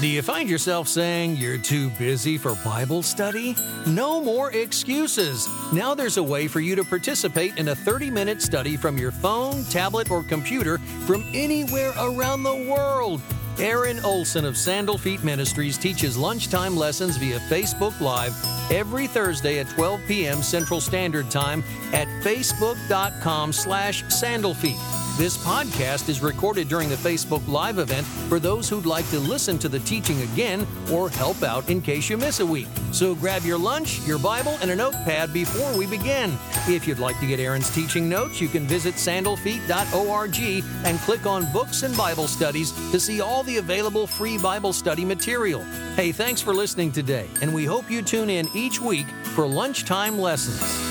Do 0.00 0.06
you 0.06 0.22
find 0.22 0.48
yourself 0.48 0.86
saying 0.86 1.38
you're 1.38 1.58
too 1.58 1.90
busy 1.90 2.38
for 2.38 2.54
Bible 2.64 3.02
study? 3.02 3.56
No 3.84 4.22
more 4.22 4.52
excuses. 4.52 5.48
Now 5.72 5.92
there's 5.92 6.18
a 6.18 6.22
way 6.22 6.46
for 6.46 6.60
you 6.60 6.76
to 6.76 6.84
participate 6.84 7.58
in 7.58 7.66
a 7.66 7.74
30 7.74 8.08
minute 8.08 8.40
study 8.40 8.76
from 8.76 8.96
your 8.96 9.10
phone, 9.10 9.64
tablet, 9.64 10.08
or 10.08 10.22
computer 10.22 10.78
from 11.04 11.24
anywhere 11.34 11.92
around 11.98 12.44
the 12.44 12.54
world. 12.54 13.20
Aaron 13.58 13.98
Olson 14.04 14.44
of 14.44 14.56
Sandal 14.56 14.98
Feet 14.98 15.24
Ministries 15.24 15.76
teaches 15.76 16.16
lunchtime 16.16 16.76
lessons 16.76 17.16
via 17.16 17.40
Facebook 17.40 18.00
Live 18.00 18.32
every 18.70 19.08
Thursday 19.08 19.58
at 19.58 19.68
12 19.70 20.00
p.m. 20.06 20.42
Central 20.44 20.80
Standard 20.80 21.28
Time 21.28 21.64
at 21.92 22.06
facebook.com 22.22 23.52
slash 23.52 24.04
sandalfeet. 24.04 25.07
This 25.18 25.36
podcast 25.36 26.08
is 26.08 26.22
recorded 26.22 26.68
during 26.68 26.88
the 26.88 26.94
Facebook 26.94 27.44
Live 27.48 27.80
event 27.80 28.06
for 28.28 28.38
those 28.38 28.68
who'd 28.68 28.86
like 28.86 29.10
to 29.10 29.18
listen 29.18 29.58
to 29.58 29.68
the 29.68 29.80
teaching 29.80 30.22
again 30.22 30.64
or 30.92 31.10
help 31.10 31.42
out 31.42 31.68
in 31.68 31.82
case 31.82 32.08
you 32.08 32.16
miss 32.16 32.38
a 32.38 32.46
week. 32.46 32.68
So 32.92 33.16
grab 33.16 33.42
your 33.42 33.58
lunch, 33.58 33.98
your 34.06 34.20
Bible, 34.20 34.56
and 34.60 34.70
a 34.70 34.76
notepad 34.76 35.32
before 35.32 35.76
we 35.76 35.88
begin. 35.88 36.38
If 36.68 36.86
you'd 36.86 37.00
like 37.00 37.18
to 37.18 37.26
get 37.26 37.40
Aaron's 37.40 37.68
teaching 37.70 38.08
notes, 38.08 38.40
you 38.40 38.46
can 38.46 38.64
visit 38.68 38.94
sandalfeet.org 38.94 40.64
and 40.86 40.98
click 41.00 41.26
on 41.26 41.52
Books 41.52 41.82
and 41.82 41.96
Bible 41.96 42.28
Studies 42.28 42.70
to 42.92 43.00
see 43.00 43.20
all 43.20 43.42
the 43.42 43.56
available 43.56 44.06
free 44.06 44.38
Bible 44.38 44.72
study 44.72 45.04
material. 45.04 45.64
Hey, 45.96 46.12
thanks 46.12 46.40
for 46.40 46.54
listening 46.54 46.92
today, 46.92 47.26
and 47.42 47.52
we 47.52 47.64
hope 47.64 47.90
you 47.90 48.02
tune 48.02 48.30
in 48.30 48.48
each 48.54 48.80
week 48.80 49.08
for 49.34 49.48
lunchtime 49.48 50.16
lessons. 50.16 50.87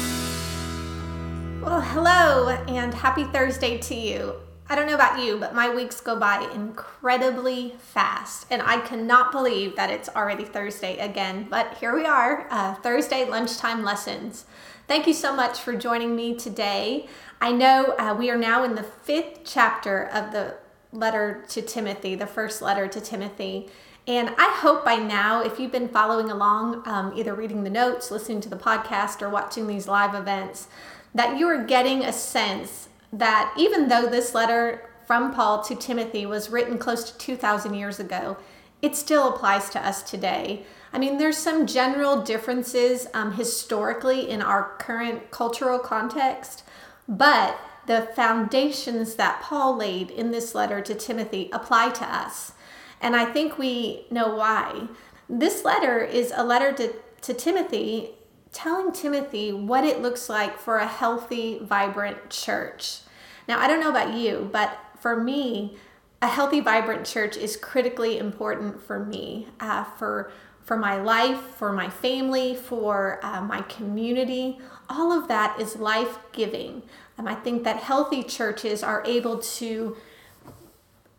Well, 1.68 1.82
hello 1.82 2.48
and 2.48 2.94
happy 2.94 3.26
Thursday 3.26 3.78
to 3.78 3.94
you. 3.94 4.36
I 4.70 4.76
don't 4.76 4.88
know 4.88 4.96
about 4.96 5.22
you, 5.22 5.38
but 5.38 5.54
my 5.54 5.70
weeks 5.70 6.00
go 6.00 6.18
by 6.18 6.50
incredibly 6.56 7.76
fast, 7.78 8.48
and 8.50 8.62
I 8.62 8.80
cannot 8.80 9.34
believe 9.34 9.76
that 9.76 9.90
it's 9.90 10.08
already 10.08 10.46
Thursday 10.46 10.98
again. 10.98 11.46
But 11.50 11.74
here 11.82 11.94
we 11.94 12.06
are, 12.06 12.48
uh, 12.50 12.76
Thursday 12.76 13.26
lunchtime 13.26 13.84
lessons. 13.84 14.46
Thank 14.88 15.08
you 15.08 15.14
so 15.14 15.36
much 15.36 15.60
for 15.60 15.76
joining 15.76 16.16
me 16.16 16.36
today. 16.36 17.10
I 17.42 17.52
know 17.52 17.96
uh, 18.00 18.16
we 18.18 18.30
are 18.30 18.38
now 18.38 18.64
in 18.64 18.76
the 18.76 18.84
fifth 18.84 19.42
chapter 19.44 20.06
of 20.06 20.32
the 20.32 20.56
letter 20.94 21.44
to 21.50 21.62
Timothy, 21.62 22.16
the 22.16 22.28
first 22.28 22.62
letter 22.62 22.88
to 22.88 23.02
Timothy. 23.02 23.68
And 24.08 24.30
I 24.38 24.56
hope 24.62 24.86
by 24.86 24.96
now, 24.96 25.42
if 25.44 25.60
you've 25.60 25.74
been 25.74 25.90
following 25.90 26.32
along, 26.32 26.88
um, 26.88 27.12
either 27.14 27.36
reading 27.36 27.66
the 27.66 27.70
notes, 27.70 28.10
listening 28.10 28.40
to 28.40 28.48
the 28.48 28.56
podcast, 28.56 29.22
or 29.22 29.28
watching 29.28 29.68
these 29.68 29.86
live 29.86 30.16
events, 30.16 30.70
that 31.18 31.36
you 31.36 31.48
are 31.48 31.64
getting 31.64 32.04
a 32.04 32.14
sense 32.14 32.90
that 33.12 33.52
even 33.58 33.88
though 33.88 34.06
this 34.06 34.36
letter 34.36 34.88
from 35.08 35.34
Paul 35.34 35.64
to 35.64 35.76
Timothy 35.76 36.28
was 36.28 36.52
written 36.52 36.78
close 36.78 37.12
to 37.12 37.18
2,000 37.18 37.74
years 37.74 38.00
ago, 38.00 38.38
it 38.84 38.96
still 38.96 39.34
applies 39.34 39.72
to 39.72 39.84
us 39.84 40.04
today. 40.04 40.64
I 40.94 41.00
mean, 41.00 41.18
there's 41.18 41.38
some 41.38 41.66
general 41.66 42.22
differences 42.22 43.08
um, 43.16 43.34
historically 43.34 44.30
in 44.30 44.44
our 44.44 44.76
current 44.78 45.32
cultural 45.32 45.80
context, 45.80 46.64
but 47.08 47.60
the 47.88 48.10
foundations 48.16 49.16
that 49.16 49.42
Paul 49.42 49.76
laid 49.76 50.12
in 50.12 50.30
this 50.30 50.54
letter 50.54 50.82
to 50.82 50.94
Timothy 50.94 51.50
apply 51.52 51.90
to 51.90 52.06
us. 52.06 52.52
And 53.02 53.16
I 53.16 53.26
think 53.26 53.58
we 53.58 54.06
know 54.12 54.36
why. 54.36 54.88
This 55.28 55.66
letter 55.66 56.00
is 56.00 56.32
a 56.36 56.44
letter 56.44 56.74
to, 56.74 56.94
to 57.22 57.34
Timothy 57.34 58.17
telling 58.58 58.92
Timothy 58.92 59.54
what 59.54 59.84
it 59.84 60.02
looks 60.02 60.30
like 60.30 60.58
for 60.58 60.78
a 60.78 60.88
healthy, 60.88 61.60
vibrant 61.62 62.32
church. 62.32 63.02
Now, 63.48 63.60
I 63.60 63.68
don't 63.68 63.80
know 63.80 63.92
about 63.92 64.16
you, 64.16 64.50
but 64.52 64.76
for 65.00 65.16
me, 65.16 65.78
a 66.24 66.28
healthy, 66.28 66.60
vibrant 66.60 67.06
church 67.06 67.38
is 67.38 67.56
critically 67.56 68.18
important 68.18 68.82
for 68.82 69.00
me, 69.00 69.48
uh, 69.60 69.84
for 69.84 70.32
for 70.64 70.76
my 70.76 70.98
life, 70.98 71.40
for 71.40 71.72
my 71.72 71.90
family, 71.90 72.54
for 72.54 73.22
uh, 73.24 73.42
my 73.42 73.62
community. 73.62 74.60
All 74.90 75.18
of 75.18 75.30
that 75.30 75.58
is 75.62 75.78
life 75.78 76.18
giving. 76.34 76.82
Um, 77.18 77.26
I 77.26 77.36
think 77.36 77.64
that 77.64 77.78
healthy 77.78 78.22
churches 78.22 78.84
are 78.84 79.02
able 79.06 79.38
to 79.38 79.96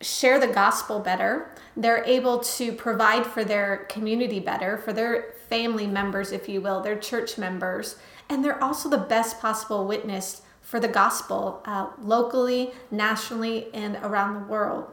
share 0.01 0.39
the 0.39 0.47
gospel 0.47 0.99
better. 0.99 1.49
They're 1.79 2.03
able 2.03 2.39
to 2.39 2.73
provide 2.73 3.25
for 3.25 3.45
their 3.45 3.85
community 3.89 4.41
better, 4.41 4.77
for 4.77 4.91
their 4.91 5.35
family 5.47 5.87
members, 5.87 6.33
if 6.33 6.49
you 6.49 6.59
will, 6.59 6.81
their 6.81 6.99
church 6.99 7.37
members. 7.37 7.95
And 8.27 8.43
they're 8.43 8.61
also 8.61 8.89
the 8.89 8.97
best 8.97 9.39
possible 9.39 9.87
witness 9.87 10.41
for 10.61 10.81
the 10.81 10.89
gospel 10.89 11.63
uh, 11.63 11.87
locally, 12.01 12.73
nationally, 12.91 13.73
and 13.73 13.95
around 14.03 14.33
the 14.33 14.45
world. 14.47 14.87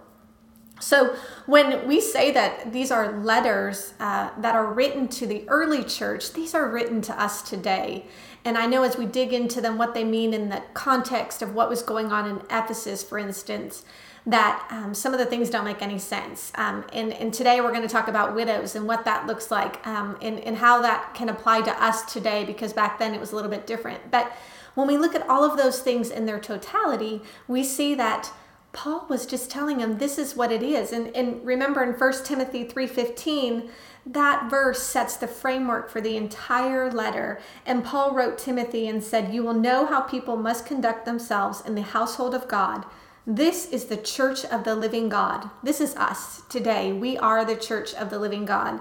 So, 0.78 1.16
when 1.46 1.88
we 1.88 2.00
say 2.00 2.30
that 2.32 2.72
these 2.72 2.92
are 2.92 3.18
letters 3.20 3.94
uh, 3.98 4.30
that 4.38 4.54
are 4.54 4.72
written 4.72 5.08
to 5.08 5.26
the 5.26 5.48
early 5.48 5.82
church, 5.82 6.34
these 6.34 6.54
are 6.54 6.68
written 6.70 7.00
to 7.02 7.20
us 7.20 7.42
today. 7.42 8.04
And 8.44 8.56
I 8.56 8.66
know 8.66 8.84
as 8.84 8.96
we 8.96 9.06
dig 9.06 9.32
into 9.32 9.60
them, 9.60 9.76
what 9.76 9.92
they 9.92 10.04
mean 10.04 10.32
in 10.32 10.50
the 10.50 10.62
context 10.72 11.42
of 11.42 11.54
what 11.54 11.68
was 11.68 11.82
going 11.82 12.12
on 12.12 12.28
in 12.28 12.36
Ephesus, 12.48 13.02
for 13.02 13.18
instance, 13.18 13.84
that 14.26 14.66
um, 14.70 14.92
some 14.92 15.12
of 15.12 15.20
the 15.20 15.24
things 15.26 15.48
don't 15.48 15.64
make 15.64 15.80
any 15.80 15.98
sense. 15.98 16.50
Um, 16.56 16.84
and, 16.92 17.12
and 17.12 17.32
today 17.32 17.60
we're 17.60 17.70
going 17.70 17.82
to 17.82 17.88
talk 17.88 18.08
about 18.08 18.34
widows 18.34 18.74
and 18.74 18.86
what 18.86 19.04
that 19.04 19.26
looks 19.26 19.52
like 19.52 19.86
um, 19.86 20.18
and, 20.20 20.40
and 20.40 20.56
how 20.56 20.82
that 20.82 21.14
can 21.14 21.28
apply 21.28 21.62
to 21.62 21.82
us 21.82 22.12
today 22.12 22.44
because 22.44 22.72
back 22.72 22.98
then 22.98 23.14
it 23.14 23.20
was 23.20 23.30
a 23.30 23.36
little 23.36 23.50
bit 23.50 23.68
different. 23.68 24.10
But 24.10 24.32
when 24.74 24.88
we 24.88 24.98
look 24.98 25.14
at 25.14 25.28
all 25.28 25.44
of 25.44 25.56
those 25.56 25.78
things 25.78 26.10
in 26.10 26.26
their 26.26 26.40
totality, 26.40 27.22
we 27.46 27.62
see 27.62 27.94
that 27.94 28.32
Paul 28.72 29.06
was 29.08 29.26
just 29.26 29.48
telling 29.48 29.78
them 29.78 29.98
this 29.98 30.18
is 30.18 30.34
what 30.34 30.50
it 30.50 30.62
is. 30.62 30.92
And, 30.92 31.14
and 31.16 31.44
remember 31.46 31.84
in 31.84 31.92
1 31.92 32.24
Timothy 32.24 32.64
3.15, 32.64 33.70
that 34.06 34.50
verse 34.50 34.82
sets 34.82 35.16
the 35.16 35.28
framework 35.28 35.88
for 35.88 36.00
the 36.00 36.16
entire 36.16 36.90
letter. 36.90 37.40
And 37.64 37.84
Paul 37.84 38.12
wrote 38.12 38.38
Timothy 38.38 38.88
and 38.88 39.02
said, 39.02 39.32
You 39.32 39.44
will 39.44 39.54
know 39.54 39.86
how 39.86 40.00
people 40.00 40.36
must 40.36 40.66
conduct 40.66 41.06
themselves 41.06 41.62
in 41.64 41.76
the 41.76 41.82
household 41.82 42.34
of 42.34 42.48
God 42.48 42.84
this 43.26 43.66
is 43.72 43.86
the 43.86 43.96
church 43.96 44.44
of 44.44 44.62
the 44.62 44.76
living 44.76 45.08
God. 45.08 45.50
This 45.62 45.80
is 45.80 45.96
us 45.96 46.42
today. 46.48 46.92
We 46.92 47.18
are 47.18 47.44
the 47.44 47.56
church 47.56 47.92
of 47.94 48.08
the 48.08 48.20
living 48.20 48.44
God. 48.44 48.80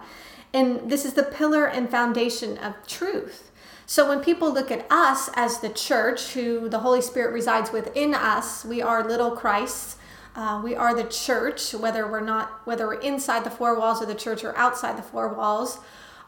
And 0.53 0.89
this 0.89 1.03
is 1.03 1.13
the 1.13 1.23
pillar 1.23 1.65
and 1.65 1.89
foundation 1.89 2.57
of 2.59 2.75
truth. 2.85 3.51
So 3.87 4.07
when 4.07 4.23
people 4.23 4.53
look 4.53 4.69
at 4.69 4.85
us 4.91 5.29
as 5.35 5.59
the 5.59 5.69
church, 5.69 6.33
who 6.33 6.69
the 6.69 6.79
Holy 6.79 7.01
Spirit 7.01 7.33
resides 7.33 7.71
within 7.71 8.13
us, 8.13 8.63
we 8.63 8.81
are 8.81 9.07
little 9.07 9.31
Christs. 9.31 9.97
Uh, 10.35 10.61
we 10.63 10.75
are 10.75 10.93
the 10.93 11.09
church, 11.09 11.73
whether 11.73 12.09
we're 12.09 12.19
not, 12.19 12.65
whether 12.65 12.85
we're 12.87 12.99
inside 12.99 13.43
the 13.43 13.49
four 13.49 13.77
walls 13.79 14.01
of 14.01 14.07
the 14.07 14.15
church 14.15 14.43
or 14.43 14.55
outside 14.57 14.97
the 14.97 15.03
four 15.03 15.33
walls. 15.33 15.79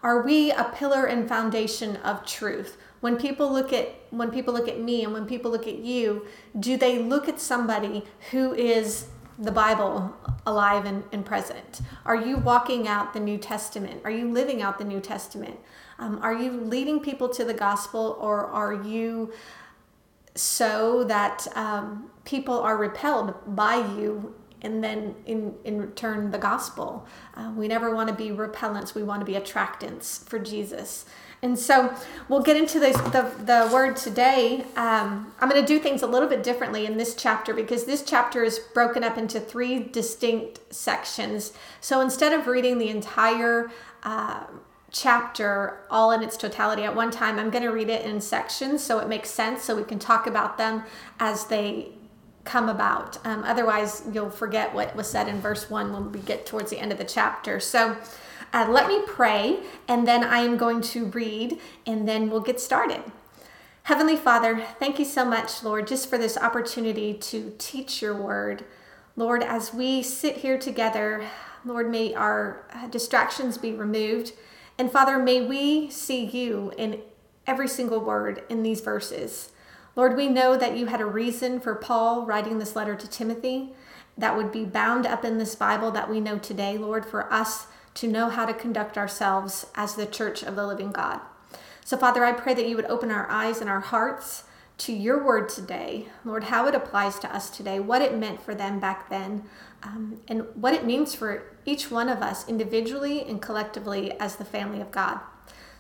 Are 0.02 0.22
we 0.22 0.52
a 0.52 0.72
pillar 0.76 1.06
and 1.06 1.28
foundation 1.28 1.98
of 1.98 2.26
truth? 2.26 2.78
When 3.00 3.18
people 3.18 3.52
look 3.52 3.72
at 3.74 3.96
when 4.10 4.32
people 4.32 4.54
look 4.54 4.68
at 4.68 4.80
me 4.80 5.04
and 5.04 5.14
when 5.14 5.26
people 5.26 5.52
look 5.52 5.68
at 5.68 5.78
you 5.78 6.26
do 6.60 6.78
they 6.78 7.00
look 7.00 7.28
at 7.28 7.40
somebody 7.40 8.04
who 8.32 8.54
is 8.54 9.08
the 9.40 9.52
bible 9.52 10.16
alive 10.48 10.86
and, 10.86 11.04
and 11.12 11.26
present? 11.26 11.82
Are 12.06 12.16
you 12.16 12.38
walking 12.38 12.88
out 12.88 13.14
the 13.14 13.20
new 13.20 13.38
testament? 13.38 14.02
Are 14.06 14.12
you 14.12 14.32
living 14.32 14.62
out 14.62 14.80
the 14.80 14.86
new 14.86 15.00
testament? 15.00 15.60
Um, 16.00 16.20
are 16.24 16.34
you 16.34 16.52
leading 16.52 17.02
people 17.02 17.30
to 17.30 17.44
the 17.44 17.54
gospel 17.54 18.18
or 18.20 18.48
are 18.48 18.74
you 18.74 19.34
so 20.36 21.04
that 21.04 21.48
um, 21.56 22.10
people 22.24 22.60
are 22.60 22.78
repelled 22.78 23.34
by 23.56 23.76
you 23.76 24.34
and 24.62 24.84
then 24.84 25.16
in, 25.26 25.54
in 25.66 25.80
return 25.80 26.32
the 26.32 26.38
gospel? 26.38 27.06
Uh, 27.36 27.52
we 27.56 27.68
never 27.68 27.94
want 27.94 28.10
to 28.10 28.16
be 28.16 28.30
repellents. 28.30 28.96
We 28.96 29.04
want 29.04 29.20
to 29.20 29.26
be 29.26 29.34
attractants 29.34 30.24
for 30.28 30.40
jesus 30.40 31.06
and 31.44 31.58
so 31.58 31.94
we'll 32.30 32.42
get 32.42 32.58
into 32.58 32.80
this, 32.80 32.98
the, 32.98 33.32
the 33.44 33.70
word 33.72 33.96
today. 33.96 34.66
Um, 34.76 35.32
I'm 35.40 35.50
going 35.50 35.62
to 35.62 35.68
do 35.68 35.78
things 35.78 36.02
a 36.02 36.08
little 36.08 36.28
bit 36.28 36.42
differently 36.42 36.88
in 36.88 36.98
this 36.98 37.14
chapter 37.14 37.54
because 37.54 37.86
this 37.86 38.04
chapter 38.04 38.44
is 38.44 38.58
broken 38.74 39.04
up 39.04 39.18
into 39.18 39.40
three 39.40 39.84
distinct 39.84 40.74
sections. 40.74 41.54
So 41.80 42.02
instead 42.02 42.34
of 42.34 42.48
reading 42.48 42.80
the 42.80 42.90
entire 42.90 43.70
uh, 44.02 44.46
chapter 44.90 45.80
all 45.92 46.12
in 46.12 46.24
its 46.24 46.38
totality 46.38 46.84
at 46.84 46.96
one 46.96 47.12
time, 47.12 47.38
I'm 47.38 47.52
going 47.52 47.64
to 47.64 47.72
read 47.72 47.90
it 47.90 48.04
in 48.04 48.20
sections 48.20 48.84
so 48.84 48.98
it 48.98 49.08
makes 49.08 49.30
sense 49.30 49.64
so 49.64 49.76
we 49.76 49.84
can 49.84 50.00
talk 50.00 50.26
about 50.26 50.58
them 50.58 50.84
as 51.20 51.46
they 51.46 51.92
come 52.46 52.70
about. 52.70 53.24
Um, 53.26 53.44
otherwise, 53.44 54.04
you'll 54.12 54.32
forget 54.32 54.74
what 54.74 54.96
was 54.96 55.08
said 55.08 55.28
in 55.28 55.40
verse 55.40 55.70
1 55.70 55.94
when 55.94 56.12
we 56.12 56.20
get 56.20 56.48
towards 56.48 56.72
the 56.72 56.80
end 56.80 56.92
of 56.92 56.98
the 56.98 57.06
chapter. 57.06 57.60
So, 57.60 57.96
uh, 58.54 58.68
let 58.70 58.88
me 58.88 59.02
pray, 59.06 59.60
and 59.88 60.08
then 60.08 60.24
I 60.24 60.40
am 60.40 60.58
going 60.58 60.82
to 60.82 61.06
read, 61.06 61.60
and 61.86 62.08
then 62.08 62.30
we'll 62.30 62.42
get 62.42 62.60
started. 62.60 63.04
Heavenly 63.84 64.18
Father, 64.18 64.66
thank 64.80 65.00
you 65.00 65.06
so 65.06 65.24
much, 65.24 65.64
Lord, 65.64 65.88
just 65.88 66.10
for 66.10 66.18
this 66.18 66.38
opportunity 66.38 67.14
to 67.14 67.56
teach 67.58 68.02
your 68.02 68.16
word. 68.16 68.66
Lord, 69.16 69.42
as 69.44 69.74
we 69.74 70.04
sit 70.04 70.38
here 70.38 70.58
together, 70.58 71.24
Lord, 71.64 71.90
may 71.90 72.14
our 72.14 72.66
uh, 72.74 72.88
distractions 72.88 73.58
be 73.58 73.72
removed. 73.72 74.34
And 74.78 74.92
Father, 74.92 75.18
may 75.18 75.42
we 75.42 75.90
see 75.90 76.26
you 76.26 76.72
in 76.78 77.02
every 77.48 77.68
single 77.68 78.00
word 78.00 78.44
in 78.50 78.62
these 78.62 78.82
verses. 78.82 79.52
Lord, 79.96 80.16
we 80.16 80.28
know 80.28 80.58
that 80.58 80.78
you 80.78 80.86
had 80.86 81.02
a 81.02 81.06
reason 81.06 81.60
for 81.60 81.74
Paul 81.74 82.26
writing 82.26 82.60
this 82.60 82.76
letter 82.76 82.96
to 82.96 83.10
Timothy 83.10 83.74
that 84.18 84.36
would 84.36 84.52
be 84.52 84.66
bound 84.66 85.06
up 85.06 85.26
in 85.26 85.38
this 85.38 85.56
Bible 85.56 85.92
that 85.92 86.10
we 86.10 86.20
know 86.20 86.38
today, 86.38 86.78
Lord, 86.78 87.06
for 87.06 87.32
us 87.32 87.68
to 87.98 88.08
know 88.08 88.30
how 88.30 88.46
to 88.46 88.54
conduct 88.54 88.96
ourselves 88.96 89.66
as 89.74 89.96
the 89.96 90.06
church 90.06 90.44
of 90.44 90.56
the 90.56 90.68
living 90.68 90.92
God. 90.92 91.20
So, 91.84 91.98
Father, 91.98 92.24
I 92.24 92.32
pray 92.32 92.54
that 92.54 92.68
you 92.68 92.76
would 92.76 92.86
open 92.86 93.10
our 93.10 93.28
eyes 93.28 93.60
and 93.60 93.68
our 93.68 93.80
hearts 93.80 94.44
to 94.80 94.94
your 94.94 95.24
word 95.24 95.50
today, 95.50 96.08
Lord, 96.24 96.46
how 96.46 96.68
it 96.68 96.76
applies 96.76 97.18
to 97.20 97.36
us 97.36 97.50
today, 97.50 97.80
what 97.80 98.04
it 98.04 98.16
meant 98.16 98.40
for 98.40 98.54
them 98.54 98.80
back 98.80 99.10
then, 99.10 99.46
um, 99.82 100.20
and 100.28 100.46
what 100.54 100.76
it 100.76 100.86
means 100.86 101.16
for 101.16 101.58
each 101.66 101.90
one 101.90 102.08
of 102.08 102.22
us 102.22 102.48
individually 102.48 103.22
and 103.22 103.42
collectively 103.42 104.12
as 104.20 104.36
the 104.36 104.46
family 104.46 104.80
of 104.80 104.92
God. 104.92 105.20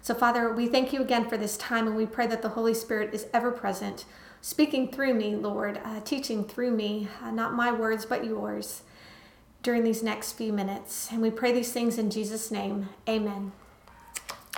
So, 0.01 0.15
Father, 0.15 0.51
we 0.51 0.67
thank 0.67 0.91
you 0.91 1.01
again 1.01 1.29
for 1.29 1.37
this 1.37 1.55
time, 1.57 1.85
and 1.85 1.95
we 1.95 2.07
pray 2.07 2.25
that 2.25 2.41
the 2.41 2.49
Holy 2.49 2.73
Spirit 2.73 3.13
is 3.13 3.27
ever 3.31 3.51
present, 3.51 4.05
speaking 4.41 4.91
through 4.91 5.13
me, 5.13 5.35
Lord, 5.35 5.79
uh, 5.83 5.99
teaching 5.99 6.45
through 6.45 6.71
me, 6.71 7.09
uh, 7.21 7.29
not 7.29 7.53
my 7.53 7.71
words, 7.71 8.05
but 8.05 8.25
yours, 8.25 8.81
during 9.67 9.83
these 9.83 10.01
next 10.01 10.31
few 10.31 10.53
minutes. 10.53 11.09
And 11.11 11.21
we 11.21 11.29
pray 11.29 11.51
these 11.51 11.73
things 11.73 11.97
in 11.97 12.09
Jesus' 12.09 12.51
name. 12.51 12.87
Amen. 13.05 13.51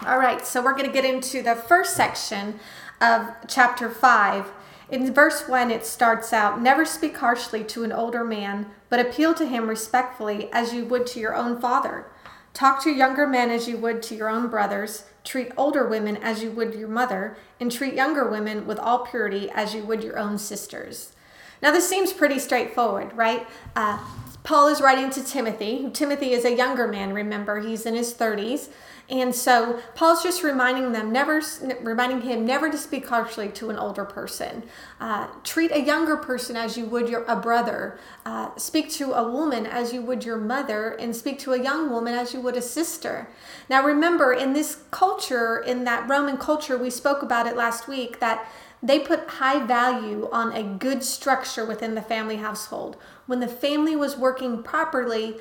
All 0.06 0.20
right, 0.20 0.46
so 0.46 0.62
we're 0.64 0.76
going 0.76 0.86
to 0.86 0.94
get 0.94 1.04
into 1.04 1.42
the 1.42 1.56
first 1.56 1.96
section 1.96 2.60
of 3.02 3.28
chapter 3.48 3.90
5. 3.90 4.52
In 4.92 5.12
verse 5.12 5.48
1, 5.48 5.72
it 5.72 5.84
starts 5.84 6.32
out 6.32 6.62
Never 6.62 6.86
speak 6.86 7.18
harshly 7.18 7.64
to 7.64 7.84
an 7.84 7.92
older 7.92 8.24
man, 8.24 8.68
but 8.88 9.00
appeal 9.00 9.34
to 9.34 9.48
him 9.48 9.68
respectfully 9.68 10.48
as 10.54 10.76
you 10.76 10.86
would 10.86 11.08
to 11.08 11.20
your 11.20 11.34
own 11.34 11.60
father. 11.60 12.06
Talk 12.54 12.84
to 12.84 12.92
younger 12.92 13.26
men 13.26 13.50
as 13.50 13.68
you 13.68 13.78
would 13.78 14.04
to 14.04 14.16
your 14.16 14.30
own 14.30 14.48
brothers. 14.48 15.06
Treat 15.24 15.52
older 15.58 15.88
women 15.88 16.18
as 16.18 16.44
you 16.44 16.52
would 16.52 16.76
your 16.76 16.88
mother, 16.88 17.36
and 17.60 17.72
treat 17.72 17.96
younger 17.96 18.30
women 18.30 18.68
with 18.68 18.78
all 18.78 19.08
purity 19.08 19.50
as 19.50 19.74
you 19.74 19.84
would 19.86 20.04
your 20.04 20.20
own 20.20 20.38
sisters. 20.38 21.14
Now, 21.62 21.72
this 21.72 21.88
seems 21.88 22.14
pretty 22.14 22.40
straightforward, 22.40 23.12
right? 23.16 23.48
Uh, 23.76 24.00
Paul 24.44 24.70
is 24.70 24.82
writing 24.82 25.10
to 25.12 25.24
Timothy. 25.24 25.90
Timothy 25.94 26.32
is 26.32 26.46
a 26.46 26.56
younger 26.56 26.88
man, 26.88 27.14
remember, 27.14 27.60
he's 27.60 27.86
in 27.86 27.94
his 27.94 28.14
30s. 28.14 28.70
And 29.10 29.34
so 29.34 29.80
Paul's 29.96 30.22
just 30.22 30.44
reminding 30.44 30.92
them, 30.92 31.12
never 31.12 31.42
reminding 31.82 32.22
him 32.22 32.46
never 32.46 32.70
to 32.70 32.78
speak 32.78 33.08
harshly 33.08 33.50
to 33.50 33.72
an 33.72 33.78
older 33.78 34.06
person. 34.06 34.64
Uh, 35.00 35.28
treat 35.44 35.72
a 35.72 35.82
younger 35.82 36.16
person 36.16 36.56
as 36.56 36.78
you 36.78 36.86
would 36.86 37.10
your 37.10 37.24
a 37.24 37.36
brother. 37.36 38.00
Uh, 38.24 38.56
speak 38.56 38.92
to 38.92 39.14
a 39.14 39.28
woman 39.28 39.66
as 39.66 39.94
you 39.94 40.04
would 40.04 40.24
your 40.24 40.38
mother, 40.38 40.92
and 40.92 41.16
speak 41.16 41.40
to 41.40 41.54
a 41.54 41.62
young 41.62 41.90
woman 41.90 42.14
as 42.14 42.34
you 42.36 42.42
would 42.42 42.56
a 42.56 42.62
sister. 42.62 43.28
Now 43.68 43.84
remember, 43.84 44.32
in 44.32 44.54
this 44.54 44.84
culture, 44.92 45.58
in 45.58 45.86
that 45.86 46.08
Roman 46.08 46.38
culture, 46.38 46.78
we 46.78 46.92
spoke 46.92 47.24
about 47.24 47.48
it 47.48 47.56
last 47.56 47.88
week 47.88 48.20
that 48.20 48.48
they 48.82 49.00
put 49.00 49.28
high 49.28 49.66
value 49.66 50.30
on 50.32 50.54
a 50.54 50.64
good 50.64 51.04
structure 51.04 51.66
within 51.66 51.96
the 51.96 52.02
family 52.02 52.38
household. 52.38 52.98
When 53.26 53.40
the 53.40 53.48
family 53.48 53.96
was 53.96 54.18
working 54.18 54.64
properly, 54.64 55.38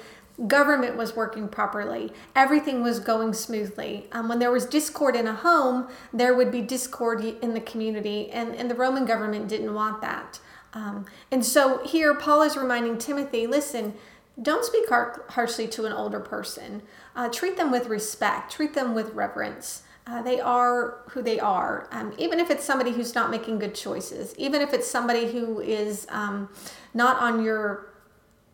government 0.46 0.96
was 0.96 1.16
working 1.16 1.48
properly, 1.48 2.12
everything 2.36 2.82
was 2.82 3.00
going 3.00 3.32
smoothly. 3.32 4.06
Um, 4.12 4.28
when 4.28 4.38
there 4.38 4.52
was 4.52 4.66
discord 4.66 5.16
in 5.16 5.26
a 5.26 5.34
home, 5.34 5.88
there 6.12 6.34
would 6.34 6.52
be 6.52 6.60
discord 6.60 7.24
in 7.24 7.54
the 7.54 7.60
community, 7.60 8.30
and, 8.30 8.54
and 8.54 8.70
the 8.70 8.74
Roman 8.74 9.04
government 9.04 9.48
didn't 9.48 9.74
want 9.74 10.00
that. 10.00 10.38
Um, 10.74 11.06
and 11.32 11.44
so 11.44 11.84
here, 11.84 12.14
Paul 12.14 12.42
is 12.42 12.56
reminding 12.56 12.98
Timothy 12.98 13.46
listen, 13.46 13.94
don't 14.40 14.64
speak 14.64 14.88
har- 14.88 15.24
harshly 15.30 15.66
to 15.68 15.86
an 15.86 15.92
older 15.92 16.20
person. 16.20 16.82
Uh, 17.16 17.28
treat 17.28 17.56
them 17.56 17.72
with 17.72 17.86
respect, 17.86 18.52
treat 18.52 18.74
them 18.74 18.94
with 18.94 19.12
reverence. 19.14 19.82
Uh, 20.08 20.22
they 20.22 20.40
are 20.40 21.02
who 21.10 21.20
they 21.20 21.38
are, 21.38 21.86
um, 21.92 22.14
even 22.16 22.40
if 22.40 22.50
it's 22.50 22.64
somebody 22.64 22.92
who's 22.92 23.14
not 23.14 23.30
making 23.30 23.58
good 23.58 23.74
choices, 23.74 24.34
even 24.38 24.62
if 24.62 24.72
it's 24.72 24.88
somebody 24.88 25.30
who 25.30 25.60
is 25.60 26.06
um, 26.08 26.48
not 26.94 27.20
on 27.20 27.44
your 27.44 27.88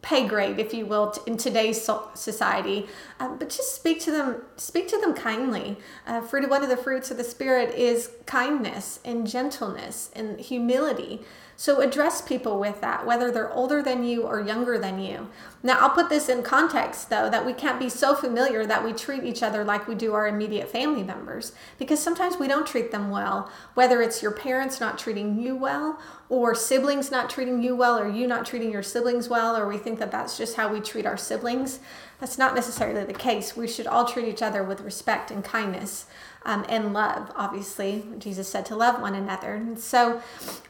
pay 0.02 0.26
grade, 0.26 0.58
if 0.58 0.74
you 0.74 0.84
will, 0.84 1.14
in 1.26 1.36
today's 1.36 1.88
society. 2.14 2.86
Uh, 3.20 3.28
but 3.36 3.48
just 3.48 3.74
speak 3.74 4.00
to 4.00 4.10
them, 4.10 4.42
speak 4.56 4.88
to 4.88 4.98
them 5.00 5.14
kindly. 5.14 5.76
Uh, 6.06 6.20
fruit, 6.20 6.48
one 6.50 6.62
of 6.62 6.68
the 6.68 6.76
fruits 6.76 7.10
of 7.10 7.16
the 7.16 7.24
spirit 7.24 7.74
is 7.74 8.10
kindness 8.26 9.00
and 9.04 9.26
gentleness 9.26 10.10
and 10.14 10.38
humility. 10.40 11.20
So 11.56 11.80
address 11.80 12.20
people 12.20 12.58
with 12.58 12.80
that, 12.80 13.06
whether 13.06 13.30
they're 13.30 13.52
older 13.52 13.80
than 13.80 14.02
you 14.02 14.22
or 14.24 14.40
younger 14.40 14.76
than 14.76 14.98
you. 14.98 15.28
Now, 15.62 15.78
I'll 15.78 15.90
put 15.90 16.08
this 16.08 16.28
in 16.28 16.42
context, 16.42 17.10
though, 17.10 17.30
that 17.30 17.46
we 17.46 17.52
can't 17.52 17.78
be 17.78 17.88
so 17.88 18.14
familiar 18.14 18.66
that 18.66 18.84
we 18.84 18.92
treat 18.92 19.22
each 19.22 19.42
other 19.42 19.64
like 19.64 19.86
we 19.86 19.94
do 19.94 20.14
our 20.14 20.26
immediate 20.26 20.68
family 20.68 21.02
members, 21.02 21.52
because 21.78 22.02
sometimes 22.02 22.36
we 22.36 22.48
don't 22.48 22.66
treat 22.66 22.90
them 22.90 23.08
well, 23.08 23.50
whether 23.74 24.02
it's 24.02 24.20
your 24.20 24.32
parents 24.32 24.80
not 24.80 24.98
treating 24.98 25.40
you 25.40 25.54
well, 25.54 25.98
or 26.28 26.54
siblings 26.54 27.10
not 27.10 27.30
treating 27.30 27.62
you 27.62 27.76
well, 27.76 27.98
or 27.98 28.08
you 28.08 28.26
not 28.26 28.44
treating 28.44 28.72
your 28.72 28.82
siblings 28.82 29.28
well, 29.28 29.56
or 29.56 29.68
we 29.68 29.78
think 29.78 29.98
that 30.00 30.10
that's 30.10 30.36
just 30.36 30.56
how 30.56 30.72
we 30.72 30.80
treat 30.80 31.06
our 31.06 31.16
siblings. 31.16 31.78
That's 32.18 32.36
not 32.36 32.54
necessarily 32.54 33.04
the 33.04 33.12
case. 33.12 33.56
We 33.56 33.68
should 33.68 33.86
all 33.86 34.06
treat 34.06 34.26
each 34.26 34.42
other 34.42 34.62
with 34.64 34.80
respect 34.80 35.30
and 35.30 35.44
kindness 35.44 36.06
um, 36.44 36.64
and 36.68 36.92
love, 36.92 37.30
obviously. 37.34 38.04
Jesus 38.18 38.48
said 38.48 38.66
to 38.66 38.76
love 38.76 39.00
one 39.00 39.14
another. 39.14 39.54
And 39.54 39.78
so 39.78 40.20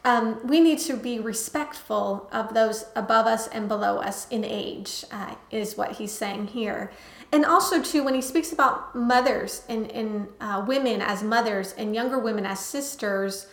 um, 0.05 0.39
we 0.47 0.61
need 0.61 0.79
to 0.81 0.97
be 0.97 1.19
respectful 1.19 2.29
of 2.33 2.55
those 2.55 2.87
above 2.95 3.27
us 3.27 3.49
and 3.49 3.69
below 3.69 3.99
us 3.99 4.29
in 4.29 4.45
age, 4.45 5.05
uh, 5.11 5.35
is 5.51 5.77
what 5.77 5.93
he's 5.93 6.13
saying 6.13 6.49
here. 6.49 6.93
And 7.33 7.45
also, 7.45 7.83
too, 7.83 8.05
when 8.05 8.15
he 8.15 8.23
speaks 8.23 8.53
about 8.53 8.95
mothers 8.95 9.63
and, 9.69 9.91
and 9.91 10.29
uh, 10.41 10.65
women 10.67 11.03
as 11.03 11.23
mothers 11.23 11.73
and 11.77 11.95
younger 11.95 12.19
women 12.19 12.47
as 12.47 12.61
sisters, 12.61 13.49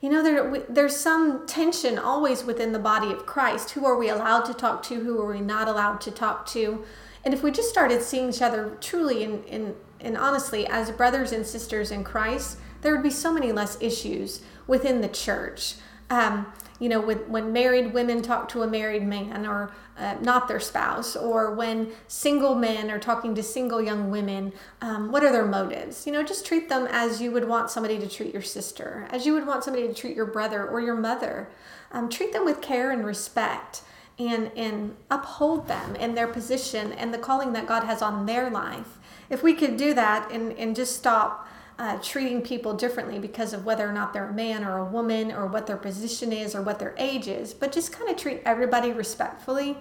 you 0.00 0.10
know, 0.10 0.22
there, 0.22 0.64
there's 0.68 0.94
some 0.94 1.46
tension 1.46 1.98
always 1.98 2.44
within 2.44 2.70
the 2.72 2.78
body 2.78 3.10
of 3.10 3.26
Christ. 3.26 3.70
Who 3.70 3.84
are 3.84 3.96
we 3.96 4.08
allowed 4.08 4.44
to 4.44 4.54
talk 4.54 4.82
to? 4.84 5.00
Who 5.00 5.18
are 5.20 5.32
we 5.32 5.40
not 5.40 5.66
allowed 5.66 6.00
to 6.02 6.10
talk 6.12 6.46
to? 6.48 6.84
And 7.24 7.34
if 7.34 7.42
we 7.42 7.50
just 7.50 7.68
started 7.68 8.02
seeing 8.02 8.28
each 8.28 8.42
other 8.42 8.76
truly 8.80 9.24
in, 9.24 9.42
in 9.44 9.74
and 10.00 10.16
honestly, 10.16 10.66
as 10.66 10.90
brothers 10.90 11.32
and 11.32 11.46
sisters 11.46 11.90
in 11.90 12.04
Christ, 12.04 12.58
there 12.82 12.92
would 12.92 13.02
be 13.02 13.10
so 13.10 13.32
many 13.32 13.52
less 13.52 13.80
issues 13.80 14.42
within 14.66 15.00
the 15.00 15.08
church. 15.08 15.74
Um, 16.10 16.52
you 16.78 16.88
know, 16.88 17.00
with, 17.00 17.26
when 17.26 17.52
married 17.52 17.94
women 17.94 18.20
talk 18.20 18.48
to 18.50 18.62
a 18.62 18.66
married 18.66 19.06
man 19.06 19.46
or 19.46 19.72
uh, 19.98 20.16
not 20.20 20.46
their 20.46 20.60
spouse, 20.60 21.16
or 21.16 21.54
when 21.54 21.90
single 22.06 22.54
men 22.54 22.90
are 22.90 22.98
talking 22.98 23.34
to 23.34 23.42
single 23.42 23.80
young 23.80 24.10
women, 24.10 24.52
um, 24.82 25.10
what 25.10 25.24
are 25.24 25.32
their 25.32 25.46
motives? 25.46 26.06
You 26.06 26.12
know, 26.12 26.22
just 26.22 26.44
treat 26.44 26.68
them 26.68 26.86
as 26.90 27.22
you 27.22 27.32
would 27.32 27.48
want 27.48 27.70
somebody 27.70 27.98
to 27.98 28.06
treat 28.06 28.32
your 28.32 28.42
sister, 28.42 29.08
as 29.10 29.24
you 29.24 29.32
would 29.32 29.46
want 29.46 29.64
somebody 29.64 29.88
to 29.88 29.94
treat 29.94 30.14
your 30.14 30.26
brother 30.26 30.66
or 30.68 30.80
your 30.80 30.96
mother. 30.96 31.48
Um, 31.92 32.10
treat 32.10 32.32
them 32.34 32.44
with 32.44 32.60
care 32.60 32.90
and 32.90 33.06
respect 33.06 33.80
and, 34.18 34.50
and 34.54 34.96
uphold 35.10 35.68
them 35.68 35.96
in 35.96 36.14
their 36.14 36.28
position 36.28 36.92
and 36.92 37.12
the 37.12 37.18
calling 37.18 37.52
that 37.54 37.66
God 37.66 37.84
has 37.84 38.02
on 38.02 38.26
their 38.26 38.50
life 38.50 38.98
if 39.30 39.42
we 39.42 39.54
could 39.54 39.76
do 39.76 39.94
that 39.94 40.30
and, 40.30 40.52
and 40.52 40.76
just 40.76 40.96
stop 40.96 41.48
uh, 41.78 41.98
treating 42.02 42.40
people 42.40 42.72
differently 42.72 43.18
because 43.18 43.52
of 43.52 43.64
whether 43.66 43.88
or 43.88 43.92
not 43.92 44.12
they're 44.12 44.28
a 44.28 44.32
man 44.32 44.64
or 44.64 44.78
a 44.78 44.84
woman 44.84 45.30
or 45.30 45.46
what 45.46 45.66
their 45.66 45.76
position 45.76 46.32
is 46.32 46.54
or 46.54 46.62
what 46.62 46.78
their 46.78 46.94
age 46.96 47.28
is, 47.28 47.52
but 47.52 47.72
just 47.72 47.92
kind 47.92 48.10
of 48.10 48.16
treat 48.16 48.40
everybody 48.44 48.92
respectfully, 48.92 49.76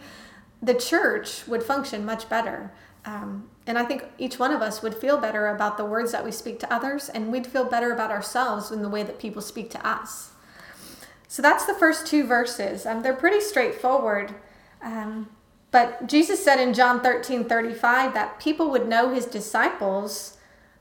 the 0.62 0.74
church 0.74 1.48
would 1.48 1.64
function 1.64 2.06
much 2.06 2.28
better. 2.28 2.72
Um, 3.06 3.50
and 3.68 3.78
I 3.78 3.86
think 3.86 4.06
each 4.18 4.40
one 4.40 4.52
of 4.52 4.62
us 4.62 4.82
would 4.82 4.96
feel 4.96 5.18
better 5.18 5.48
about 5.48 5.78
the 5.78 5.86
words 5.86 6.12
that 6.12 6.25
we 6.25 6.32
speak 6.32 6.60
to 6.60 6.74
others, 6.74 7.08
and 7.08 7.32
we'd 7.32 7.48
feel 7.48 7.66
better 7.66 7.94
about 7.94 8.12
ourselves 8.12 8.72
in 8.72 8.82
the 8.82 8.90
way 8.90 9.04
that 9.04 9.20
people 9.20 9.42
speak 9.42 9.70
to 9.72 9.88
us. 9.88 10.32
So 11.28 11.42
that's 11.42 11.66
the 11.66 11.74
first 11.74 12.08
two 12.08 12.25
verses. 12.25 12.86
Um, 12.86 13.04
they're 13.04 13.14
pretty 13.14 13.42
straightforward. 13.42 14.36
Um, 14.82 15.30
but 15.75 16.08
Jesus 16.08 16.41
said 16.41 16.58
in 16.58 16.74
John 16.74 17.01
13 17.01 17.50
35 17.50 18.13
that 18.13 18.39
people 18.39 18.72
would 18.72 18.88
know 18.88 19.13
his 19.13 19.25
disciples, 19.25 20.38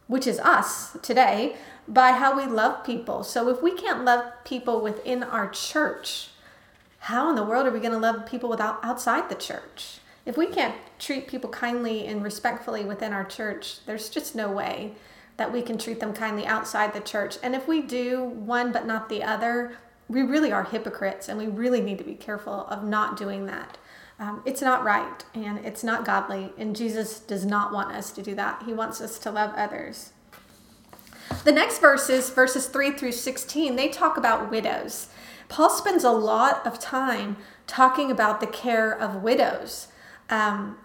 which 0.06 0.24
is 0.24 0.38
us 0.38 0.96
today, 1.02 1.56
by 1.88 2.12
how 2.12 2.36
we 2.36 2.46
love 2.46 2.84
people. 2.84 3.24
So 3.24 3.48
if 3.48 3.60
we 3.60 3.74
can't 3.74 4.04
love 4.04 4.30
people 4.44 4.80
within 4.80 5.24
our 5.24 5.50
church, 5.50 6.28
how 7.00 7.28
in 7.28 7.34
the 7.34 7.42
world 7.42 7.66
are 7.66 7.72
we 7.72 7.80
going 7.80 7.90
to 7.90 7.98
love 7.98 8.24
people 8.24 8.48
without 8.48 8.78
outside 8.84 9.28
the 9.28 9.34
church? 9.34 9.98
If 10.24 10.36
we 10.36 10.46
can't 10.46 10.76
treat 11.00 11.26
people 11.26 11.50
kindly 11.50 12.06
and 12.06 12.22
respectfully 12.22 12.84
within 12.84 13.12
our 13.12 13.24
church, 13.24 13.84
there's 13.86 14.08
just 14.08 14.36
no 14.36 14.48
way 14.48 14.94
that 15.38 15.52
we 15.52 15.60
can 15.60 15.76
treat 15.76 15.98
them 15.98 16.12
kindly 16.14 16.46
outside 16.46 16.92
the 16.92 17.00
church. 17.00 17.36
And 17.42 17.56
if 17.56 17.66
we 17.66 17.82
do 17.82 18.22
one 18.22 18.70
but 18.70 18.86
not 18.86 19.08
the 19.08 19.24
other, 19.24 19.76
we 20.06 20.22
really 20.22 20.52
are 20.52 20.62
hypocrites 20.62 21.28
and 21.28 21.36
we 21.36 21.48
really 21.48 21.80
need 21.80 21.98
to 21.98 22.04
be 22.04 22.14
careful 22.14 22.68
of 22.68 22.84
not 22.84 23.16
doing 23.16 23.46
that. 23.46 23.76
Um, 24.18 24.42
it's 24.44 24.62
not 24.62 24.85
right 24.85 25.25
and 25.35 25.59
it's 25.64 25.83
not 25.83 26.04
godly, 26.04 26.52
and 26.56 26.76
Jesus 26.76 27.18
does 27.18 27.44
not 27.44 27.73
want 27.73 27.92
us 27.92 28.12
to 28.12 28.23
do 28.23 28.35
that. 28.37 28.62
He 28.64 28.73
wants 28.73 29.00
us 29.00 29.18
to 29.21 29.30
love 29.30 29.52
others. 29.56 30.12
The 31.44 31.52
next 31.52 31.80
verses, 31.80 32.30
verses 32.30 32.66
3 32.66 32.92
through 32.92 33.12
16, 33.12 33.76
they 33.76 33.88
talk 33.88 34.16
about 34.16 34.50
widows. 34.50 35.09
Paul 35.49 35.71
spends 35.71 36.04
a 36.04 36.11
lot 36.11 36.66
of 36.66 36.78
time 36.78 37.37
talking 37.66 38.11
about 38.11 38.40
the 38.40 38.47
care 38.47 38.92
of 38.92 39.23
widows. 39.23 39.88
Um, 40.30 40.78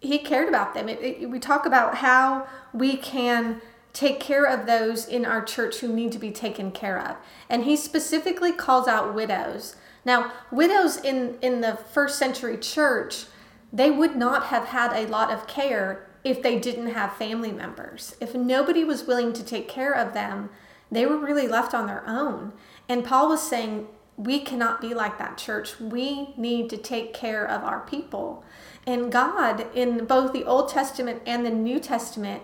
he 0.00 0.18
cared 0.18 0.48
about 0.48 0.74
them. 0.74 0.88
It, 0.88 1.00
it, 1.00 1.30
we 1.30 1.38
talk 1.38 1.66
about 1.66 1.96
how 1.96 2.46
we 2.72 2.96
can 2.96 3.60
take 3.92 4.20
care 4.20 4.44
of 4.44 4.66
those 4.66 5.06
in 5.06 5.24
our 5.24 5.42
church 5.42 5.78
who 5.78 5.92
need 5.92 6.12
to 6.12 6.18
be 6.18 6.30
taken 6.30 6.70
care 6.70 6.98
of. 6.98 7.16
And 7.48 7.64
he 7.64 7.76
specifically 7.76 8.52
calls 8.52 8.86
out 8.86 9.14
widows 9.14 9.76
now, 10.06 10.32
widows 10.52 10.96
in, 10.96 11.36
in 11.42 11.60
the 11.60 11.74
first 11.74 12.16
century 12.16 12.56
church, 12.56 13.24
they 13.72 13.90
would 13.90 14.14
not 14.14 14.44
have 14.44 14.66
had 14.66 14.92
a 14.92 15.08
lot 15.08 15.32
of 15.32 15.48
care 15.48 16.08
if 16.22 16.40
they 16.42 16.60
didn't 16.60 16.90
have 16.90 17.16
family 17.16 17.50
members. 17.50 18.16
If 18.20 18.32
nobody 18.32 18.84
was 18.84 19.04
willing 19.04 19.32
to 19.32 19.44
take 19.44 19.68
care 19.68 19.92
of 19.92 20.14
them, 20.14 20.50
they 20.92 21.06
were 21.06 21.18
really 21.18 21.48
left 21.48 21.74
on 21.74 21.88
their 21.88 22.08
own. 22.08 22.52
And 22.88 23.04
Paul 23.04 23.28
was 23.28 23.42
saying, 23.42 23.88
we 24.16 24.40
cannot 24.40 24.80
be 24.80 24.94
like 24.94 25.18
that, 25.18 25.38
church. 25.38 25.80
We 25.80 26.34
need 26.36 26.70
to 26.70 26.76
take 26.76 27.12
care 27.12 27.44
of 27.44 27.64
our 27.64 27.80
people. 27.80 28.44
And 28.86 29.10
God, 29.10 29.66
in 29.74 30.06
both 30.06 30.32
the 30.32 30.44
Old 30.44 30.68
Testament 30.68 31.20
and 31.26 31.44
the 31.44 31.50
New 31.50 31.80
Testament, 31.80 32.42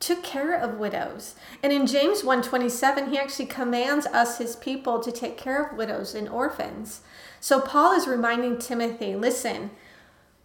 took 0.00 0.22
care 0.22 0.54
of 0.54 0.78
widows. 0.78 1.34
And 1.62 1.72
in 1.72 1.86
James 1.86 2.22
1:27, 2.22 3.10
he 3.10 3.18
actually 3.18 3.46
commands 3.46 4.06
us 4.06 4.38
his 4.38 4.56
people 4.56 5.00
to 5.00 5.10
take 5.10 5.36
care 5.36 5.64
of 5.64 5.76
widows 5.76 6.14
and 6.14 6.28
orphans. 6.28 7.00
So 7.40 7.60
Paul 7.60 7.92
is 7.92 8.06
reminding 8.06 8.58
Timothy, 8.58 9.14
listen, 9.16 9.70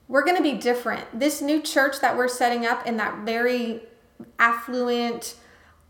we're 0.07 0.23
going 0.23 0.37
to 0.37 0.43
be 0.43 0.53
different. 0.53 1.19
This 1.19 1.41
new 1.41 1.61
church 1.61 1.99
that 2.01 2.17
we're 2.17 2.27
setting 2.27 2.65
up 2.65 2.85
in 2.85 2.97
that 2.97 3.19
very 3.19 3.83
affluent, 4.37 5.35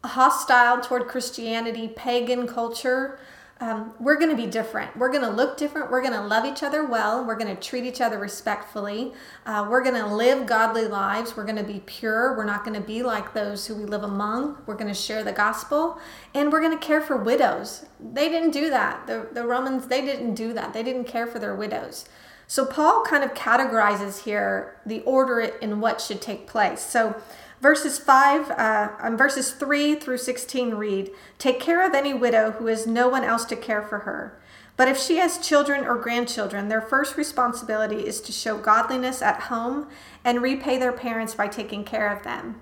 hostile 0.03 0.80
toward 0.80 1.08
Christianity, 1.08 1.88
pagan 1.88 2.48
culture, 2.48 3.20
um, 3.62 3.94
we're 4.00 4.18
going 4.18 4.32
to 4.32 4.36
be 4.36 4.48
different. 4.48 4.98
We're 4.98 5.12
going 5.12 5.22
to 5.22 5.30
look 5.30 5.56
different. 5.56 5.91
We're 5.91 6.01
going 6.01 6.13
to 6.13 6.25
love 6.25 6.46
each 6.46 6.63
other 6.63 6.84
well. 6.84 7.24
We're 7.24 7.38
going 7.38 7.56
to 7.56 7.62
treat 7.62 7.86
each 7.86 8.01
other 8.01 8.18
respectfully. 8.18 9.13
Uh, 9.46 9.68
we're 9.70 9.84
going 9.84 9.96
to 9.96 10.08
live 10.08 10.48
godly 10.48 10.88
lives. 10.88 11.38
We're 11.38 11.46
going 11.46 11.58
to 11.58 11.63
be 11.63 11.80
pure. 11.86 12.36
We're 12.36 12.44
not 12.44 12.65
going 12.65 12.74
to 12.74 12.86
be 12.86 13.03
like 13.03 13.34
those 13.34 13.68
who 13.68 13.75
we 13.75 13.86
live 13.86 14.01
among. 14.01 14.58
We're 14.65 14.75
going 14.75 14.88
to 14.88 15.00
share 15.00 15.24
the 15.24 15.32
gospel. 15.32 16.00
And 16.34 16.51
we're 16.51 16.60
going 16.60 16.77
to 16.77 16.86
care 16.86 17.01
for 17.01 17.18
widows. 17.18 17.86
They 18.00 18.30
didn't 18.30 18.51
do 18.51 18.72
that. 18.72 19.06
The, 19.06 19.27
the 19.32 19.46
Romans, 19.46 19.86
they 19.86 20.01
didn't 20.01 20.34
do 20.34 20.53
that. 20.53 20.74
They 20.74 20.82
didn't 20.82 21.06
care 21.06 21.27
for 21.27 21.38
their 21.38 21.56
widows. 21.56 22.06
So 22.48 22.65
Paul 22.65 23.03
kind 23.03 23.24
of 23.24 23.34
categorizes 23.34 24.24
here 24.24 24.75
the 24.86 25.01
order 25.03 25.39
in 25.39 25.80
what 25.80 26.01
should 26.01 26.22
take 26.22 26.48
place. 26.48 26.82
So 26.82 27.15
Verses 27.62 28.00
5, 28.00 28.50
uh, 28.50 28.89
um, 29.00 29.15
verses 29.15 29.51
3 29.51 29.94
through 29.96 30.18
16 30.18 30.74
read 30.74 31.12
Take 31.38 31.60
care 31.60 31.86
of 31.88 31.94
any 31.94 32.12
widow 32.12 32.51
who 32.51 32.65
has 32.65 32.88
no 32.88 33.08
one 33.08 33.24
else 33.24 33.46
to 33.46 33.56
care 33.56 33.84
for 33.84 34.00
her. 34.00 34.41
But 34.75 34.88
if 34.88 34.98
she 34.98 35.18
has 35.18 35.38
children 35.38 35.86
or 35.86 35.96
grandchildren, 35.96 36.70
their 36.70 36.82
first 36.82 37.18
responsibility 37.18 38.08
is 38.08 38.20
to 38.22 38.32
show 38.32 38.58
godliness 38.58 39.22
at 39.22 39.41
home 39.41 39.89
and 40.25 40.41
repay 40.41 40.80
their 40.80 40.91
parents 40.91 41.36
by 41.36 41.48
taking 41.48 41.84
care 41.84 42.12
of 42.12 42.24
them. 42.24 42.60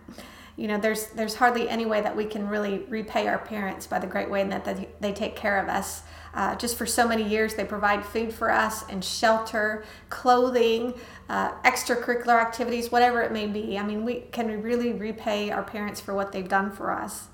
You 0.57 0.67
know, 0.67 0.77
there's 0.77 1.07
there's 1.07 1.35
hardly 1.35 1.69
any 1.69 1.85
way 1.85 2.01
that 2.01 2.17
we 2.17 2.25
can 2.25 2.49
really 2.49 2.79
repay 2.89 3.29
our 3.29 3.37
parents 3.37 3.87
by 3.87 3.99
the 3.99 4.07
great 4.07 4.29
way 4.29 4.41
in 4.41 4.49
that 4.49 4.65
they, 4.65 4.89
they 4.99 5.13
take 5.13 5.37
care 5.37 5.63
of 5.63 5.69
us. 5.69 6.03
Uh, 6.33 6.55
just 6.55 6.77
for 6.77 6.85
so 6.85 7.07
many 7.07 7.23
years, 7.23 7.55
they 7.55 7.65
provide 7.65 8.05
food 8.05 8.31
for 8.31 8.51
us 8.51 8.85
and 8.89 9.03
shelter, 9.03 9.83
clothing, 10.09 10.93
uh, 11.27 11.51
extracurricular 11.61 12.39
activities, 12.39 12.91
whatever 12.91 13.21
it 13.21 13.31
may 13.31 13.47
be. 13.47 13.77
I 13.77 13.83
mean, 13.83 14.05
we 14.05 14.21
can 14.31 14.47
we 14.47 14.55
really 14.55 14.93
repay 14.93 15.49
our 15.49 15.63
parents 15.63 15.99
for 15.99 16.13
what 16.13 16.31
they've 16.31 16.47
done 16.47 16.71
for 16.71 16.91
us. 16.91 17.27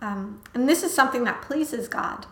Um, 0.00 0.42
and 0.52 0.68
this 0.68 0.82
is 0.82 0.92
something 0.92 1.24
that 1.24 1.42
pleases 1.42 1.88
God. 1.88 2.26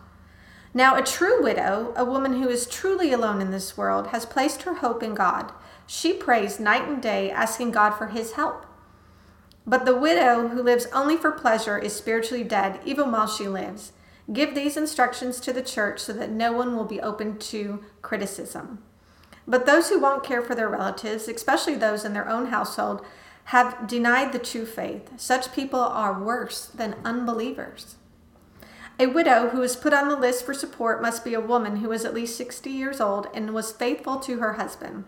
Now, 0.73 0.95
a 0.95 1.03
true 1.03 1.41
widow, 1.43 1.93
a 1.97 2.05
woman 2.05 2.41
who 2.41 2.47
is 2.47 2.65
truly 2.65 3.11
alone 3.11 3.41
in 3.41 3.51
this 3.51 3.75
world, 3.75 4.07
has 4.07 4.25
placed 4.25 4.63
her 4.63 4.75
hope 4.75 5.03
in 5.03 5.15
God. 5.15 5.51
She 5.85 6.13
prays 6.13 6.59
night 6.59 6.87
and 6.87 7.01
day, 7.01 7.29
asking 7.29 7.71
God 7.71 7.91
for 7.91 8.07
his 8.07 8.33
help. 8.33 8.65
But 9.67 9.85
the 9.85 9.95
widow 9.95 10.47
who 10.47 10.63
lives 10.63 10.87
only 10.93 11.17
for 11.17 11.31
pleasure 11.31 11.77
is 11.77 11.93
spiritually 11.93 12.43
dead, 12.43 12.79
even 12.85 13.11
while 13.11 13.27
she 13.27 13.47
lives. 13.47 13.91
Give 14.31 14.53
these 14.53 14.77
instructions 14.77 15.39
to 15.41 15.53
the 15.53 15.61
church 15.61 15.99
so 15.99 16.13
that 16.13 16.31
no 16.31 16.51
one 16.51 16.75
will 16.75 16.85
be 16.85 17.01
open 17.01 17.37
to 17.39 17.83
criticism. 18.01 18.83
But 19.47 19.65
those 19.65 19.89
who 19.89 19.99
won't 19.99 20.23
care 20.23 20.41
for 20.41 20.55
their 20.55 20.69
relatives, 20.69 21.27
especially 21.27 21.75
those 21.75 22.05
in 22.05 22.13
their 22.13 22.29
own 22.29 22.47
household, 22.47 23.05
have 23.45 23.87
denied 23.87 24.31
the 24.31 24.39
true 24.39 24.65
faith. 24.65 25.11
Such 25.17 25.53
people 25.53 25.79
are 25.79 26.21
worse 26.21 26.65
than 26.65 26.95
unbelievers. 27.03 27.95
A 28.99 29.07
widow 29.07 29.49
who 29.49 29.61
is 29.63 29.75
put 29.75 29.93
on 29.93 30.09
the 30.09 30.15
list 30.15 30.45
for 30.45 30.53
support 30.53 31.01
must 31.01 31.25
be 31.25 31.33
a 31.33 31.41
woman 31.41 31.77
who 31.77 31.91
is 31.91 32.05
at 32.05 32.13
least 32.13 32.37
60 32.37 32.69
years 32.69 33.01
old 33.01 33.27
and 33.33 33.53
was 33.53 33.71
faithful 33.71 34.19
to 34.19 34.37
her 34.37 34.53
husband. 34.53 35.05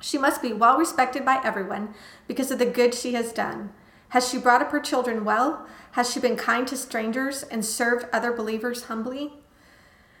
She 0.00 0.18
must 0.18 0.40
be 0.40 0.52
well 0.52 0.78
respected 0.78 1.24
by 1.24 1.40
everyone 1.44 1.94
because 2.26 2.50
of 2.50 2.58
the 2.58 2.66
good 2.66 2.94
she 2.94 3.12
has 3.12 3.32
done. 3.32 3.72
Has 4.12 4.28
she 4.28 4.36
brought 4.36 4.60
up 4.60 4.72
her 4.72 4.80
children 4.80 5.24
well? 5.24 5.66
Has 5.92 6.12
she 6.12 6.20
been 6.20 6.36
kind 6.36 6.68
to 6.68 6.76
strangers 6.76 7.44
and 7.44 7.64
served 7.64 8.04
other 8.12 8.30
believers 8.30 8.84
humbly? 8.84 9.32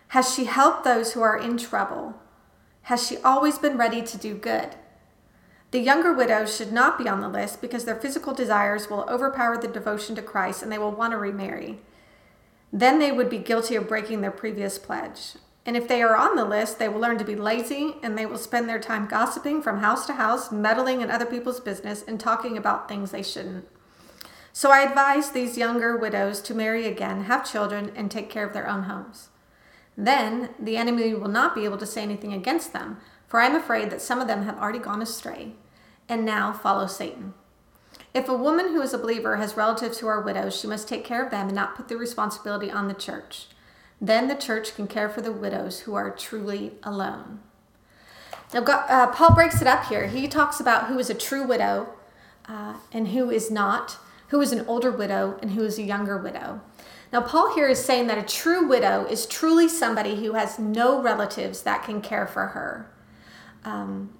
Has 0.08 0.34
she 0.34 0.46
helped 0.46 0.82
those 0.82 1.12
who 1.12 1.20
are 1.20 1.36
in 1.36 1.58
trouble? 1.58 2.14
Has 2.84 3.06
she 3.06 3.18
always 3.18 3.58
been 3.58 3.76
ready 3.76 4.00
to 4.00 4.16
do 4.16 4.34
good? 4.34 4.76
The 5.72 5.78
younger 5.78 6.10
widows 6.10 6.56
should 6.56 6.72
not 6.72 6.96
be 6.96 7.06
on 7.06 7.20
the 7.20 7.28
list 7.28 7.60
because 7.60 7.84
their 7.84 8.00
physical 8.00 8.32
desires 8.32 8.88
will 8.88 9.04
overpower 9.10 9.58
the 9.58 9.68
devotion 9.68 10.14
to 10.16 10.22
Christ 10.22 10.62
and 10.62 10.72
they 10.72 10.78
will 10.78 10.90
want 10.90 11.10
to 11.10 11.18
remarry. 11.18 11.80
Then 12.72 12.98
they 12.98 13.12
would 13.12 13.28
be 13.28 13.36
guilty 13.36 13.76
of 13.76 13.88
breaking 13.88 14.22
their 14.22 14.30
previous 14.30 14.78
pledge. 14.78 15.34
And 15.66 15.76
if 15.76 15.86
they 15.86 16.00
are 16.00 16.16
on 16.16 16.36
the 16.36 16.46
list, 16.46 16.78
they 16.78 16.88
will 16.88 17.00
learn 17.00 17.18
to 17.18 17.26
be 17.26 17.36
lazy 17.36 17.96
and 18.02 18.16
they 18.16 18.24
will 18.24 18.38
spend 18.38 18.70
their 18.70 18.80
time 18.80 19.06
gossiping 19.06 19.60
from 19.60 19.80
house 19.80 20.06
to 20.06 20.14
house, 20.14 20.50
meddling 20.50 21.02
in 21.02 21.10
other 21.10 21.26
people's 21.26 21.60
business, 21.60 22.02
and 22.08 22.18
talking 22.18 22.56
about 22.56 22.88
things 22.88 23.10
they 23.10 23.22
shouldn't. 23.22 23.66
So 24.52 24.70
I 24.70 24.80
advise 24.80 25.30
these 25.30 25.56
younger 25.56 25.96
widows 25.96 26.40
to 26.42 26.54
marry 26.54 26.86
again, 26.86 27.24
have 27.24 27.50
children, 27.50 27.90
and 27.96 28.10
take 28.10 28.28
care 28.28 28.46
of 28.46 28.52
their 28.52 28.68
own 28.68 28.84
homes. 28.84 29.30
Then 29.96 30.50
the 30.58 30.76
enemy 30.76 31.14
will 31.14 31.28
not 31.28 31.54
be 31.54 31.64
able 31.64 31.78
to 31.78 31.86
say 31.86 32.02
anything 32.02 32.32
against 32.32 32.72
them, 32.72 32.98
for 33.26 33.40
I 33.40 33.46
am 33.46 33.54
afraid 33.54 33.90
that 33.90 34.02
some 34.02 34.20
of 34.20 34.28
them 34.28 34.44
have 34.44 34.58
already 34.58 34.78
gone 34.78 35.02
astray 35.02 35.52
and 36.08 36.24
now 36.24 36.52
follow 36.52 36.86
Satan. 36.86 37.34
If 38.14 38.28
a 38.28 38.36
woman 38.36 38.68
who 38.68 38.82
is 38.82 38.92
a 38.92 38.98
believer 38.98 39.36
has 39.36 39.56
relatives 39.56 39.98
who 39.98 40.06
are 40.06 40.20
widows, 40.20 40.58
she 40.58 40.66
must 40.66 40.86
take 40.86 41.04
care 41.04 41.24
of 41.24 41.30
them 41.30 41.46
and 41.46 41.56
not 41.56 41.74
put 41.74 41.88
the 41.88 41.96
responsibility 41.96 42.70
on 42.70 42.88
the 42.88 42.94
church. 42.94 43.46
Then 44.00 44.28
the 44.28 44.34
church 44.34 44.74
can 44.74 44.86
care 44.86 45.08
for 45.08 45.22
the 45.22 45.32
widows 45.32 45.80
who 45.80 45.94
are 45.94 46.10
truly 46.10 46.72
alone. 46.82 47.40
Now, 48.52 48.60
God, 48.60 48.90
uh, 48.90 49.06
Paul 49.12 49.34
breaks 49.34 49.62
it 49.62 49.66
up 49.66 49.86
here. 49.86 50.08
He 50.08 50.28
talks 50.28 50.60
about 50.60 50.88
who 50.88 50.98
is 50.98 51.08
a 51.08 51.14
true 51.14 51.46
widow 51.46 51.94
uh, 52.46 52.74
and 52.92 53.08
who 53.08 53.30
is 53.30 53.50
not, 53.50 53.96
who 54.32 54.40
is 54.40 54.50
an 54.50 54.64
older 54.66 54.90
widow 54.90 55.38
and 55.42 55.50
who 55.50 55.62
is 55.62 55.78
a 55.78 55.82
younger 55.82 56.16
widow. 56.16 56.58
Now, 57.12 57.20
Paul 57.20 57.54
here 57.54 57.68
is 57.68 57.84
saying 57.84 58.06
that 58.06 58.16
a 58.16 58.22
true 58.22 58.66
widow 58.66 59.04
is 59.04 59.26
truly 59.26 59.68
somebody 59.68 60.24
who 60.24 60.32
has 60.32 60.58
no 60.58 61.02
relatives 61.02 61.60
that 61.62 61.84
can 61.84 62.00
care 62.00 62.26
for 62.26 62.46
her. 62.46 62.90
Um, 63.62 64.14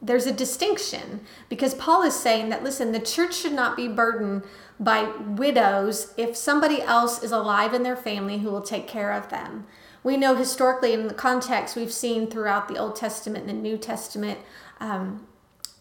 there's 0.00 0.26
a 0.26 0.32
distinction 0.32 1.22
because 1.48 1.74
Paul 1.74 2.04
is 2.04 2.14
saying 2.14 2.50
that, 2.50 2.62
listen, 2.62 2.92
the 2.92 3.00
church 3.00 3.34
should 3.34 3.52
not 3.52 3.76
be 3.76 3.88
burdened 3.88 4.44
by 4.78 5.12
widows 5.26 6.14
if 6.16 6.36
somebody 6.36 6.80
else 6.80 7.20
is 7.20 7.32
alive 7.32 7.74
in 7.74 7.82
their 7.82 7.96
family 7.96 8.38
who 8.38 8.50
will 8.50 8.62
take 8.62 8.86
care 8.86 9.10
of 9.10 9.28
them. 9.28 9.66
We 10.04 10.16
know 10.16 10.36
historically 10.36 10.92
in 10.92 11.08
the 11.08 11.14
context 11.14 11.74
we've 11.74 11.92
seen 11.92 12.30
throughout 12.30 12.68
the 12.68 12.78
Old 12.78 12.94
Testament 12.94 13.48
and 13.48 13.58
the 13.58 13.60
New 13.60 13.76
Testament, 13.76 14.38
um, 14.78 15.26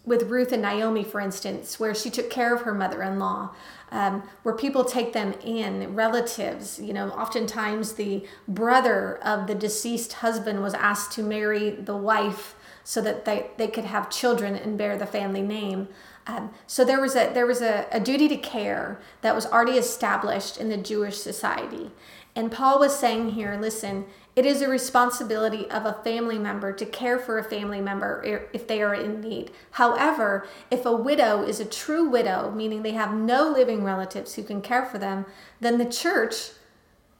with 0.05 0.23
Ruth 0.23 0.51
and 0.51 0.61
Naomi, 0.61 1.03
for 1.03 1.21
instance, 1.21 1.79
where 1.79 1.95
she 1.95 2.09
took 2.09 2.29
care 2.29 2.53
of 2.53 2.63
her 2.63 2.73
mother 2.73 3.01
in 3.03 3.19
law, 3.19 3.51
um, 3.91 4.23
where 4.43 4.55
people 4.55 4.83
take 4.83 5.13
them 5.13 5.33
in, 5.43 5.95
relatives. 5.95 6.79
You 6.79 6.93
know, 6.93 7.09
oftentimes 7.11 7.93
the 7.93 8.25
brother 8.47 9.17
of 9.23 9.47
the 9.47 9.55
deceased 9.55 10.13
husband 10.13 10.61
was 10.61 10.73
asked 10.73 11.13
to 11.13 11.23
marry 11.23 11.69
the 11.71 11.95
wife 11.95 12.55
so 12.83 12.99
that 13.01 13.23
they, 13.23 13.47
they 13.57 13.67
could 13.67 13.85
have 13.85 14.09
children 14.09 14.55
and 14.55 14.77
bear 14.77 14.97
the 14.97 15.05
family 15.05 15.41
name. 15.41 15.87
Um, 16.27 16.51
so 16.67 16.83
there 16.83 17.01
was 17.01 17.15
a 17.15 17.31
there 17.33 17.45
was 17.45 17.61
a, 17.61 17.85
a 17.91 17.99
duty 17.99 18.29
to 18.29 18.37
care 18.37 18.99
that 19.21 19.35
was 19.35 19.45
already 19.45 19.73
established 19.73 20.57
in 20.57 20.69
the 20.69 20.77
Jewish 20.77 21.17
society. 21.17 21.91
And 22.35 22.51
Paul 22.51 22.79
was 22.79 22.97
saying 22.97 23.31
here, 23.31 23.57
listen, 23.59 24.05
it 24.35 24.45
is 24.45 24.61
a 24.61 24.67
responsibility 24.67 25.69
of 25.69 25.85
a 25.85 26.01
family 26.03 26.39
member 26.39 26.73
to 26.73 26.85
care 26.85 27.19
for 27.19 27.37
a 27.37 27.43
family 27.43 27.81
member 27.81 28.47
if 28.51 28.67
they 28.67 28.81
are 28.81 28.95
in 28.95 29.21
need. 29.21 29.51
However, 29.71 30.47
if 30.71 30.85
a 30.85 30.95
widow 30.95 31.43
is 31.43 31.59
a 31.59 31.65
true 31.65 32.09
widow, 32.09 32.51
meaning 32.51 32.81
they 32.81 32.93
have 32.93 33.13
no 33.13 33.49
living 33.49 33.83
relatives 33.83 34.33
who 34.33 34.43
can 34.43 34.61
care 34.61 34.85
for 34.85 34.97
them, 34.97 35.25
then 35.59 35.77
the 35.77 35.85
church 35.85 36.49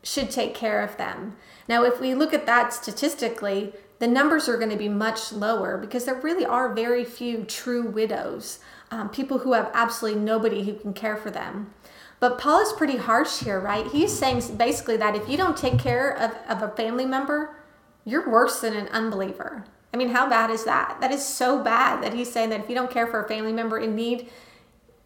should 0.02 0.32
take 0.32 0.56
care 0.56 0.82
of 0.82 0.98
them. 0.98 1.36
Now, 1.68 1.84
if 1.84 2.02
we 2.02 2.14
look 2.16 2.34
at 2.34 2.46
that 2.48 2.74
statistically, 2.74 3.74
the 4.00 4.08
numbers 4.08 4.50
are 4.50 4.58
going 4.58 4.72
to 4.72 4.76
be 4.76 4.90
much 4.90 5.32
lower 5.32 5.78
because 5.78 6.06
there 6.06 6.16
really 6.16 6.46
are 6.46 6.74
very 6.74 7.06
few 7.06 7.46
true 7.46 7.84
widows, 7.88 8.60
um, 8.92 9.10
people 9.10 9.40
who 9.40 9.54
have 9.54 9.72
absolutely 9.74 10.20
nobody 10.20 10.64
who 10.64 10.74
can 10.74 10.94
care 10.94 11.16
for 11.16 11.32
them. 11.32 11.74
But 12.24 12.38
Paul 12.38 12.62
is 12.62 12.72
pretty 12.72 12.96
harsh 12.96 13.40
here, 13.40 13.60
right? 13.60 13.86
He's 13.86 14.18
saying 14.18 14.56
basically 14.56 14.96
that 14.96 15.14
if 15.14 15.28
you 15.28 15.36
don't 15.36 15.58
take 15.58 15.78
care 15.78 16.10
of, 16.18 16.32
of 16.48 16.64
a 16.64 16.74
family 16.74 17.06
member, 17.06 17.58
you're 18.06 18.30
worse 18.30 18.62
than 18.62 18.78
an 18.78 18.88
unbeliever. 18.94 19.66
I 19.94 19.98
mean, 19.98 20.08
how 20.08 20.30
bad 20.30 20.50
is 20.50 20.64
that? 20.64 21.00
That 21.02 21.12
is 21.12 21.22
so 21.22 21.62
bad 21.62 22.02
that 22.02 22.14
he's 22.14 22.32
saying 22.32 22.48
that 22.52 22.62
if 22.62 22.70
you 22.70 22.76
don't 22.76 22.90
care 22.90 23.08
for 23.08 23.22
a 23.22 23.28
family 23.28 23.52
member 23.52 23.78
in 23.78 23.94
need, 23.94 24.30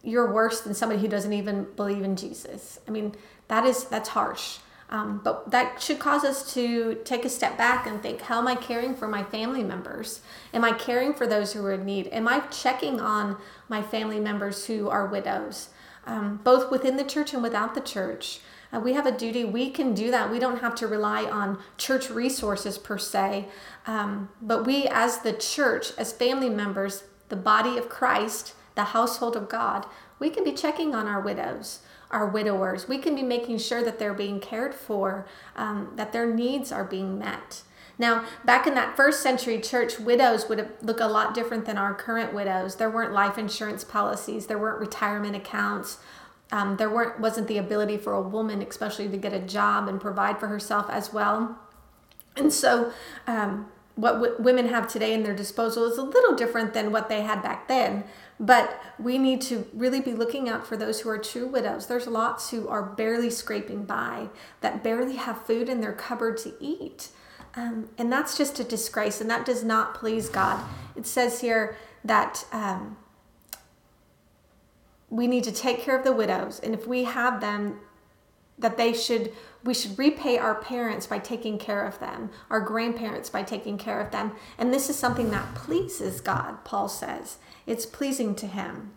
you're 0.04 0.32
worse 0.32 0.60
than 0.60 0.74
somebody 0.74 1.00
who 1.00 1.08
doesn't 1.08 1.32
even 1.32 1.64
believe 1.74 2.04
in 2.04 2.14
Jesus. 2.14 2.78
I 2.86 2.92
mean, 2.92 3.16
that 3.48 3.64
is 3.64 3.82
that's 3.86 4.10
harsh. 4.10 4.58
Um, 4.88 5.20
but 5.24 5.50
that 5.50 5.82
should 5.82 5.98
cause 5.98 6.22
us 6.22 6.54
to 6.54 7.00
take 7.04 7.24
a 7.24 7.28
step 7.28 7.58
back 7.58 7.84
and 7.88 8.00
think 8.00 8.20
how 8.20 8.38
am 8.38 8.46
I 8.46 8.54
caring 8.54 8.94
for 8.94 9.08
my 9.08 9.24
family 9.24 9.64
members? 9.64 10.20
Am 10.54 10.62
I 10.62 10.70
caring 10.70 11.14
for 11.14 11.26
those 11.26 11.52
who 11.52 11.64
are 11.64 11.72
in 11.72 11.84
need? 11.84 12.06
Am 12.12 12.28
I 12.28 12.38
checking 12.52 13.00
on 13.00 13.38
my 13.68 13.82
family 13.82 14.20
members 14.20 14.66
who 14.66 14.88
are 14.88 15.08
widows, 15.08 15.70
um, 16.08 16.40
both 16.42 16.70
within 16.70 16.96
the 16.96 17.04
church 17.04 17.32
and 17.32 17.42
without 17.42 17.74
the 17.74 17.80
church? 17.80 18.40
Uh, 18.72 18.80
we 18.80 18.92
have 18.94 19.06
a 19.06 19.16
duty. 19.16 19.44
We 19.44 19.70
can 19.70 19.94
do 19.94 20.10
that. 20.10 20.30
We 20.30 20.38
don't 20.38 20.60
have 20.60 20.74
to 20.76 20.86
rely 20.86 21.24
on 21.24 21.58
church 21.76 22.10
resources 22.10 22.76
per 22.76 22.98
se. 22.98 23.46
Um, 23.86 24.28
but 24.42 24.66
we, 24.66 24.86
as 24.86 25.20
the 25.20 25.32
church, 25.32 25.92
as 25.96 26.12
family 26.12 26.50
members, 26.50 27.04
the 27.28 27.36
body 27.36 27.78
of 27.78 27.88
Christ, 27.88 28.54
the 28.74 28.84
household 28.84 29.36
of 29.36 29.48
God, 29.48 29.86
we 30.18 30.28
can 30.28 30.44
be 30.44 30.52
checking 30.52 30.94
on 30.94 31.06
our 31.06 31.20
widows 31.20 31.80
our 32.10 32.26
widowers. 32.26 32.88
We 32.88 32.98
can 32.98 33.14
be 33.14 33.22
making 33.22 33.58
sure 33.58 33.82
that 33.84 33.98
they're 33.98 34.14
being 34.14 34.40
cared 34.40 34.74
for, 34.74 35.26
um, 35.56 35.92
that 35.96 36.12
their 36.12 36.32
needs 36.32 36.72
are 36.72 36.84
being 36.84 37.18
met. 37.18 37.62
Now, 37.98 38.24
back 38.44 38.66
in 38.66 38.74
that 38.74 38.96
first 38.96 39.22
century 39.22 39.60
church, 39.60 39.98
widows 39.98 40.48
would 40.48 40.68
look 40.82 41.00
a 41.00 41.06
lot 41.06 41.34
different 41.34 41.66
than 41.66 41.76
our 41.76 41.94
current 41.94 42.32
widows. 42.32 42.76
There 42.76 42.90
weren't 42.90 43.12
life 43.12 43.36
insurance 43.38 43.82
policies, 43.82 44.46
there 44.46 44.58
weren't 44.58 44.78
retirement 44.78 45.34
accounts. 45.34 45.98
Um, 46.50 46.76
there 46.76 46.88
weren't 46.88 47.20
wasn't 47.20 47.48
the 47.48 47.58
ability 47.58 47.98
for 47.98 48.14
a 48.14 48.22
woman, 48.22 48.62
especially 48.62 49.08
to 49.08 49.16
get 49.16 49.34
a 49.34 49.40
job 49.40 49.88
and 49.88 50.00
provide 50.00 50.38
for 50.38 50.46
herself 50.46 50.88
as 50.88 51.12
well. 51.12 51.58
And 52.36 52.52
so, 52.52 52.92
um, 53.26 53.66
what 53.96 54.14
w- 54.14 54.36
women 54.38 54.68
have 54.68 54.86
today 54.86 55.12
in 55.12 55.24
their 55.24 55.34
disposal 55.34 55.84
is 55.84 55.98
a 55.98 56.02
little 56.02 56.36
different 56.36 56.72
than 56.72 56.92
what 56.92 57.08
they 57.08 57.22
had 57.22 57.42
back 57.42 57.66
then. 57.66 58.04
But 58.38 58.80
we 58.98 59.18
need 59.18 59.40
to 59.42 59.66
really 59.74 60.00
be 60.00 60.14
looking 60.14 60.48
out 60.48 60.64
for 60.64 60.76
those 60.76 61.00
who 61.00 61.10
are 61.10 61.18
true 61.18 61.48
widows. 61.48 61.86
There's 61.86 62.06
lots 62.06 62.50
who 62.50 62.68
are 62.68 62.82
barely 62.82 63.28
scraping 63.28 63.84
by, 63.84 64.28
that 64.60 64.84
barely 64.84 65.16
have 65.16 65.44
food 65.44 65.68
in 65.68 65.80
their 65.80 65.92
cupboard 65.92 66.38
to 66.38 66.54
eat. 66.60 67.08
Um, 67.58 67.88
and 67.98 68.12
that's 68.12 68.38
just 68.38 68.60
a 68.60 68.64
disgrace, 68.64 69.20
and 69.20 69.28
that 69.28 69.44
does 69.44 69.64
not 69.64 69.92
please 69.92 70.28
God. 70.28 70.64
It 70.94 71.06
says 71.06 71.40
here 71.40 71.76
that 72.04 72.46
um, 72.52 72.96
we 75.10 75.26
need 75.26 75.42
to 75.42 75.50
take 75.50 75.80
care 75.80 75.98
of 75.98 76.04
the 76.04 76.12
widows, 76.12 76.60
and 76.60 76.72
if 76.72 76.86
we 76.86 77.02
have 77.02 77.40
them, 77.40 77.80
that 78.58 78.76
they 78.76 78.92
should 78.92 79.32
we 79.64 79.74
should 79.74 79.98
repay 79.98 80.38
our 80.38 80.54
parents 80.54 81.08
by 81.08 81.18
taking 81.18 81.58
care 81.58 81.84
of 81.84 81.98
them, 81.98 82.30
our 82.48 82.60
grandparents 82.60 83.28
by 83.28 83.42
taking 83.42 83.76
care 83.76 84.00
of 84.00 84.12
them. 84.12 84.32
And 84.56 84.72
this 84.72 84.88
is 84.88 84.94
something 84.94 85.30
that 85.30 85.56
pleases 85.56 86.20
God, 86.20 86.64
Paul 86.64 86.88
says. 86.88 87.38
It's 87.66 87.84
pleasing 87.84 88.36
to 88.36 88.46
him. 88.46 88.92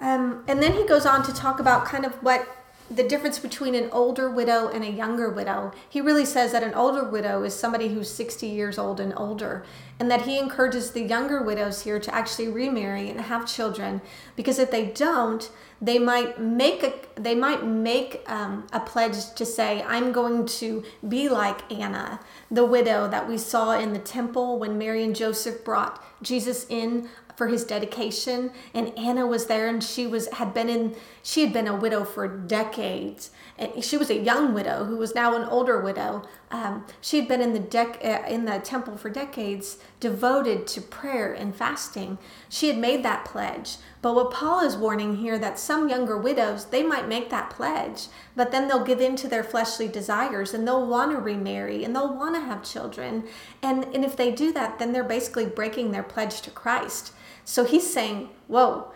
Um, 0.00 0.44
and 0.48 0.62
then 0.62 0.72
he 0.72 0.86
goes 0.86 1.04
on 1.04 1.22
to 1.24 1.32
talk 1.32 1.60
about 1.60 1.84
kind 1.84 2.06
of 2.06 2.14
what 2.22 2.55
the 2.90 3.02
difference 3.02 3.38
between 3.38 3.74
an 3.74 3.88
older 3.90 4.30
widow 4.30 4.68
and 4.68 4.84
a 4.84 4.90
younger 4.90 5.28
widow. 5.28 5.72
He 5.88 6.00
really 6.00 6.24
says 6.24 6.52
that 6.52 6.62
an 6.62 6.74
older 6.74 7.04
widow 7.04 7.42
is 7.42 7.54
somebody 7.54 7.88
who's 7.88 8.10
60 8.10 8.46
years 8.46 8.78
old 8.78 9.00
and 9.00 9.12
older, 9.16 9.64
and 9.98 10.10
that 10.10 10.22
he 10.22 10.38
encourages 10.38 10.92
the 10.92 11.02
younger 11.02 11.42
widows 11.42 11.82
here 11.82 11.98
to 11.98 12.14
actually 12.14 12.48
remarry 12.48 13.08
and 13.10 13.20
have 13.22 13.46
children 13.46 14.00
because 14.36 14.58
if 14.58 14.70
they 14.70 14.86
don't, 14.86 15.50
they 15.80 15.98
might 15.98 16.40
make 16.40 16.82
a 16.82 16.92
they 17.20 17.34
might 17.34 17.64
make 17.64 18.22
um, 18.30 18.66
a 18.72 18.80
pledge 18.80 19.34
to 19.34 19.44
say 19.44 19.82
i'm 19.82 20.10
going 20.10 20.46
to 20.46 20.82
be 21.06 21.28
like 21.28 21.70
anna 21.70 22.18
the 22.50 22.64
widow 22.64 23.08
that 23.08 23.28
we 23.28 23.36
saw 23.36 23.78
in 23.78 23.92
the 23.92 23.98
temple 23.98 24.58
when 24.58 24.78
mary 24.78 25.02
and 25.02 25.14
joseph 25.14 25.62
brought 25.64 26.02
jesus 26.22 26.66
in 26.70 27.08
for 27.36 27.48
his 27.48 27.64
dedication 27.64 28.50
and 28.74 28.98
Anna 28.98 29.26
was 29.26 29.46
there 29.46 29.68
and 29.68 29.84
she 29.84 30.06
was 30.06 30.26
had 30.32 30.54
been 30.54 30.68
in 30.68 30.96
she 31.22 31.42
had 31.42 31.52
been 31.52 31.68
a 31.68 31.76
widow 31.76 32.02
for 32.04 32.26
decades 32.26 33.30
and 33.58 33.84
she 33.84 33.96
was 33.96 34.10
a 34.10 34.18
young 34.18 34.54
widow 34.54 34.84
who 34.84 34.96
was 34.96 35.14
now 35.14 35.34
an 35.34 35.48
older 35.48 35.80
widow. 35.80 36.22
Um, 36.50 36.86
she 37.00 37.18
had 37.18 37.26
been 37.28 37.40
in 37.40 37.52
the 37.52 37.60
dec- 37.60 38.04
uh, 38.04 38.26
in 38.28 38.44
the 38.44 38.58
temple 38.58 38.96
for 38.96 39.10
decades 39.10 39.78
devoted 39.98 40.66
to 40.68 40.80
prayer 40.80 41.32
and 41.32 41.54
fasting. 41.54 42.18
She 42.48 42.68
had 42.68 42.78
made 42.78 43.02
that 43.04 43.24
pledge. 43.24 43.76
But 44.02 44.14
what 44.14 44.30
Paul 44.30 44.60
is 44.60 44.76
warning 44.76 45.16
here 45.16 45.38
that 45.38 45.58
some 45.58 45.88
younger 45.88 46.16
widows 46.16 46.66
they 46.66 46.82
might 46.82 47.08
make 47.08 47.28
that 47.30 47.50
pledge 47.50 48.06
but 48.34 48.50
then 48.50 48.68
they'll 48.68 48.84
give 48.84 49.00
in 49.00 49.16
to 49.16 49.28
their 49.28 49.44
fleshly 49.44 49.88
desires 49.88 50.54
and 50.54 50.66
they'll 50.66 50.86
want 50.86 51.10
to 51.10 51.18
remarry 51.18 51.84
and 51.84 51.94
they'll 51.94 52.14
want 52.14 52.34
to 52.34 52.40
have 52.40 52.62
children. 52.62 53.24
And 53.62 53.84
and 53.94 54.04
if 54.04 54.16
they 54.16 54.30
do 54.30 54.52
that 54.52 54.78
then 54.78 54.92
they're 54.92 55.04
basically 55.04 55.46
breaking 55.46 55.92
their 55.92 56.02
pledge 56.02 56.40
to 56.42 56.50
Christ 56.50 57.12
so 57.46 57.64
he's 57.64 57.90
saying, 57.90 58.28
Whoa, 58.48 58.92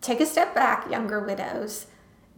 take 0.00 0.18
a 0.18 0.26
step 0.26 0.54
back, 0.54 0.90
younger 0.90 1.20
widows. 1.20 1.86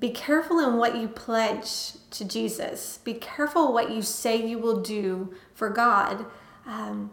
Be 0.01 0.11
careful 0.11 0.59
in 0.59 0.77
what 0.77 0.97
you 0.97 1.07
pledge 1.07 1.93
to 2.11 2.25
Jesus. 2.25 2.99
Be 3.05 3.15
careful 3.15 3.73
what 3.73 3.91
you 3.91 4.03
say 4.03 4.37
you 4.37 4.59
will 4.59 4.83
do 4.83 5.33
for 5.55 5.71
God 5.71 6.27
um, 6.67 7.13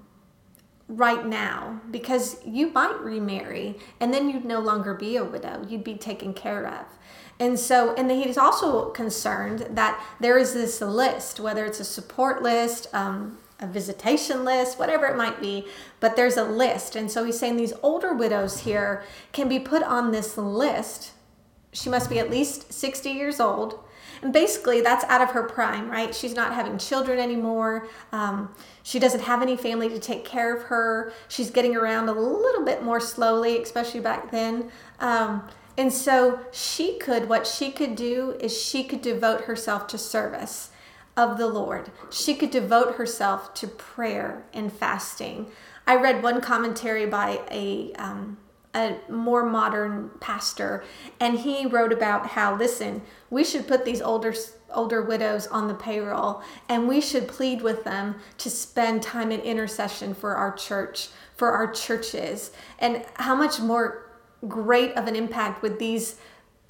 right 0.87 1.25
now 1.25 1.79
because 1.91 2.43
you 2.43 2.71
might 2.73 2.99
remarry 2.99 3.77
and 3.99 4.11
then 4.11 4.27
you'd 4.27 4.43
no 4.43 4.59
longer 4.59 4.95
be 4.95 5.15
a 5.15 5.23
widow. 5.23 5.63
You'd 5.69 5.83
be 5.83 5.95
taken 5.95 6.33
care 6.33 6.67
of. 6.67 6.85
And 7.39 7.59
so, 7.59 7.93
and 7.93 8.09
he's 8.09 8.37
also 8.37 8.89
concerned 8.89 9.67
that 9.69 10.03
there 10.19 10.39
is 10.39 10.53
this 10.53 10.81
list, 10.81 11.39
whether 11.39 11.63
it's 11.63 11.79
a 11.79 11.85
support 11.85 12.41
list, 12.41 12.87
um, 12.91 13.37
a 13.61 13.67
visitation 13.67 14.43
list, 14.43 14.79
whatever 14.79 15.05
it 15.05 15.15
might 15.15 15.39
be, 15.39 15.65
but 15.99 16.15
there's 16.15 16.37
a 16.37 16.43
list. 16.43 16.95
And 16.95 17.09
so 17.09 17.23
he's 17.23 17.39
saying 17.39 17.57
these 17.57 17.73
older 17.83 18.13
widows 18.13 18.61
here 18.61 19.03
can 19.31 19.47
be 19.47 19.59
put 19.59 19.83
on 19.83 20.11
this 20.11 20.37
list. 20.37 21.11
She 21.71 21.89
must 21.89 22.09
be 22.09 22.19
at 22.19 22.29
least 22.29 22.73
60 22.73 23.09
years 23.09 23.39
old. 23.39 23.79
And 24.21 24.33
basically, 24.33 24.81
that's 24.81 25.03
out 25.05 25.21
of 25.21 25.31
her 25.31 25.43
prime, 25.43 25.89
right? 25.89 26.13
She's 26.13 26.35
not 26.35 26.53
having 26.53 26.77
children 26.77 27.17
anymore. 27.17 27.87
Um, 28.11 28.53
she 28.83 28.99
doesn't 28.99 29.21
have 29.21 29.41
any 29.41 29.55
family 29.55 29.89
to 29.89 29.99
take 29.99 30.25
care 30.25 30.55
of 30.55 30.63
her. 30.63 31.11
She's 31.27 31.49
getting 31.49 31.75
around 31.75 32.09
a 32.09 32.13
little 32.13 32.63
bit 32.63 32.83
more 32.83 32.99
slowly, 32.99 33.61
especially 33.61 33.99
back 33.99 34.29
then. 34.29 34.71
Um, 34.99 35.47
and 35.77 35.91
so 35.91 36.39
she 36.51 36.99
could, 36.99 37.29
what 37.29 37.47
she 37.47 37.71
could 37.71 37.95
do 37.95 38.37
is 38.39 38.55
she 38.55 38.83
could 38.83 39.01
devote 39.01 39.45
herself 39.45 39.87
to 39.87 39.97
service 39.97 40.69
of 41.17 41.37
the 41.37 41.47
Lord. 41.47 41.91
She 42.09 42.35
could 42.35 42.51
devote 42.51 42.95
herself 42.95 43.53
to 43.55 43.67
prayer 43.67 44.43
and 44.53 44.71
fasting. 44.71 45.47
I 45.85 45.95
read 45.95 46.23
one 46.23 46.41
commentary 46.41 47.05
by 47.05 47.41
a 47.51 47.93
um, 47.93 48.37
a 48.73 48.95
more 49.09 49.43
modern 49.43 50.09
pastor, 50.21 50.83
and 51.19 51.39
he 51.39 51.65
wrote 51.65 51.91
about 51.91 52.27
how 52.27 52.55
listen, 52.55 53.01
we 53.29 53.43
should 53.43 53.67
put 53.67 53.83
these 53.83 54.01
older 54.01 54.33
older 54.73 55.01
widows 55.01 55.47
on 55.47 55.67
the 55.67 55.73
payroll, 55.73 56.41
and 56.69 56.87
we 56.87 57.01
should 57.01 57.27
plead 57.27 57.61
with 57.61 57.83
them 57.83 58.15
to 58.37 58.49
spend 58.49 59.03
time 59.03 59.31
in 59.31 59.41
intercession 59.41 60.13
for 60.13 60.35
our 60.35 60.53
church, 60.53 61.09
for 61.35 61.51
our 61.51 61.69
churches, 61.71 62.51
and 62.79 63.03
how 63.15 63.35
much 63.35 63.59
more 63.59 64.09
great 64.47 64.93
of 64.93 65.07
an 65.07 65.15
impact 65.15 65.61
would 65.61 65.77
these 65.77 66.15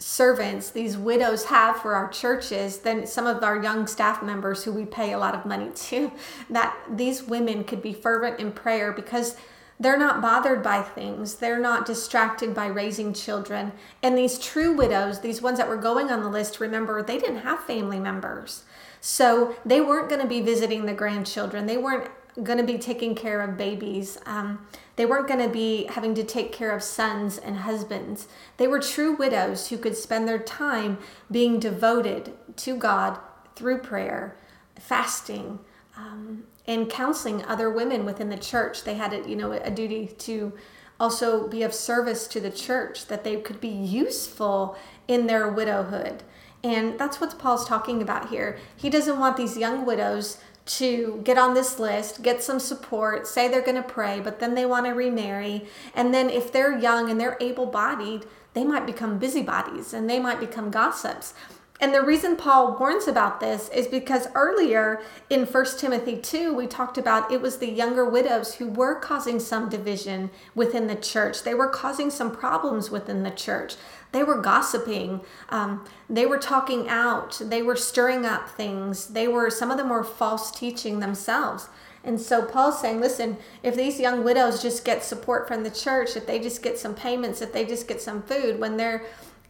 servants 0.02 0.72
these 0.72 0.98
widows 0.98 1.46
have 1.46 1.78
for 1.78 1.94
our 1.94 2.10
churches 2.10 2.80
than 2.80 3.06
some 3.06 3.28
of 3.28 3.44
our 3.44 3.62
young 3.62 3.86
staff 3.86 4.24
members 4.24 4.64
who 4.64 4.72
we 4.72 4.84
pay 4.84 5.14
a 5.14 5.18
lot 5.20 5.36
of 5.36 5.46
money 5.46 5.70
to 5.76 6.12
that 6.50 6.76
these 6.90 7.24
women 7.24 7.64
could 7.64 7.82
be 7.82 7.94
fervent 7.94 8.40
in 8.40 8.52
prayer 8.52 8.92
because 8.92 9.36
they're 9.80 9.98
not 9.98 10.22
bothered 10.22 10.62
by 10.62 10.84
things. 10.84 11.36
They're 11.36 11.60
not 11.60 11.88
distracted 11.88 12.54
by 12.54 12.68
raising 12.68 13.14
children. 13.14 13.72
And 14.04 14.16
these 14.16 14.38
true 14.38 14.74
widows 14.74 15.22
these 15.22 15.42
ones 15.42 15.58
that 15.58 15.68
were 15.68 15.76
going 15.76 16.12
on 16.12 16.22
the 16.22 16.30
list 16.30 16.60
remember 16.60 17.02
they 17.02 17.18
didn't 17.18 17.40
have 17.40 17.62
family 17.62 18.00
members. 18.00 18.64
So 19.02 19.56
they 19.66 19.82
weren't 19.82 20.10
going 20.10 20.22
to 20.22 20.28
be 20.28 20.42
visiting 20.42 20.86
the 20.86 20.94
grandchildren. 20.94 21.66
They 21.66 21.78
weren't 21.78 22.12
going 22.44 22.58
to 22.58 22.64
be 22.64 22.78
taking 22.78 23.16
care 23.16 23.42
of 23.42 23.58
babies. 23.58 24.18
Um, 24.26 24.66
they 24.96 25.06
weren't 25.06 25.28
going 25.28 25.46
to 25.46 25.50
be 25.52 25.86
having 25.86 26.14
to 26.16 26.24
take 26.24 26.52
care 26.52 26.72
of 26.72 26.84
sons 26.84 27.38
and 27.38 27.58
husbands. 27.58 28.28
They 28.58 28.68
were 28.68 28.80
true 28.80 29.16
widows 29.16 29.70
who 29.70 29.78
could 29.78 29.98
spend 29.98 30.28
their 30.28 30.40
time 30.40 30.98
being 31.30 31.60
devoted 31.60 32.34
to 32.58 32.76
God 32.76 33.20
through 33.56 33.80
prayer, 33.80 34.38
fasting, 34.80 35.60
um, 35.98 36.44
and 36.68 36.90
counseling 36.90 37.44
other 37.46 37.70
women 37.70 38.06
within 38.06 38.30
the 38.30 38.38
church. 38.38 38.84
They 38.84 38.96
had, 38.96 39.14
a, 39.14 39.28
you 39.28 39.36
know, 39.36 39.52
a 39.52 39.72
duty 39.72 40.08
to 40.20 40.54
also 41.00 41.48
be 41.48 41.64
of 41.64 41.74
service 41.74 42.28
to 42.28 42.40
the 42.40 42.52
church, 42.52 43.08
that 43.08 43.24
they 43.24 43.38
could 43.38 43.60
be 43.60 43.68
useful 43.68 44.78
in 45.08 45.28
their 45.28 45.50
widowhood. 45.50 46.24
And 46.64 47.00
that's 47.00 47.20
what 47.20 47.40
Paul's 47.40 47.68
talking 47.68 48.02
about 48.04 48.30
here. 48.30 48.60
He 48.76 48.90
doesn't 48.90 49.20
want 49.20 49.36
these 49.36 49.58
young 49.58 49.84
widows 49.86 50.38
to 50.66 51.22
get 51.24 51.38
on 51.38 51.54
this 51.54 51.80
list, 51.80 52.22
get 52.22 52.44
some 52.44 52.60
support, 52.60 53.28
say 53.28 53.48
they're 53.48 53.62
going 53.62 53.82
to 53.82 53.88
pray, 53.88 54.20
but 54.20 54.40
then 54.40 54.56
they 54.56 54.66
want 54.66 54.86
to 54.86 54.92
remarry. 54.92 55.66
And 55.96 56.14
then 56.14 56.30
if 56.30 56.52
they're 56.52 56.78
young 56.78 57.10
and 57.10 57.20
they're 57.20 57.38
able 57.42 57.66
bodied, 57.66 58.26
they 58.54 58.64
might 58.64 58.86
become 58.86 59.18
busybodies 59.18 59.94
and 59.94 60.10
they 60.10 60.20
might 60.20 60.40
become 60.40 60.70
gossips. 60.70 61.34
And 61.82 61.96
the 61.96 62.04
reason 62.04 62.36
Paul 62.36 62.78
warns 62.78 63.08
about 63.08 63.40
this 63.40 63.68
is 63.70 63.88
because 63.88 64.28
earlier 64.36 65.02
in 65.32 65.48
1 65.48 65.66
Timothy 65.80 66.16
2, 66.16 66.54
we 66.54 66.68
talked 66.68 67.00
about 67.00 67.32
it 67.32 67.42
was 67.42 67.58
the 67.58 67.72
younger 67.72 68.08
widows 68.08 68.54
who 68.56 68.68
were 68.68 69.00
causing 69.00 69.40
some 69.40 69.68
division 69.68 70.30
within 70.54 70.86
the 70.86 70.96
church. 70.96 71.42
They 71.42 71.56
were 71.56 71.68
causing 71.68 72.12
some 72.12 72.36
problems 72.36 72.92
within 72.92 73.24
the 73.24 73.32
church. 73.32 73.78
They 74.12 74.22
were 74.22 74.40
gossiping. 74.40 75.22
Um, 75.50 75.84
they 76.08 76.28
were 76.28 76.38
talking 76.38 76.88
out. 76.88 77.42
They 77.44 77.64
were 77.64 77.76
stirring 77.76 78.28
up 78.28 78.48
things. 78.50 79.08
They 79.08 79.28
were, 79.28 79.50
some 79.50 79.72
of 79.72 79.78
them 79.78 79.90
were 79.90 80.04
false 80.04 80.52
teaching 80.52 81.00
themselves. 81.00 81.68
And 82.04 82.20
so 82.20 82.44
Paul's 82.44 82.80
saying, 82.80 83.00
listen, 83.00 83.38
if 83.64 83.76
these 83.76 84.00
young 84.00 84.24
widows 84.24 84.62
just 84.62 84.86
get 84.86 85.04
support 85.04 85.48
from 85.48 85.64
the 85.64 85.72
church, 85.72 86.16
if 86.16 86.26
they 86.26 86.40
just 86.40 86.62
get 86.62 86.78
some 86.78 86.96
payments, 86.96 87.42
if 87.42 87.54
they 87.54 87.66
just 87.66 87.88
get 87.88 88.02
some 88.02 88.22
food, 88.24 88.60
when 88.60 88.78
they're 88.78 89.04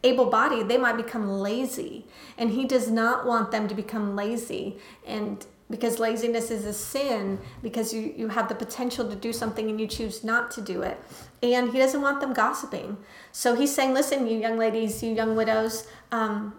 able 0.03 0.25
bodied, 0.25 0.67
they 0.67 0.77
might 0.77 0.97
become 0.97 1.29
lazy. 1.29 2.05
And 2.37 2.51
he 2.51 2.65
does 2.65 2.89
not 2.89 3.25
want 3.25 3.51
them 3.51 3.67
to 3.67 3.75
become 3.75 4.15
lazy. 4.15 4.77
And 5.05 5.45
because 5.69 5.99
laziness 5.99 6.51
is 6.51 6.65
a 6.65 6.73
sin, 6.73 7.39
because 7.63 7.93
you, 7.93 8.13
you 8.17 8.27
have 8.27 8.49
the 8.49 8.55
potential 8.55 9.09
to 9.09 9.15
do 9.15 9.31
something 9.31 9.69
and 9.69 9.79
you 9.79 9.87
choose 9.87 10.23
not 10.23 10.51
to 10.51 10.61
do 10.61 10.81
it. 10.81 10.99
And 11.41 11.71
he 11.71 11.77
doesn't 11.77 12.01
want 12.01 12.19
them 12.19 12.33
gossiping. 12.33 12.97
So 13.31 13.55
he's 13.55 13.73
saying, 13.73 13.93
listen, 13.93 14.27
you 14.27 14.37
young 14.37 14.57
ladies, 14.57 15.01
you 15.01 15.13
young 15.13 15.35
widows, 15.35 15.87
um, 16.11 16.55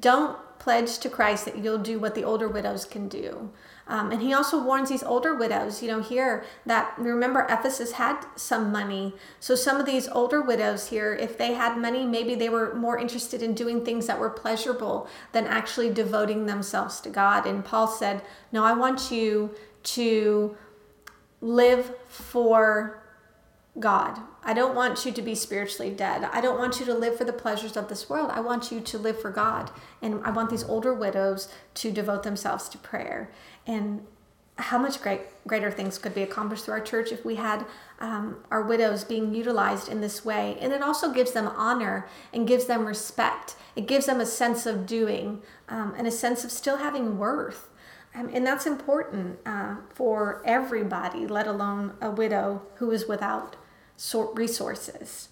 don't 0.00 0.38
pledge 0.58 0.98
to 0.98 1.08
Christ 1.08 1.44
that 1.44 1.58
you'll 1.58 1.78
do 1.78 1.98
what 1.98 2.14
the 2.14 2.24
older 2.24 2.48
widows 2.48 2.84
can 2.84 3.08
do. 3.08 3.50
Um, 3.88 4.12
and 4.12 4.20
he 4.20 4.34
also 4.34 4.62
warns 4.62 4.90
these 4.90 5.02
older 5.02 5.34
widows, 5.34 5.82
you 5.82 5.88
know, 5.88 6.00
here 6.00 6.44
that 6.66 6.94
remember 6.98 7.46
Ephesus 7.48 7.92
had 7.92 8.22
some 8.36 8.70
money. 8.70 9.14
So 9.40 9.54
some 9.54 9.80
of 9.80 9.86
these 9.86 10.08
older 10.08 10.42
widows 10.42 10.88
here, 10.88 11.14
if 11.14 11.38
they 11.38 11.54
had 11.54 11.78
money, 11.78 12.04
maybe 12.04 12.34
they 12.34 12.50
were 12.50 12.74
more 12.74 12.98
interested 12.98 13.42
in 13.42 13.54
doing 13.54 13.84
things 13.84 14.06
that 14.06 14.20
were 14.20 14.30
pleasurable 14.30 15.08
than 15.32 15.46
actually 15.46 15.90
devoting 15.90 16.44
themselves 16.44 17.00
to 17.00 17.08
God. 17.08 17.46
And 17.46 17.64
Paul 17.64 17.88
said, 17.88 18.22
No, 18.52 18.62
I 18.62 18.74
want 18.74 19.10
you 19.10 19.54
to 19.84 20.56
live 21.40 21.94
for 22.08 23.02
God. 23.78 24.18
I 24.42 24.54
don't 24.54 24.74
want 24.74 25.04
you 25.04 25.12
to 25.12 25.22
be 25.22 25.34
spiritually 25.34 25.90
dead. 25.90 26.24
I 26.32 26.40
don't 26.40 26.58
want 26.58 26.80
you 26.80 26.86
to 26.86 26.94
live 26.94 27.16
for 27.16 27.24
the 27.24 27.32
pleasures 27.32 27.76
of 27.76 27.88
this 27.88 28.08
world. 28.08 28.30
I 28.32 28.40
want 28.40 28.72
you 28.72 28.80
to 28.80 28.98
live 28.98 29.20
for 29.20 29.30
God. 29.30 29.70
And 30.02 30.22
I 30.24 30.30
want 30.30 30.50
these 30.50 30.64
older 30.64 30.94
widows 30.94 31.48
to 31.74 31.92
devote 31.92 32.22
themselves 32.22 32.68
to 32.70 32.78
prayer. 32.78 33.30
And 33.68 34.04
how 34.58 34.76
much 34.76 35.00
great 35.00 35.20
greater 35.46 35.70
things 35.70 35.98
could 35.98 36.14
be 36.14 36.22
accomplished 36.22 36.64
through 36.64 36.74
our 36.74 36.80
church 36.80 37.10
if 37.10 37.24
we 37.24 37.36
had 37.36 37.64
um, 38.00 38.36
our 38.50 38.62
widows 38.62 39.02
being 39.04 39.34
utilized 39.34 39.88
in 39.88 40.00
this 40.00 40.24
way. 40.24 40.58
And 40.60 40.72
it 40.72 40.82
also 40.82 41.12
gives 41.12 41.32
them 41.32 41.48
honor 41.48 42.06
and 42.32 42.46
gives 42.46 42.66
them 42.66 42.84
respect. 42.84 43.56
It 43.76 43.86
gives 43.86 44.06
them 44.06 44.20
a 44.20 44.26
sense 44.26 44.66
of 44.66 44.86
doing 44.86 45.42
um, 45.68 45.94
and 45.96 46.06
a 46.06 46.10
sense 46.10 46.44
of 46.44 46.50
still 46.50 46.78
having 46.78 47.18
worth. 47.18 47.70
Um, 48.14 48.30
and 48.32 48.46
that's 48.46 48.66
important 48.66 49.38
uh, 49.46 49.76
for 49.90 50.42
everybody 50.44 51.26
let 51.26 51.46
alone 51.46 51.94
a 52.00 52.10
widow 52.10 52.62
who 52.76 52.90
is 52.90 53.06
without 53.06 53.56
resources. 54.34 55.28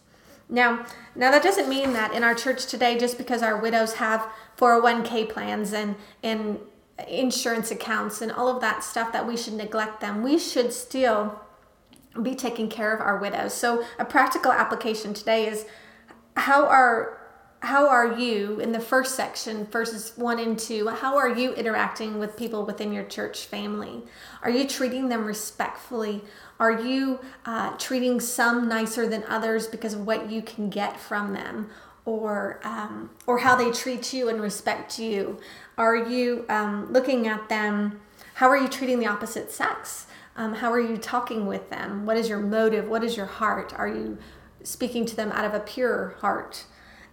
Now, 0.49 0.87
now 1.15 1.33
that 1.33 1.43
doesn't 1.43 1.69
mean 1.69 1.93
that 1.95 2.15
in 2.15 2.23
our 2.23 2.35
church 2.35 2.67
today, 2.67 2.97
just 2.97 3.19
because 3.19 3.43
our 3.43 3.57
widows 3.57 3.95
have 3.95 4.29
401k 4.57 5.29
plans 5.29 5.73
and 5.73 5.97
and 6.23 6.61
insurance 7.09 7.71
accounts 7.71 8.23
and 8.23 8.33
all 8.33 8.49
of 8.49 8.61
that 8.61 8.83
stuff 8.83 9.13
that 9.13 9.27
we 9.27 9.37
should 9.37 9.55
neglect 9.55 10.01
them. 10.01 10.23
We 10.23 10.39
should 10.39 10.73
still 10.73 11.41
be 12.23 12.35
taking 12.35 12.69
care 12.69 12.95
of 12.95 13.01
our 13.01 13.19
widows. 13.19 13.53
So 13.53 13.85
a 13.99 14.05
practical 14.05 14.53
application 14.53 15.13
today 15.13 15.47
is 15.47 15.67
how 16.37 16.67
are 16.67 17.19
how 17.61 17.89
are 17.89 18.19
you 18.19 18.61
in 18.61 18.71
the 18.71 18.81
first 18.81 19.15
section 19.15 19.65
verses 19.67 20.13
1 20.17 20.39
and 20.39 20.59
2 20.59 20.89
how 20.89 21.17
are 21.17 21.31
you 21.31 21.55
interacting 21.55 22.19
with 22.19 22.37
people 22.37 22.67
within 22.67 22.93
your 22.93 23.05
church 23.05 23.47
family 23.47 24.03
are 24.43 24.51
you 24.51 24.69
treating 24.69 25.09
them 25.09 25.25
respectfully 25.25 26.23
are 26.61 26.81
you 26.83 27.19
uh, 27.47 27.71
treating 27.79 28.21
some 28.21 28.69
nicer 28.69 29.09
than 29.09 29.25
others 29.25 29.67
because 29.67 29.95
of 29.95 30.07
what 30.07 30.31
you 30.31 30.43
can 30.43 30.69
get 30.69 31.01
from 31.01 31.33
them 31.33 31.71
or 32.07 32.61
um, 32.65 33.11
or 33.27 33.39
how 33.39 33.55
they 33.55 33.71
treat 33.71 34.15
you 34.15 34.31
and 34.31 34.41
respect 34.41 34.99
you? 34.99 35.39
Are 35.77 35.97
you 35.97 36.47
um, 36.49 36.91
looking 36.91 37.27
at 37.27 37.51
them? 37.51 38.01
How 38.35 38.49
are 38.49 38.57
you 38.57 38.69
treating 38.69 38.99
the 38.99 39.07
opposite 39.07 39.53
sex? 39.53 40.07
Um, 40.37 40.55
how 40.55 40.73
are 40.73 40.81
you 40.81 40.97
talking 40.97 41.47
with 41.47 41.69
them? 41.69 42.07
What 42.07 42.17
is 42.17 42.29
your 42.29 42.39
motive? 42.39 42.89
What 42.89 43.05
is 43.05 43.17
your 43.17 43.27
heart? 43.27 43.75
Are 43.77 43.89
you 43.89 44.19
speaking 44.63 45.05
to 45.07 45.17
them 45.17 45.33
out 45.33 45.45
of 45.45 45.55
a 45.55 45.61
pure 45.61 46.17
heart? 46.21 46.65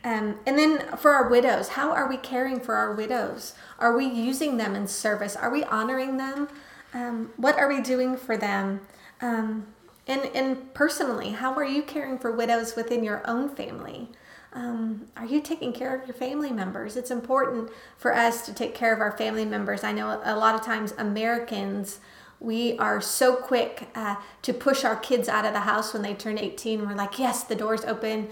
Um, 0.04 0.40
and 0.46 0.58
then 0.58 0.98
for 0.98 1.12
our 1.12 1.30
widows, 1.30 1.70
how 1.70 1.92
are 1.92 2.10
we 2.10 2.18
caring 2.18 2.60
for 2.60 2.76
our 2.76 2.94
widows? 2.94 3.54
Are 3.80 3.96
we 3.96 4.06
using 4.06 4.58
them 4.58 4.76
in 4.76 4.88
service? 4.88 5.36
Are 5.36 5.50
we 5.50 5.64
honoring 5.64 6.18
them? 6.18 6.50
Um, 6.94 7.32
what 7.38 7.58
are 7.58 7.70
we 7.70 7.82
doing 7.82 8.18
for 8.18 8.36
them? 8.36 8.82
Um, 9.22 9.68
and, 10.06 10.26
and 10.36 10.74
personally, 10.74 11.32
how 11.32 11.54
are 11.54 11.64
you 11.64 11.82
caring 11.84 12.20
for 12.20 12.34
widows 12.34 12.76
within 12.76 13.04
your 13.04 13.24
own 13.26 13.48
family? 13.48 14.10
Um, 14.54 15.08
are 15.18 15.26
you 15.26 15.42
taking 15.42 15.74
care 15.74 15.96
of 15.96 16.08
your 16.08 16.16
family 16.16 16.52
members? 16.52 16.96
It's 16.96 17.12
important 17.12 17.72
for 17.98 18.16
us 18.16 18.46
to 18.46 18.54
take 18.54 18.76
care 18.76 18.94
of 18.94 19.00
our 19.00 19.18
family 19.18 19.46
members. 19.46 19.84
I 19.84 19.92
know 19.92 20.22
a 20.24 20.36
lot 20.38 20.54
of 20.54 20.62
times 20.62 20.94
Americans, 20.98 22.00
we 22.40 22.78
are 22.78 23.02
so 23.02 23.36
quick 23.36 23.90
uh, 23.96 24.18
to 24.44 24.54
push 24.54 24.84
our 24.84 24.96
kids 24.96 25.28
out 25.28 25.46
of 25.46 25.54
the 25.54 25.62
house 25.62 25.94
when 25.94 26.04
they 26.04 26.14
turn 26.14 26.38
18. 26.38 26.88
We're 26.88 26.94
like, 26.94 27.18
yes, 27.18 27.44
the 27.44 27.56
door's 27.56 27.84
open, 27.86 28.30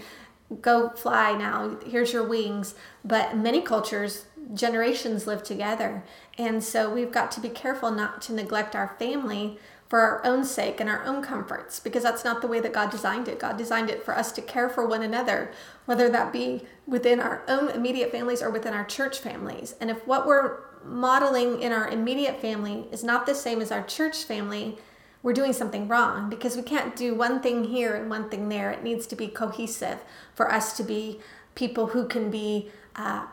go 0.60 0.90
fly 0.90 1.36
now, 1.36 1.78
here's 1.86 2.12
your 2.12 2.26
wings. 2.26 2.74
But 3.04 3.36
many 3.36 3.60
cultures, 3.60 4.26
generations 4.54 5.26
live 5.26 5.42
together. 5.42 6.04
And 6.38 6.62
so 6.62 6.92
we've 6.92 7.12
got 7.12 7.32
to 7.32 7.40
be 7.40 7.48
careful 7.48 7.90
not 7.90 8.22
to 8.22 8.32
neglect 8.32 8.76
our 8.76 8.94
family 8.98 9.58
for 9.92 10.00
our 10.00 10.24
own 10.24 10.42
sake 10.42 10.80
and 10.80 10.88
our 10.88 11.04
own 11.04 11.22
comforts 11.22 11.78
because 11.78 12.02
that's 12.02 12.24
not 12.24 12.40
the 12.40 12.46
way 12.46 12.58
that 12.60 12.72
God 12.72 12.90
designed 12.90 13.28
it. 13.28 13.38
God 13.38 13.58
designed 13.58 13.90
it 13.90 14.02
for 14.02 14.16
us 14.16 14.32
to 14.32 14.40
care 14.40 14.70
for 14.70 14.86
one 14.86 15.02
another, 15.02 15.52
whether 15.84 16.08
that 16.08 16.32
be 16.32 16.62
within 16.86 17.20
our 17.20 17.42
own 17.46 17.68
immediate 17.68 18.10
families 18.10 18.40
or 18.40 18.48
within 18.48 18.72
our 18.72 18.86
church 18.86 19.18
families. 19.18 19.74
And 19.82 19.90
if 19.90 20.06
what 20.06 20.26
we're 20.26 20.60
modeling 20.82 21.60
in 21.60 21.72
our 21.72 21.88
immediate 21.88 22.40
family 22.40 22.86
is 22.90 23.04
not 23.04 23.26
the 23.26 23.34
same 23.34 23.60
as 23.60 23.70
our 23.70 23.82
church 23.82 24.24
family, 24.24 24.78
we're 25.22 25.34
doing 25.34 25.52
something 25.52 25.86
wrong 25.88 26.30
because 26.30 26.56
we 26.56 26.62
can't 26.62 26.96
do 26.96 27.14
one 27.14 27.42
thing 27.42 27.64
here 27.64 27.94
and 27.94 28.08
one 28.08 28.30
thing 28.30 28.48
there. 28.48 28.70
It 28.70 28.82
needs 28.82 29.06
to 29.08 29.14
be 29.14 29.28
cohesive 29.28 29.98
for 30.32 30.50
us 30.50 30.74
to 30.78 30.82
be 30.82 31.20
people 31.54 31.88
who 31.88 32.08
can 32.08 32.30
be 32.30 32.70
uh, 32.96 33.26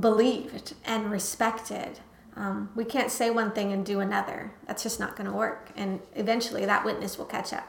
believed 0.00 0.74
and 0.84 1.08
respected 1.08 2.00
um, 2.36 2.70
we 2.74 2.84
can't 2.84 3.10
say 3.10 3.30
one 3.30 3.52
thing 3.52 3.72
and 3.72 3.84
do 3.84 4.00
another. 4.00 4.52
That's 4.66 4.82
just 4.82 5.00
not 5.00 5.16
going 5.16 5.28
to 5.28 5.36
work. 5.36 5.70
And 5.76 6.00
eventually 6.14 6.64
that 6.66 6.84
witness 6.84 7.18
will 7.18 7.26
catch 7.26 7.52
up. 7.52 7.66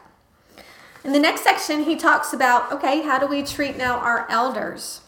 In 1.04 1.12
the 1.12 1.18
next 1.18 1.42
section, 1.42 1.82
he 1.82 1.96
talks 1.96 2.32
about 2.32 2.70
okay, 2.72 3.02
how 3.02 3.18
do 3.18 3.26
we 3.26 3.42
treat 3.42 3.76
now 3.76 3.98
our 3.98 4.26
elders? 4.30 5.00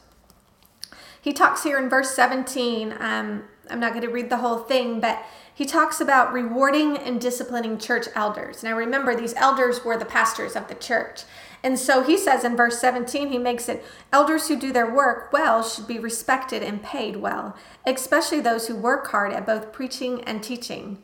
He 1.20 1.32
talks 1.32 1.62
here 1.62 1.78
in 1.78 1.88
verse 1.88 2.10
17. 2.10 2.96
Um, 2.98 3.44
I'm 3.70 3.81
not 3.81 3.92
going 3.92 4.05
to 4.05 4.12
read 4.12 4.31
the 4.31 4.38
whole 4.38 4.59
thing, 4.59 5.00
but 5.00 5.24
he 5.55 5.64
talks 5.64 6.00
about 6.00 6.33
rewarding 6.33 6.96
and 6.98 7.20
disciplining 7.20 7.79
church 7.79 8.07
elders. 8.14 8.62
Now, 8.62 8.77
remember, 8.77 9.14
these 9.14 9.35
elders 9.35 9.85
were 9.85 9.96
the 9.96 10.05
pastors 10.05 10.57
of 10.57 10.68
the 10.68 10.74
church. 10.74 11.22
And 11.62 11.79
so 11.79 12.03
he 12.03 12.18
says 12.18 12.44
in 12.44 12.57
verse 12.57 12.79
17, 12.79 13.31
he 13.31 13.38
makes 13.38 13.68
it 13.68 13.85
elders 14.12 14.48
who 14.48 14.59
do 14.59 14.72
their 14.72 14.92
work 14.92 15.33
well 15.33 15.62
should 15.62 15.87
be 15.87 15.98
respected 15.98 16.62
and 16.62 16.83
paid 16.83 17.16
well, 17.16 17.57
especially 17.87 18.40
those 18.40 18.66
who 18.66 18.77
work 18.77 19.07
hard 19.09 19.33
at 19.33 19.46
both 19.46 19.72
preaching 19.72 20.22
and 20.24 20.42
teaching. 20.42 21.03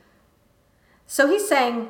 So 1.06 1.28
he's 1.28 1.48
saying, 1.48 1.88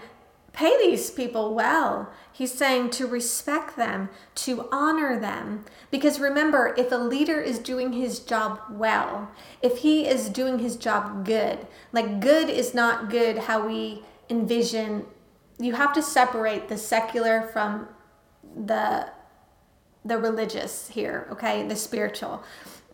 pay 0.52 0.76
these 0.78 1.10
people 1.10 1.54
well. 1.54 2.10
He's 2.32 2.52
saying 2.52 2.90
to 2.90 3.06
respect 3.06 3.76
them, 3.76 4.08
to 4.36 4.68
honor 4.72 5.18
them. 5.18 5.64
Because 5.90 6.18
remember, 6.20 6.74
if 6.76 6.90
a 6.90 6.96
leader 6.96 7.40
is 7.40 7.58
doing 7.58 7.92
his 7.92 8.20
job 8.20 8.60
well, 8.70 9.30
if 9.62 9.78
he 9.78 10.06
is 10.06 10.28
doing 10.28 10.58
his 10.58 10.76
job 10.76 11.24
good, 11.24 11.66
like 11.92 12.20
good 12.20 12.48
is 12.48 12.74
not 12.74 13.10
good 13.10 13.38
how 13.38 13.66
we 13.66 14.02
envision, 14.28 15.06
you 15.58 15.74
have 15.74 15.92
to 15.92 16.02
separate 16.02 16.68
the 16.68 16.78
secular 16.78 17.42
from 17.52 17.88
the 18.56 19.08
the 20.02 20.16
religious 20.16 20.88
here, 20.88 21.28
okay, 21.30 21.66
the 21.66 21.76
spiritual. 21.76 22.42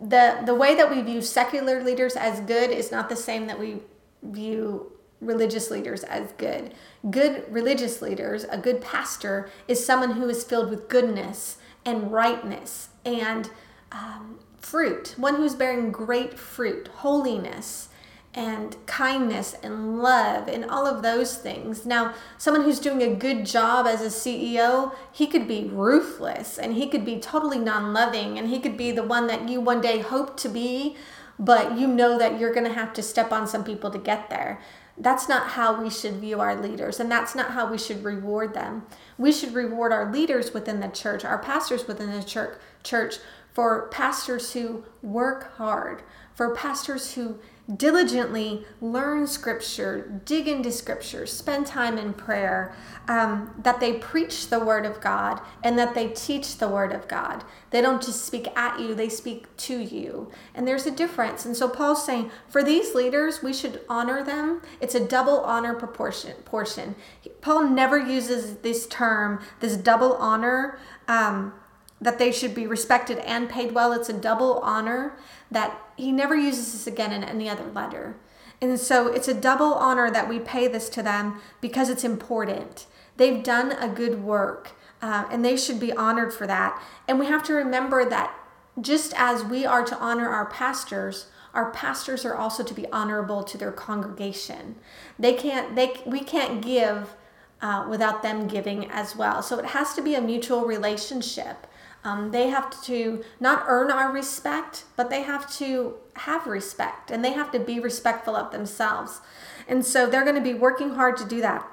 The 0.01 0.42
the 0.45 0.55
way 0.55 0.75
that 0.75 0.90
we 0.90 1.03
view 1.03 1.23
secular 1.23 1.83
leaders 1.83 2.16
as 2.16 2.40
good 2.40 2.71
is 2.71 2.90
not 2.90 3.09
the 3.09 3.16
same 3.16 3.47
that 3.47 3.59
we 3.59 3.83
view 4.23 4.92
religious 5.20 5.70
leaders 5.70 6.05
as 6.05 6.33
good. 6.33 6.74
Good 7.11 7.44
religious 7.50 8.02
leaders, 8.02 8.44
a 8.44 8.59
good 8.59 8.81
pastor, 8.81 9.50
is 9.68 9.85
someone 9.85 10.12
who 10.12 10.29
is 10.29 10.44
filled 10.44 10.70
with 10.70 10.88
goodness 10.88 11.59
and 11.85 12.12
rightness 12.12 12.90
and 13.05 13.50
um, 13.92 14.38
fruit, 14.59 15.14
one 15.16 15.37
who's 15.37 15.55
bearing 15.55 15.92
great 15.92 16.38
fruit, 16.38 16.88
holiness, 16.88 17.88
and 18.35 18.76
kindness 18.85 19.57
and 19.62 20.02
love 20.02 20.46
and 20.46 20.62
all 20.66 20.87
of 20.87 21.02
those 21.02 21.37
things. 21.37 21.87
Now, 21.87 22.12
someone 22.37 22.64
who's 22.64 22.79
doing 22.79 23.02
a 23.02 23.14
good 23.14 23.46
job 23.46 23.87
as 23.87 24.02
a 24.02 24.07
CEO, 24.07 24.94
he 25.11 25.26
could 25.26 25.48
be 25.48 25.70
ruthless 25.72 26.59
and 26.59 26.74
he 26.74 26.87
could 26.87 27.05
be 27.07 27.18
totally 27.18 27.59
non 27.59 27.94
loving 27.94 28.38
and 28.38 28.48
he 28.50 28.61
could 28.61 28.76
be 28.76 28.90
the 28.92 29.02
one 29.02 29.26
that 29.29 29.48
you 29.48 29.62
one 29.62 29.81
day 29.81 30.00
hope 30.00 30.37
to 30.38 30.48
be. 30.50 30.96
but 31.38 31.76
you 31.76 31.87
know 31.87 32.18
that 32.18 32.40
you're 32.40 32.55
to 32.55 32.72
have 32.72 32.94
to 32.94 33.02
step 33.02 33.31
on 33.31 33.46
some 33.46 33.62
people 33.62 33.90
to 33.90 33.98
get 33.98 34.31
there. 34.31 34.59
That's 34.98 35.28
not 35.28 35.48
how 35.48 35.82
we 35.82 35.90
should 35.90 36.14
view 36.14 36.40
our 36.40 36.61
leaders, 36.61 37.00
and 37.00 37.11
that's 37.11 37.35
not 37.35 37.50
how 37.50 37.70
we 37.70 37.76
should 37.76 38.02
reward 38.02 38.54
them. 38.54 38.87
We 39.18 39.30
should 39.30 39.52
reward 39.52 39.92
our 39.92 40.11
leaders 40.11 40.54
within 40.54 40.80
the 40.80 40.88
church, 40.88 41.24
our 41.24 41.38
pastors 41.38 41.87
within 41.87 42.11
the 42.11 42.22
church, 42.22 42.59
church 42.82 43.16
for 43.52 43.88
pastors 43.88 44.52
who 44.52 44.85
work 45.02 45.56
hard, 45.56 46.02
for 46.35 46.54
pastors 46.54 47.14
who 47.14 47.38
diligently 47.74 48.64
learn 48.81 49.26
scripture, 49.26 50.20
dig 50.24 50.46
into 50.46 50.70
scripture, 50.70 51.26
spend 51.26 51.66
time 51.66 51.98
in 51.98 52.12
prayer, 52.12 52.74
um, 53.09 53.55
that 53.62 53.81
they 53.81 53.94
preach 53.94 54.48
the 54.48 54.61
word 54.61 54.87
of 54.87 55.00
God 55.00 55.40
and 55.64 55.79
that 55.79 55.94
they 55.94 56.09
teach 56.09 56.59
the 56.59 56.68
word 56.68 56.92
of 56.92 57.09
God. 57.09 57.44
They 57.70 57.81
don't 57.81 58.02
just 58.02 58.24
speak 58.24 58.46
at 58.57 58.79
you, 58.79 58.94
they 58.94 59.09
speak 59.09 59.55
to 59.57 59.79
you. 59.79 60.31
And 60.55 60.66
there's 60.66 60.87
a 60.87 60.90
difference. 60.90 61.44
And 61.44 61.57
so 61.57 61.68
Paul's 61.68 62.07
saying 62.07 62.31
for 62.48 62.62
these 62.62 62.94
leaders, 62.94 63.42
we 63.42 63.52
should 63.52 63.81
honor 63.88 64.22
them. 64.22 64.62
It's 64.81 64.94
a 64.94 65.07
double 65.07 65.40
honor 65.40 65.74
proportion 65.74 66.35
portion. 66.44 66.94
Paul 67.40 67.68
never 67.68 67.98
uses 67.98 68.57
this 68.59 68.87
term, 68.87 69.40
this 69.61 69.76
double 69.76 70.14
honor. 70.14 70.79
Um, 71.09 71.52
that 72.00 72.18
they 72.18 72.30
should 72.30 72.54
be 72.54 72.66
respected 72.66 73.18
and 73.18 73.48
paid 73.48 73.72
well. 73.72 73.92
It's 73.92 74.09
a 74.09 74.12
double 74.12 74.59
honor 74.61 75.16
that 75.50 75.78
he 75.96 76.12
never 76.12 76.37
uses 76.37 76.72
this 76.72 76.87
again 76.87 77.12
in 77.12 77.24
any 77.24 77.48
other 77.48 77.64
letter. 77.72 78.16
And 78.61 78.78
so 78.78 79.09
it's 79.09 79.28
a 79.28 79.35
double 79.35 79.74
honor 79.74 80.11
that 80.11 80.28
we 80.28 80.38
pay 80.38 80.68
this 80.68 80.88
to 80.90 81.02
them 81.02 81.40
because 81.61 81.90
it's 81.90 82.04
important. 82.04 82.87
They've 83.16 83.42
done 83.42 83.72
a 83.72 83.88
good 83.88 84.22
work 84.22 84.72
uh, 85.02 85.24
and 85.30 85.44
they 85.44 85.56
should 85.56 85.78
be 85.78 85.92
honored 85.92 86.32
for 86.32 86.46
that. 86.46 86.82
And 87.06 87.18
we 87.18 87.26
have 87.26 87.42
to 87.44 87.54
remember 87.54 88.09
that 88.09 88.35
just 88.80 89.14
as 89.16 89.44
we 89.44 89.64
are 89.64 89.85
to 89.85 89.96
honor 89.98 90.28
our 90.28 90.46
pastors, 90.46 91.26
our 91.54 91.70
pastors 91.70 92.24
are 92.24 92.35
also 92.35 92.62
to 92.62 92.74
be 92.74 92.87
honorable 92.92 93.42
to 93.44 93.56
their 93.56 93.72
congregation. 93.72 94.76
They 95.18 95.32
can't, 95.32 95.74
they, 95.74 96.00
we 96.04 96.20
can't 96.20 96.61
give 96.61 97.14
uh, 97.62 97.87
without 97.88 98.22
them 98.22 98.46
giving 98.46 98.90
as 98.90 99.16
well. 99.16 99.42
So 99.42 99.59
it 99.59 99.66
has 99.66 99.94
to 99.94 100.02
be 100.02 100.14
a 100.14 100.20
mutual 100.20 100.66
relationship. 100.66 101.66
Um, 102.07 102.31
they 102.31 102.51
have 102.51 102.81
to 102.85 103.25
not 103.40 103.64
earn 103.66 103.90
our 103.90 104.12
respect, 104.12 104.85
but 104.95 105.11
they 105.11 105.23
have 105.23 105.53
to 105.57 105.95
have 106.14 106.47
respect 106.47 107.11
and 107.11 107.25
they 107.25 107.33
have 107.33 107.51
to 107.51 107.59
be 107.59 107.81
respectful 107.81 108.37
of 108.37 108.53
themselves. 108.53 109.21
And 109.66 109.85
so 109.85 110.09
they're 110.09 110.23
going 110.23 110.37
to 110.37 110.40
be 110.40 110.55
working 110.55 110.90
hard 110.90 111.16
to 111.16 111.25
do 111.25 111.40
that. 111.40 111.66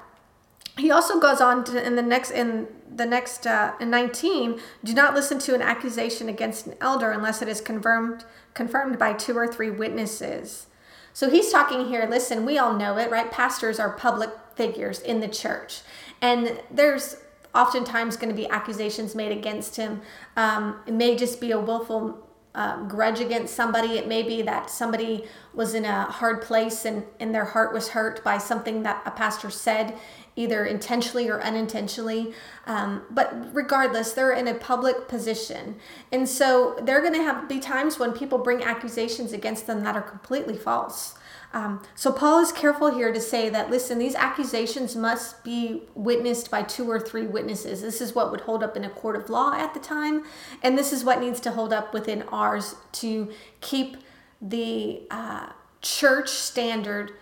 He 0.76 0.90
also 0.90 1.20
goes 1.20 1.40
on 1.40 1.62
to, 1.66 1.86
in 1.86 1.94
the 1.94 2.02
next 2.02 2.32
in 2.32 2.66
the 2.92 3.06
next 3.06 3.46
uh, 3.46 3.74
in 3.78 3.90
19, 3.90 4.58
do 4.82 4.92
not 4.92 5.14
listen 5.14 5.38
to 5.38 5.54
an 5.54 5.62
accusation 5.62 6.28
against 6.28 6.66
an 6.66 6.74
elder 6.80 7.12
unless 7.12 7.40
it 7.40 7.46
is 7.46 7.60
confirmed 7.60 8.24
confirmed 8.54 8.98
by 8.98 9.12
two 9.12 9.38
or 9.38 9.46
three 9.46 9.70
witnesses. 9.70 10.66
So 11.12 11.30
he's 11.30 11.52
talking 11.52 11.86
here, 11.86 12.08
listen, 12.10 12.44
we 12.44 12.58
all 12.58 12.74
know 12.74 12.98
it, 12.98 13.08
right? 13.08 13.30
Pastors 13.30 13.78
are 13.78 13.92
public 13.92 14.30
figures 14.56 14.98
in 14.98 15.20
the 15.20 15.28
church. 15.28 15.82
And 16.20 16.60
there's 16.72 17.18
oftentimes 17.54 18.16
going 18.16 18.30
to 18.30 18.36
be 18.36 18.48
accusations 18.48 19.14
made 19.14 19.32
against 19.32 19.76
him. 19.76 20.02
Um, 20.36 20.80
it 20.86 20.94
may 20.94 21.16
just 21.16 21.40
be 21.40 21.52
a 21.52 21.58
willful 21.58 22.24
uh, 22.54 22.84
grudge 22.84 23.20
against 23.20 23.54
somebody. 23.54 23.98
It 23.98 24.06
may 24.06 24.22
be 24.22 24.42
that 24.42 24.70
somebody 24.70 25.24
was 25.52 25.74
in 25.74 25.84
a 25.84 26.04
hard 26.04 26.40
place 26.42 26.84
and, 26.84 27.04
and 27.18 27.34
their 27.34 27.44
heart 27.44 27.72
was 27.72 27.88
hurt 27.88 28.22
by 28.22 28.38
something 28.38 28.82
that 28.84 29.02
a 29.04 29.10
pastor 29.10 29.50
said, 29.50 29.98
either 30.36 30.64
intentionally 30.64 31.28
or 31.28 31.40
unintentionally. 31.42 32.32
Um, 32.66 33.02
but 33.10 33.54
regardless, 33.54 34.12
they're 34.12 34.32
in 34.32 34.48
a 34.48 34.54
public 34.54 35.08
position. 35.08 35.76
And 36.12 36.28
so 36.28 36.76
they're 36.82 37.00
going 37.00 37.14
to 37.14 37.22
have 37.22 37.48
be 37.48 37.58
times 37.58 37.98
when 37.98 38.12
people 38.12 38.38
bring 38.38 38.62
accusations 38.62 39.32
against 39.32 39.66
them 39.66 39.82
that 39.82 39.96
are 39.96 40.02
completely 40.02 40.56
false. 40.56 41.16
Um, 41.54 41.80
so 41.94 42.10
Paul 42.10 42.40
is 42.40 42.50
careful 42.50 42.92
here 42.92 43.12
to 43.12 43.20
say 43.20 43.48
that, 43.48 43.70
listen, 43.70 43.96
these 43.96 44.16
accusations 44.16 44.96
must 44.96 45.44
be 45.44 45.84
witnessed 45.94 46.50
by 46.50 46.62
two 46.64 46.90
or 46.90 46.98
three 46.98 47.26
witnesses. 47.26 47.80
This 47.80 48.00
is 48.00 48.12
what 48.12 48.32
would 48.32 48.40
hold 48.40 48.64
up 48.64 48.76
in 48.76 48.84
a 48.84 48.90
court 48.90 49.14
of 49.14 49.30
law 49.30 49.54
at 49.54 49.72
the 49.72 49.78
time, 49.78 50.24
and 50.64 50.76
this 50.76 50.92
is 50.92 51.04
what 51.04 51.20
needs 51.20 51.38
to 51.40 51.52
hold 51.52 51.72
up 51.72 51.94
within 51.94 52.22
ours 52.24 52.74
to 52.92 53.30
keep 53.60 53.98
the 54.42 55.02
uh, 55.12 55.50
church 55.80 56.28
standard 56.28 57.12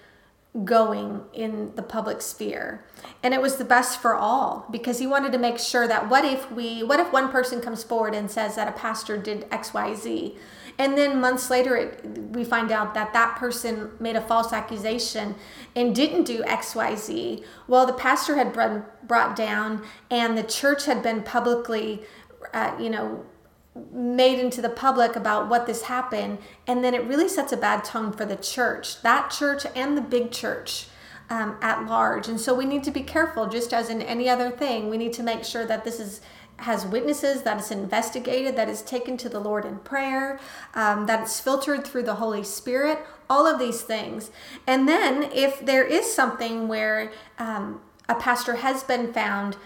going 0.64 1.23
in 1.33 1.75
the 1.77 1.83
public 1.83 2.21
sphere 2.21 2.85
and 3.23 3.33
it 3.33 3.40
was 3.40 3.57
the 3.57 3.64
best 3.64 4.03
for 4.03 4.14
all 4.14 4.66
because 4.71 4.99
he 4.99 5.07
wanted 5.07 5.33
to 5.33 5.38
make 5.38 5.59
sure 5.59 5.88
that 5.88 6.11
what 6.11 6.27
if 6.27 6.53
we 6.53 6.83
what 6.83 7.01
if 7.01 7.11
one 7.11 7.31
person 7.31 7.59
comes 7.59 7.83
forward 7.83 8.14
and 8.14 8.31
says 8.31 8.55
that 8.55 8.68
a 8.68 8.73
pastor 8.73 9.16
did 9.16 9.49
xyz 9.49 10.37
and 10.78 10.96
then 10.96 11.20
months 11.20 11.50
later, 11.50 11.76
it, 11.76 12.04
we 12.06 12.44
find 12.44 12.70
out 12.70 12.94
that 12.94 13.12
that 13.12 13.37
person 13.37 13.90
made 14.00 14.16
a 14.16 14.20
false 14.20 14.52
accusation 14.52 15.35
and 15.76 15.94
didn't 15.94 16.24
do 16.24 16.42
XYZ. 16.42 17.44
Well, 17.68 17.87
the 17.87 17.92
pastor 17.92 18.37
had 18.37 18.52
been 18.52 18.85
brought 19.04 19.37
down 19.37 19.85
and 20.11 20.37
the 20.37 20.42
church 20.42 20.87
had 20.87 21.02
been 21.02 21.22
publicly, 21.22 22.02
uh, 22.52 22.74
you 22.78 22.90
know, 22.90 23.24
made 23.90 24.38
into 24.38 24.61
the 24.61 24.68
public 24.68 25.16
about 25.16 25.48
what 25.48 25.66
this 25.66 25.82
happened. 25.82 26.38
And 26.66 26.85
then 26.85 26.94
it 26.94 27.04
really 27.04 27.28
sets 27.28 27.52
a 27.52 27.56
bad 27.56 27.85
tone 27.85 28.12
for 28.12 28.24
the 28.24 28.37
church, 28.37 29.02
that 29.02 29.30
church 29.30 29.64
and 29.74 29.96
the 29.96 30.02
big 30.02 30.30
church. 30.30 30.87
Um, 31.30 31.56
at 31.62 31.87
large. 31.87 32.28
And 32.28 32.38
so 32.38 32.52
we 32.52 32.66
need 32.66 32.85
to 32.85 32.90
be 32.90 33.00
careful, 33.00 33.48
just 33.48 33.72
as 33.72 33.88
in 33.88 34.02
any 34.02 34.28
other 34.28 34.50
thing. 34.50 34.90
We 34.90 34.98
need 34.98 35.14
to 35.14 35.22
make 35.22 35.44
sure 35.44 35.64
that 35.64 35.82
this 35.82 35.98
is 35.98 36.20
has 36.62 36.87
witnesses, 36.87 37.42
that 37.42 37.61
is 37.61 37.70
investigated, 37.70 38.57
that 38.57 38.68
is 38.68 38.83
taken 38.83 39.16
to 39.18 39.29
the 39.29 39.40
Lord 39.40 39.64
in 39.64 39.79
prayer, 39.79 40.40
um, 40.75 41.07
that 41.07 41.22
it's 41.22 41.40
filtered 41.40 41.87
through 41.87 42.05
the 42.05 42.16
Holy 42.16 42.44
Spirit, 42.44 42.98
all 43.29 43.46
of 43.46 43.59
these 43.59 43.83
things. 43.83 44.31
And 44.66 44.88
then 44.88 45.25
if 45.33 45.64
there 45.64 45.85
is 45.85 46.12
something 46.12 46.68
where 46.68 47.12
um, 47.38 47.81
a 48.09 48.14
pastor 48.14 48.57
has 48.57 48.83
been 48.83 49.12
found 49.12 49.57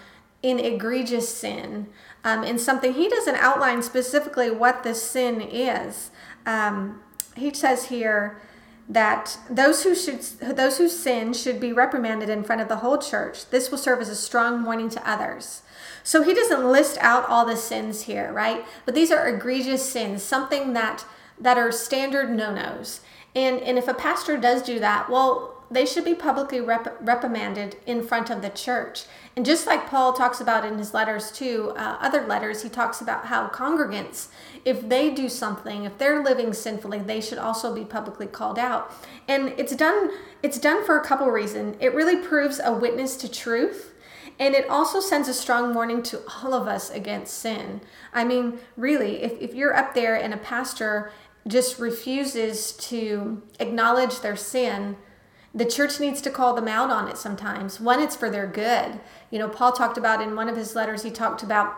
in 0.41 0.59
egregious 0.59 1.29
sin, 1.29 1.87
um, 2.23 2.43
in 2.43 2.57
something, 2.59 2.93
he 2.93 3.07
doesn't 3.09 3.35
outline 3.35 3.81
specifically 3.81 4.51
what 4.51 4.83
the 4.83 4.93
sin 4.93 5.41
is. 5.41 6.11
Um, 6.45 7.01
he 7.35 7.53
says 7.53 7.85
here, 7.85 8.39
that 8.89 9.37
those 9.49 9.83
who 9.83 9.93
should 9.93 10.21
those 10.39 10.77
who 10.77 10.87
sin 10.87 11.33
should 11.33 11.59
be 11.59 11.73
reprimanded 11.73 12.29
in 12.29 12.43
front 12.43 12.61
of 12.61 12.69
the 12.69 12.77
whole 12.77 12.97
church. 12.97 13.49
This 13.49 13.69
will 13.69 13.77
serve 13.77 13.99
as 13.99 14.09
a 14.09 14.15
strong 14.15 14.63
warning 14.63 14.89
to 14.89 15.09
others. 15.09 15.61
So 16.03 16.23
he 16.23 16.33
doesn't 16.33 16.71
list 16.71 16.97
out 17.01 17.27
all 17.27 17.45
the 17.45 17.57
sins 17.57 18.03
here, 18.03 18.31
right? 18.31 18.65
But 18.85 18.95
these 18.95 19.11
are 19.11 19.27
egregious 19.27 19.87
sins, 19.89 20.23
something 20.23 20.73
that 20.73 21.05
that 21.39 21.57
are 21.57 21.71
standard 21.71 22.29
no-nos. 22.29 23.01
And 23.35 23.59
and 23.59 23.77
if 23.77 23.87
a 23.87 23.93
pastor 23.93 24.37
does 24.37 24.61
do 24.61 24.79
that, 24.79 25.09
well, 25.09 25.56
they 25.69 25.85
should 25.85 26.05
be 26.05 26.15
publicly 26.15 26.61
rep- 26.61 26.97
reprimanded 27.01 27.77
in 27.85 28.05
front 28.05 28.29
of 28.29 28.41
the 28.41 28.49
church. 28.49 29.03
And 29.35 29.45
just 29.45 29.67
like 29.67 29.87
Paul 29.87 30.13
talks 30.13 30.39
about 30.39 30.65
in 30.65 30.77
his 30.77 30.93
letters 30.93 31.31
too, 31.31 31.73
uh, 31.75 31.97
other 31.99 32.25
letters, 32.25 32.63
he 32.63 32.69
talks 32.69 33.01
about 33.01 33.25
how 33.25 33.47
congregants, 33.49 34.27
if 34.63 34.87
they 34.87 35.09
do 35.09 35.29
something, 35.29 35.83
if 35.83 35.97
they're 35.97 36.23
living 36.23 36.53
sinfully, 36.53 36.99
they 36.99 37.21
should 37.21 37.37
also 37.37 37.73
be 37.73 37.85
publicly 37.85 38.27
called 38.27 38.57
out. 38.57 38.91
And 39.27 39.53
it's 39.57 39.75
done. 39.75 40.11
It's 40.41 40.59
done 40.59 40.85
for 40.85 40.97
a 40.97 41.03
couple 41.03 41.27
reasons. 41.27 41.75
It 41.79 41.93
really 41.93 42.17
proves 42.17 42.61
a 42.63 42.71
witness 42.71 43.17
to 43.17 43.31
truth 43.31 43.93
and 44.39 44.53
it 44.53 44.69
also 44.69 44.99
sends 44.99 45.27
a 45.27 45.33
strong 45.33 45.73
warning 45.73 46.03
to 46.03 46.21
all 46.27 46.53
of 46.53 46.67
us 46.67 46.89
against 46.89 47.39
sin. 47.39 47.81
I 48.13 48.23
mean, 48.23 48.59
really, 48.75 49.23
if, 49.23 49.33
if 49.41 49.55
you're 49.55 49.75
up 49.75 49.93
there 49.93 50.15
and 50.15 50.33
a 50.33 50.37
pastor 50.37 51.11
just 51.47 51.79
refuses 51.79 52.73
to 52.73 53.41
acknowledge 53.59 54.19
their 54.19 54.35
sin, 54.35 54.97
the 55.57 55.65
church 55.65 55.99
needs 55.99 56.21
to 56.21 56.29
call 56.29 56.53
them 56.53 56.67
out 56.67 56.91
on 56.91 57.07
it 57.07 57.17
sometimes. 57.17 57.79
One, 57.79 57.99
it's 57.99 58.15
for 58.15 58.29
their 58.29 58.45
good. 58.45 58.99
You 59.31 59.39
know, 59.39 59.49
Paul 59.49 59.71
talked 59.71 59.97
about 59.97 60.21
in 60.21 60.35
one 60.35 60.47
of 60.47 60.55
his 60.55 60.75
letters, 60.75 61.01
he 61.01 61.09
talked 61.09 61.41
about 61.41 61.75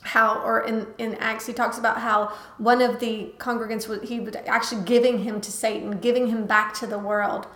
how, 0.00 0.40
or 0.42 0.62
in, 0.62 0.86
in 0.96 1.14
Acts, 1.16 1.46
he 1.46 1.52
talks 1.52 1.76
about 1.76 2.00
how 2.00 2.32
one 2.56 2.80
of 2.80 3.00
the 3.00 3.34
congregants, 3.36 3.88
was, 3.88 4.08
he 4.08 4.20
was 4.20 4.34
actually 4.46 4.84
giving 4.84 5.18
him 5.18 5.40
to 5.42 5.52
Satan, 5.52 6.00
giving 6.00 6.28
him 6.28 6.46
back 6.46 6.72
to 6.74 6.86
the 6.86 6.98
world 6.98 7.46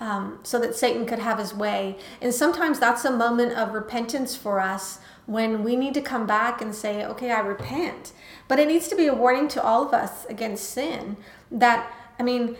um, 0.00 0.40
so 0.42 0.58
that 0.58 0.74
Satan 0.74 1.06
could 1.06 1.20
have 1.20 1.38
his 1.38 1.54
way. 1.54 1.96
And 2.20 2.34
sometimes 2.34 2.80
that's 2.80 3.04
a 3.04 3.10
moment 3.10 3.52
of 3.52 3.74
repentance 3.74 4.34
for 4.34 4.60
us 4.60 4.98
when 5.26 5.62
we 5.62 5.76
need 5.76 5.94
to 5.94 6.00
come 6.00 6.26
back 6.26 6.60
and 6.60 6.74
say, 6.74 7.04
okay, 7.04 7.30
I 7.30 7.40
repent. 7.40 8.12
But 8.48 8.58
it 8.58 8.66
needs 8.66 8.88
to 8.88 8.96
be 8.96 9.06
a 9.06 9.14
warning 9.14 9.46
to 9.48 9.62
all 9.62 9.86
of 9.86 9.94
us 9.94 10.24
against 10.26 10.70
sin 10.70 11.16
that, 11.52 11.92
I 12.18 12.24
mean, 12.24 12.56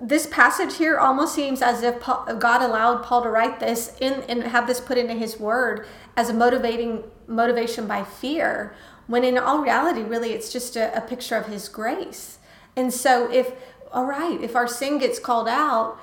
this 0.00 0.26
passage 0.26 0.76
here 0.76 0.98
almost 0.98 1.34
seems 1.34 1.62
as 1.62 1.82
if 1.82 2.00
Paul, 2.00 2.36
God 2.38 2.62
allowed 2.62 3.02
Paul 3.02 3.22
to 3.22 3.30
write 3.30 3.60
this 3.60 3.96
in 4.00 4.22
and 4.28 4.42
have 4.44 4.66
this 4.66 4.80
put 4.80 4.98
into 4.98 5.14
his 5.14 5.38
word 5.38 5.86
as 6.16 6.28
a 6.28 6.34
motivating 6.34 7.04
motivation 7.26 7.86
by 7.86 8.04
fear, 8.04 8.74
when 9.06 9.24
in 9.24 9.38
all 9.38 9.60
reality, 9.60 10.02
really, 10.02 10.32
it's 10.32 10.52
just 10.52 10.76
a, 10.76 10.96
a 10.96 11.00
picture 11.00 11.36
of 11.36 11.46
his 11.46 11.68
grace. 11.68 12.38
And 12.76 12.92
so, 12.92 13.30
if 13.30 13.52
all 13.92 14.04
right, 14.04 14.40
if 14.42 14.54
our 14.56 14.68
sin 14.68 14.98
gets 14.98 15.18
called 15.18 15.48
out, 15.48 15.98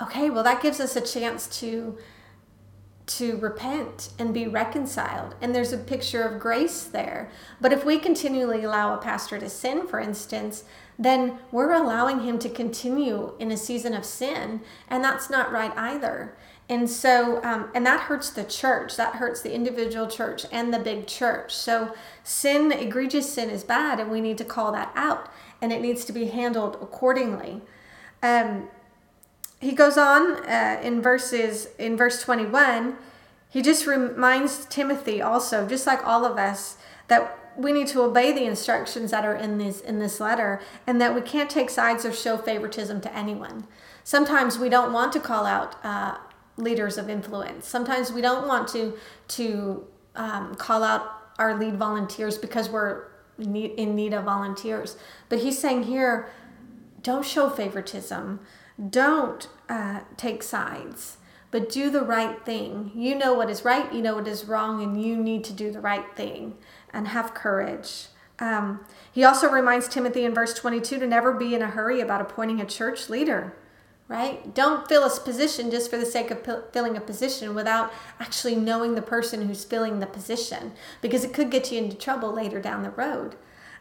okay, 0.00 0.30
well, 0.30 0.44
that 0.44 0.62
gives 0.62 0.80
us 0.80 0.96
a 0.96 1.00
chance 1.00 1.46
to 1.60 1.98
to 3.06 3.36
repent 3.36 4.10
and 4.18 4.32
be 4.32 4.46
reconciled. 4.46 5.34
And 5.42 5.54
there's 5.54 5.74
a 5.74 5.78
picture 5.78 6.22
of 6.22 6.40
grace 6.40 6.84
there. 6.84 7.30
But 7.60 7.72
if 7.72 7.84
we 7.84 7.98
continually 7.98 8.64
allow 8.64 8.94
a 8.94 8.98
pastor 8.98 9.38
to 9.38 9.50
sin, 9.50 9.86
for 9.86 10.00
instance, 10.00 10.64
then 10.98 11.38
we're 11.50 11.72
allowing 11.72 12.20
him 12.20 12.38
to 12.38 12.48
continue 12.48 13.34
in 13.38 13.50
a 13.50 13.56
season 13.56 13.94
of 13.94 14.04
sin. 14.04 14.60
And 14.88 15.02
that's 15.02 15.28
not 15.28 15.52
right 15.52 15.72
either. 15.76 16.36
And 16.68 16.88
so, 16.88 17.42
um, 17.44 17.70
and 17.74 17.84
that 17.84 18.02
hurts 18.02 18.30
the 18.30 18.44
church. 18.44 18.96
That 18.96 19.16
hurts 19.16 19.42
the 19.42 19.52
individual 19.52 20.06
church 20.06 20.46
and 20.50 20.72
the 20.72 20.78
big 20.78 21.06
church. 21.06 21.54
So, 21.54 21.94
sin, 22.22 22.72
egregious 22.72 23.30
sin, 23.30 23.50
is 23.50 23.64
bad, 23.64 24.00
and 24.00 24.10
we 24.10 24.22
need 24.22 24.38
to 24.38 24.44
call 24.44 24.72
that 24.72 24.90
out, 24.94 25.30
and 25.60 25.72
it 25.72 25.82
needs 25.82 26.06
to 26.06 26.12
be 26.12 26.26
handled 26.26 26.76
accordingly. 26.80 27.60
Um, 28.22 28.68
he 29.64 29.72
goes 29.72 29.96
on 29.96 30.44
uh, 30.46 30.80
in 30.82 31.00
verses 31.00 31.68
in 31.78 31.96
verse 31.96 32.22
21 32.22 32.96
he 33.48 33.62
just 33.62 33.86
reminds 33.86 34.66
timothy 34.66 35.22
also 35.22 35.66
just 35.66 35.86
like 35.86 36.06
all 36.06 36.26
of 36.26 36.36
us 36.36 36.76
that 37.08 37.38
we 37.56 37.72
need 37.72 37.86
to 37.88 38.02
obey 38.02 38.32
the 38.32 38.44
instructions 38.44 39.10
that 39.10 39.24
are 39.24 39.34
in 39.34 39.58
this 39.58 39.80
in 39.80 39.98
this 39.98 40.20
letter 40.20 40.60
and 40.86 41.00
that 41.00 41.14
we 41.14 41.20
can't 41.20 41.50
take 41.50 41.70
sides 41.70 42.04
or 42.04 42.12
show 42.12 42.36
favoritism 42.36 43.00
to 43.02 43.16
anyone. 43.16 43.66
Sometimes 44.02 44.58
we 44.58 44.68
don't 44.68 44.92
want 44.92 45.12
to 45.12 45.20
call 45.20 45.46
out 45.46 45.76
uh, 45.84 46.16
leaders 46.56 46.98
of 46.98 47.08
influence. 47.08 47.66
Sometimes 47.66 48.12
we 48.12 48.20
don't 48.20 48.46
want 48.46 48.68
to 48.68 48.94
to 49.28 49.86
um, 50.14 50.54
call 50.54 50.82
out 50.82 51.10
our 51.38 51.58
lead 51.58 51.76
volunteers 51.76 52.38
because 52.38 52.68
we're 52.68 53.06
in 53.38 53.96
need 53.96 54.12
of 54.12 54.24
volunteers. 54.24 54.96
But 55.28 55.40
he's 55.40 55.58
saying 55.58 55.84
here 55.84 56.28
don't 57.02 57.24
show 57.24 57.50
favoritism. 57.50 58.40
Don't 58.90 59.48
uh, 59.68 60.00
take 60.16 60.42
sides, 60.42 61.18
but 61.54 61.70
do 61.70 61.88
the 61.88 62.02
right 62.02 62.44
thing. 62.44 62.90
You 62.96 63.14
know 63.14 63.32
what 63.32 63.48
is 63.48 63.64
right, 63.64 63.94
you 63.94 64.02
know 64.02 64.16
what 64.16 64.26
is 64.26 64.46
wrong, 64.46 64.82
and 64.82 65.00
you 65.00 65.16
need 65.16 65.44
to 65.44 65.52
do 65.52 65.70
the 65.70 65.78
right 65.78 66.04
thing 66.16 66.56
and 66.92 67.06
have 67.06 67.32
courage. 67.32 68.06
Um, 68.40 68.84
he 69.12 69.22
also 69.22 69.48
reminds 69.48 69.86
Timothy 69.86 70.24
in 70.24 70.34
verse 70.34 70.52
22 70.54 70.98
to 70.98 71.06
never 71.06 71.32
be 71.32 71.54
in 71.54 71.62
a 71.62 71.68
hurry 71.68 72.00
about 72.00 72.20
appointing 72.20 72.60
a 72.60 72.66
church 72.66 73.08
leader, 73.08 73.54
right? 74.08 74.52
Don't 74.52 74.88
fill 74.88 75.04
a 75.04 75.20
position 75.20 75.70
just 75.70 75.88
for 75.88 75.96
the 75.96 76.04
sake 76.04 76.32
of 76.32 76.44
filling 76.72 76.96
a 76.96 77.00
position 77.00 77.54
without 77.54 77.92
actually 78.18 78.56
knowing 78.56 78.96
the 78.96 79.00
person 79.00 79.46
who's 79.46 79.62
filling 79.62 80.00
the 80.00 80.06
position 80.06 80.72
because 81.00 81.22
it 81.22 81.32
could 81.32 81.52
get 81.52 81.70
you 81.70 81.78
into 81.78 81.96
trouble 81.96 82.32
later 82.32 82.60
down 82.60 82.82
the 82.82 82.90
road. 82.90 83.36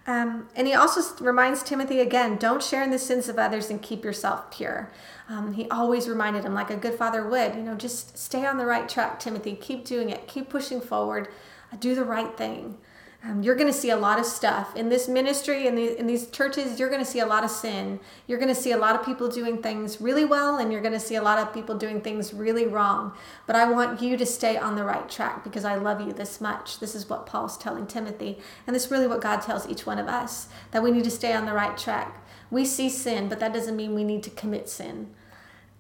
Um, 0.06 0.50
and 0.56 0.68
he 0.68 0.76
also 0.76 1.02
reminds 1.24 1.64
Timothy 1.64 2.02
again 2.02 2.36
don't 2.36 2.62
share 2.62 2.84
in 2.84 2.92
the 2.92 3.00
sins 3.00 3.30
of 3.30 3.40
others 3.40 3.70
and 3.72 3.82
keep 3.82 4.04
yourself 4.04 4.52
pure. 4.52 4.92
Um, 5.30 5.54
he 5.54 5.70
always 5.70 6.08
reminded 6.10 6.44
him, 6.44 6.54
like 6.54 6.70
a 6.70 6.76
good 6.76 6.96
father 6.96 7.28
would, 7.28 7.56
you 7.56 7.62
know, 7.62 7.76
just 7.76 8.18
stay 8.18 8.46
on 8.46 8.58
the 8.58 8.66
right 8.66 8.90
track, 8.90 9.20
Timothy. 9.20 9.56
Keep 9.56 9.86
doing 9.86 10.10
it, 10.10 10.28
keep 10.28 10.50
pushing 10.50 10.82
forward, 10.82 11.30
uh, 11.72 11.78
do 11.78 11.96
the 11.96 12.04
right 12.04 12.36
thing. 12.38 12.78
Um, 13.26 13.42
you're 13.42 13.56
going 13.56 13.72
to 13.72 13.78
see 13.78 13.90
a 13.90 13.96
lot 13.96 14.20
of 14.20 14.26
stuff. 14.26 14.76
In 14.76 14.90
this 14.90 15.08
ministry 15.08 15.66
in, 15.66 15.76
the, 15.76 15.98
in 15.98 16.08
these 16.08 16.30
churches 16.30 16.78
you're 16.78 16.90
going 16.90 17.04
to 17.04 17.10
see 17.10 17.20
a 17.20 17.26
lot 17.26 17.46
of 17.46 17.52
sin. 17.52 18.02
You're 18.28 18.38
going 18.38 18.54
to 18.54 18.62
see 18.62 18.74
a 18.74 18.78
lot 18.78 19.00
of 19.00 19.06
people 19.06 19.30
doing 19.30 19.62
things 19.62 20.02
really 20.02 20.26
well 20.26 20.58
and 20.58 20.74
you're 20.74 20.82
going 20.82 20.94
to 20.94 21.00
see 21.00 21.16
a 21.16 21.22
lot 21.22 21.40
of 21.40 21.54
people 21.54 21.78
doing 21.78 22.02
things 22.02 22.34
really 22.34 22.68
wrong. 22.68 23.14
But 23.48 23.56
i 23.56 23.70
want 23.70 24.02
you 24.02 24.18
to 24.18 24.26
stay 24.26 24.58
on 24.58 24.76
the 24.76 24.84
right 24.84 25.10
track 25.10 25.42
because 25.46 25.64
i 25.64 25.76
love 25.76 26.02
you 26.02 26.12
this 26.12 26.42
much. 26.42 26.80
This 26.80 26.96
is 26.96 27.10
what 27.10 27.26
paul's 27.26 27.58
telling 27.58 27.88
timothy 27.88 28.40
and 28.68 28.76
this 28.76 28.86
is 28.86 28.92
really 28.92 29.08
what 29.08 29.22
god 29.22 29.42
tells 29.42 29.70
each 29.70 29.86
one 29.86 30.00
of 30.00 30.08
us 30.08 30.50
that 30.72 30.84
we 30.84 30.92
need 30.92 31.06
to 31.06 31.12
stay 31.12 31.32
on 31.32 31.46
the 31.46 31.54
right 31.54 31.78
track 31.78 32.23
we 32.54 32.63
see 32.63 32.89
sin 32.89 33.28
but 33.28 33.39
that 33.39 33.54
doesn't 33.54 33.76
mean 33.76 33.94
we 33.94 34.04
need 34.04 34.24
to 34.24 34.30
commit 34.30 34.70
sin. 34.70 35.10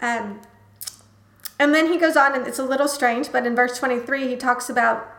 Um, 0.01 0.41
and 1.59 1.73
then 1.73 1.91
he 1.93 1.97
goes 1.97 2.17
on 2.17 2.35
and 2.35 2.45
it's 2.47 2.59
a 2.59 2.65
little 2.65 2.87
strange 2.87 3.31
but 3.31 3.45
in 3.45 3.55
verse 3.55 3.77
23 3.77 4.27
he 4.27 4.35
talks 4.35 4.69
about 4.69 5.09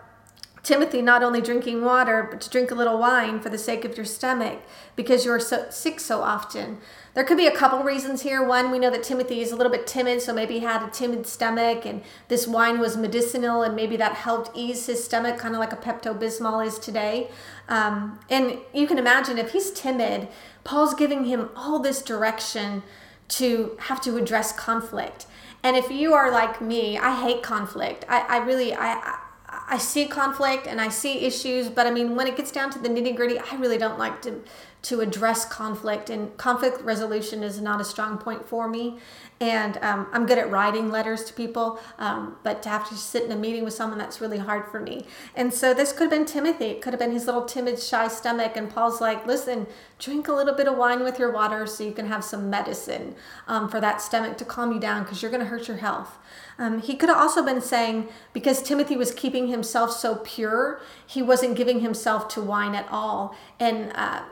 Timothy 0.65 1.03
not 1.03 1.23
only 1.23 1.43
drinking 1.43 1.85
water, 1.85 2.27
but 2.29 2.41
to 2.41 2.49
drink 2.49 2.71
a 2.71 2.75
little 2.75 2.99
wine 2.99 3.39
for 3.39 3.51
the 3.51 3.59
sake 3.59 3.85
of 3.85 3.99
your 3.99 4.07
stomach 4.07 4.63
because 4.97 5.25
you're 5.25 5.39
so 5.39 5.67
sick 5.69 6.01
so 6.01 6.23
often. 6.23 6.79
There 7.13 7.23
could 7.23 7.37
be 7.37 7.47
a 7.47 7.55
couple 7.55 7.83
reasons 7.83 8.23
here. 8.23 8.43
One, 8.43 8.71
we 8.71 8.79
know 8.79 8.91
that 8.91 9.03
Timothy 9.03 9.43
is 9.43 9.53
a 9.53 9.57
little 9.57 9.71
bit 9.71 9.87
timid, 9.87 10.23
so 10.23 10.33
maybe 10.33 10.55
he 10.55 10.65
had 10.65 10.83
a 10.83 10.91
timid 10.91 11.27
stomach, 11.27 11.85
and 11.85 12.03
this 12.29 12.49
wine 12.49 12.81
was 12.81 12.97
medicinal, 12.97 13.63
and 13.63 13.77
maybe 13.77 13.97
that 13.99 14.15
helped 14.15 14.57
ease 14.57 14.87
his 14.87 15.05
stomach, 15.05 15.39
kind 15.39 15.55
of 15.55 15.61
like 15.61 15.73
a 15.73 15.77
Pepto 15.77 16.19
Bismol 16.19 16.67
is 16.67 16.79
today. 16.79 17.31
Um, 17.69 18.19
and 18.31 18.59
you 18.73 18.87
can 18.87 18.99
imagine 18.99 19.37
if 19.37 19.53
he's 19.53 19.71
timid, 19.71 20.29
Paul's 20.65 20.95
giving 20.95 21.27
him 21.27 21.51
all 21.55 21.79
this 21.79 22.01
direction 22.01 22.83
to 23.29 23.77
have 23.81 24.01
to 24.01 24.17
address 24.17 24.53
conflict. 24.53 25.27
And 25.63 25.77
if 25.77 25.91
you 25.91 26.15
are 26.15 26.31
like 26.31 26.61
me, 26.61 26.99
I 26.99 27.23
hate 27.23 27.43
conflict. 27.43 28.05
I, 28.09 28.21
I 28.21 28.37
really, 28.39 28.75
I, 28.75 29.19
I 29.67 29.79
see 29.79 30.07
conflict 30.07 30.67
and 30.67 30.81
I 30.81 30.89
see 30.89 31.21
issues, 31.21 31.69
but 31.69 31.87
I 31.87 31.91
mean, 31.91 32.17
when 32.17 32.27
it 32.27 32.37
gets 32.37 32.51
down 32.51 32.71
to 32.71 32.79
the 32.79 32.89
nitty 32.89 33.17
gritty, 33.17 33.39
I 33.39 33.57
really 33.57 33.79
don't 33.79 33.99
like 33.99 34.21
to 34.23 34.43
to 34.85 35.01
address 35.01 35.47
conflict, 35.47 36.11
and 36.11 36.37
conflict 36.37 36.83
resolution 36.83 37.43
is 37.43 37.59
not 37.59 37.81
a 37.81 37.85
strong 37.85 38.19
point 38.19 38.47
for 38.47 38.69
me. 38.69 38.99
And 39.41 39.79
um, 39.79 40.07
I'm 40.13 40.27
good 40.27 40.37
at 40.37 40.51
writing 40.51 40.91
letters 40.91 41.25
to 41.25 41.33
people, 41.33 41.81
um, 41.99 42.37
but 42.43 42.63
to 42.65 42.69
have 42.69 42.87
to 42.91 42.95
sit 42.95 43.25
in 43.25 43.33
a 43.33 43.37
meeting 43.37 43.65
with 43.65 43.73
someone, 43.73 43.99
that's 43.99 44.21
really 44.21 44.39
hard 44.39 44.71
for 44.71 44.81
me. 44.81 45.07
And 45.35 45.53
so 45.53 45.73
this 45.73 45.91
could 45.93 46.03
have 46.03 46.11
been 46.11 46.27
Timothy. 46.27 46.67
It 46.67 46.83
could 46.83 46.93
have 46.93 47.01
been 47.01 47.13
his 47.13 47.25
little 47.25 47.47
timid, 47.47 47.81
shy 47.81 48.09
stomach. 48.09 48.53
And 48.57 48.71
Paul's 48.71 49.01
like, 49.01 49.27
listen, 49.27 49.67
drink 49.99 50.29
a 50.29 50.33
little 50.33 50.55
bit 50.55 50.69
of 50.69 50.77
wine 50.77 51.03
with 51.03 51.19
your 51.19 51.33
water 51.33 51.67
so 51.67 51.83
you 51.83 51.93
can 51.93 52.07
have 52.07 52.23
some 52.23 52.51
medicine 52.51 53.15
um, 53.49 53.71
for 53.71 53.81
that 53.81 54.03
stomach 54.03 54.37
to 54.39 54.45
calm 54.45 54.71
you 54.71 54.79
down 54.79 55.03
because 55.03 55.23
you're 55.23 55.31
going 55.31 55.43
to 55.43 55.49
hurt 55.49 55.67
your 55.67 55.79
health. 55.79 56.19
Um, 56.59 56.81
he 56.81 56.95
could 56.95 57.09
have 57.09 57.19
also 57.19 57.45
been 57.45 57.61
saying, 57.61 58.09
because 58.33 58.63
Timothy 58.63 58.97
was 58.97 59.13
keeping 59.13 59.49
himself 59.49 59.91
so 59.93 60.17
pure, 60.17 60.81
he 61.07 61.21
wasn't 61.23 61.57
giving 61.57 61.81
himself 61.81 62.29
to 62.29 62.41
wine 62.41 62.75
at 62.75 62.87
all. 62.91 63.35
And 63.59 63.93
uh, 63.95 64.23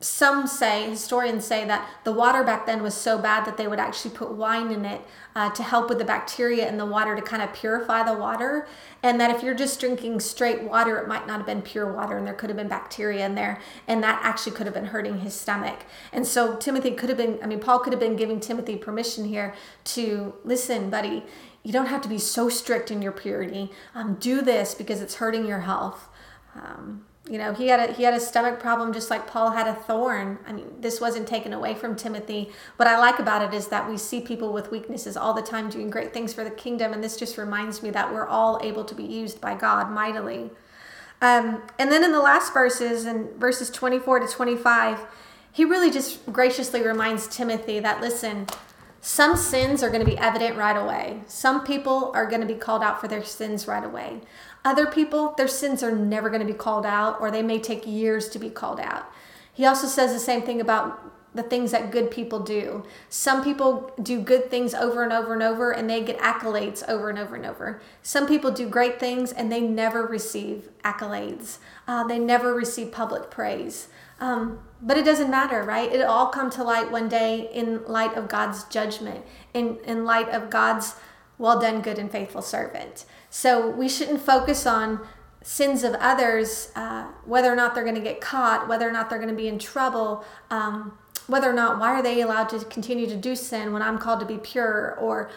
some 0.00 0.46
say, 0.46 0.88
historians 0.88 1.44
say, 1.44 1.64
that 1.64 1.88
the 2.04 2.12
water 2.12 2.44
back 2.44 2.66
then 2.66 2.84
was 2.84 2.94
so 2.94 3.18
bad 3.18 3.44
that 3.44 3.56
they 3.56 3.66
would 3.66 3.80
actually 3.80 4.14
put 4.14 4.30
wine 4.30 4.70
in 4.70 4.84
it 4.84 5.00
uh, 5.34 5.50
to 5.50 5.62
help 5.64 5.88
with 5.88 5.98
the 5.98 6.04
bacteria 6.04 6.68
in 6.68 6.78
the 6.78 6.86
water 6.86 7.16
to 7.16 7.22
kind 7.22 7.42
of 7.42 7.52
purify 7.52 8.04
the 8.04 8.16
water. 8.16 8.68
And 9.02 9.20
that 9.20 9.34
if 9.34 9.42
you're 9.42 9.54
just 9.54 9.80
drinking 9.80 10.20
straight 10.20 10.62
water, 10.62 10.98
it 10.98 11.08
might 11.08 11.26
not 11.26 11.38
have 11.38 11.46
been 11.46 11.62
pure 11.62 11.92
water 11.92 12.16
and 12.16 12.24
there 12.24 12.34
could 12.34 12.48
have 12.48 12.56
been 12.56 12.68
bacteria 12.68 13.26
in 13.26 13.34
there. 13.34 13.60
And 13.88 14.00
that 14.04 14.20
actually 14.22 14.52
could 14.52 14.66
have 14.66 14.74
been 14.74 14.86
hurting 14.86 15.18
his 15.18 15.34
stomach. 15.34 15.80
And 16.12 16.24
so 16.24 16.54
Timothy 16.54 16.92
could 16.92 17.08
have 17.08 17.18
been, 17.18 17.40
I 17.42 17.46
mean, 17.46 17.58
Paul 17.58 17.80
could 17.80 17.92
have 17.92 18.00
been 18.00 18.14
giving 18.14 18.38
Timothy 18.38 18.76
permission 18.76 19.24
here 19.24 19.52
to 19.84 20.34
listen, 20.44 20.90
buddy, 20.90 21.24
you 21.64 21.72
don't 21.72 21.86
have 21.86 22.02
to 22.02 22.08
be 22.08 22.18
so 22.18 22.48
strict 22.48 22.92
in 22.92 23.02
your 23.02 23.12
purity. 23.12 23.72
Um, 23.96 24.14
do 24.20 24.42
this 24.42 24.76
because 24.76 25.02
it's 25.02 25.16
hurting 25.16 25.44
your 25.44 25.60
health. 25.60 26.08
Um, 26.54 27.04
you 27.28 27.38
know 27.38 27.52
he 27.52 27.68
had 27.68 27.90
a 27.90 27.92
he 27.92 28.02
had 28.02 28.14
a 28.14 28.20
stomach 28.20 28.58
problem 28.58 28.92
just 28.92 29.10
like 29.10 29.26
paul 29.26 29.50
had 29.50 29.66
a 29.66 29.74
thorn 29.74 30.38
i 30.46 30.52
mean 30.52 30.66
this 30.80 31.00
wasn't 31.00 31.26
taken 31.26 31.52
away 31.52 31.74
from 31.74 31.94
timothy 31.94 32.50
what 32.76 32.88
i 32.88 32.98
like 32.98 33.18
about 33.18 33.42
it 33.42 33.54
is 33.56 33.68
that 33.68 33.88
we 33.88 33.96
see 33.96 34.20
people 34.20 34.52
with 34.52 34.70
weaknesses 34.70 35.16
all 35.16 35.34
the 35.34 35.42
time 35.42 35.68
doing 35.68 35.90
great 35.90 36.12
things 36.12 36.32
for 36.32 36.44
the 36.44 36.50
kingdom 36.50 36.92
and 36.92 37.02
this 37.02 37.16
just 37.16 37.36
reminds 37.36 37.82
me 37.82 37.90
that 37.90 38.12
we're 38.12 38.26
all 38.26 38.58
able 38.62 38.84
to 38.84 38.94
be 38.94 39.04
used 39.04 39.40
by 39.40 39.54
god 39.54 39.90
mightily 39.90 40.50
um, 41.20 41.62
and 41.80 41.90
then 41.90 42.04
in 42.04 42.12
the 42.12 42.20
last 42.20 42.54
verses 42.54 43.04
in 43.04 43.28
verses 43.38 43.70
24 43.70 44.20
to 44.20 44.26
25 44.26 45.00
he 45.52 45.64
really 45.64 45.90
just 45.90 46.24
graciously 46.32 46.82
reminds 46.82 47.26
timothy 47.26 47.80
that 47.80 48.00
listen 48.00 48.46
some 49.00 49.36
sins 49.36 49.82
are 49.82 49.90
going 49.90 50.04
to 50.04 50.10
be 50.10 50.18
evident 50.18 50.56
right 50.56 50.76
away. 50.76 51.22
Some 51.26 51.64
people 51.64 52.10
are 52.14 52.26
going 52.26 52.40
to 52.40 52.46
be 52.46 52.54
called 52.54 52.82
out 52.82 53.00
for 53.00 53.06
their 53.06 53.24
sins 53.24 53.68
right 53.68 53.84
away. 53.84 54.20
Other 54.64 54.86
people, 54.86 55.34
their 55.36 55.48
sins 55.48 55.82
are 55.82 55.94
never 55.94 56.28
going 56.28 56.40
to 56.40 56.52
be 56.52 56.58
called 56.58 56.86
out, 56.86 57.20
or 57.20 57.30
they 57.30 57.42
may 57.42 57.58
take 57.58 57.86
years 57.86 58.28
to 58.30 58.38
be 58.38 58.50
called 58.50 58.80
out. 58.80 59.10
He 59.52 59.64
also 59.64 59.86
says 59.86 60.12
the 60.12 60.20
same 60.20 60.42
thing 60.42 60.60
about 60.60 61.00
the 61.34 61.42
things 61.42 61.70
that 61.70 61.90
good 61.90 62.10
people 62.10 62.40
do. 62.40 62.84
Some 63.08 63.44
people 63.44 63.92
do 64.02 64.20
good 64.20 64.50
things 64.50 64.74
over 64.74 65.02
and 65.02 65.12
over 65.12 65.34
and 65.34 65.42
over, 65.42 65.70
and 65.70 65.88
they 65.88 66.02
get 66.02 66.18
accolades 66.18 66.86
over 66.88 67.10
and 67.10 67.18
over 67.18 67.36
and 67.36 67.46
over. 67.46 67.80
Some 68.02 68.26
people 68.26 68.50
do 68.50 68.68
great 68.68 68.98
things 68.98 69.32
and 69.32 69.52
they 69.52 69.60
never 69.60 70.06
receive 70.06 70.68
accolades, 70.84 71.58
uh, 71.86 72.04
they 72.04 72.18
never 72.18 72.54
receive 72.54 72.92
public 72.92 73.30
praise. 73.30 73.88
Um, 74.20 74.58
but 74.82 74.96
it 74.96 75.04
doesn't 75.04 75.30
matter, 75.30 75.62
right? 75.62 75.92
It 75.92 76.02
all 76.02 76.26
come 76.26 76.50
to 76.50 76.64
light 76.64 76.90
one 76.90 77.08
day 77.08 77.48
in 77.52 77.84
light 77.86 78.16
of 78.16 78.28
God's 78.28 78.64
judgment, 78.64 79.24
in, 79.54 79.78
in 79.84 80.04
light 80.04 80.28
of 80.30 80.50
God's 80.50 80.96
well 81.38 81.60
done, 81.60 81.82
good 81.82 81.98
and 81.98 82.10
faithful 82.10 82.42
servant. 82.42 83.04
So 83.30 83.68
we 83.68 83.88
shouldn't 83.88 84.20
focus 84.20 84.66
on 84.66 85.00
sins 85.42 85.84
of 85.84 85.94
others, 85.94 86.70
uh, 86.74 87.04
whether 87.24 87.52
or 87.52 87.56
not 87.56 87.74
they're 87.74 87.84
going 87.84 87.94
to 87.94 88.00
get 88.00 88.20
caught, 88.20 88.68
whether 88.68 88.88
or 88.88 88.92
not 88.92 89.08
they're 89.08 89.18
going 89.18 89.30
to 89.30 89.36
be 89.36 89.48
in 89.48 89.58
trouble, 89.58 90.24
um, 90.50 90.98
whether 91.26 91.48
or 91.48 91.54
not 91.54 91.78
why 91.78 91.92
are 91.92 92.02
they 92.02 92.20
allowed 92.20 92.48
to 92.48 92.58
continue 92.66 93.06
to 93.06 93.16
do 93.16 93.36
sin 93.36 93.72
when 93.72 93.82
I'm 93.82 93.98
called 93.98 94.20
to 94.20 94.26
be 94.26 94.38
pure, 94.38 94.96
or 95.00 95.30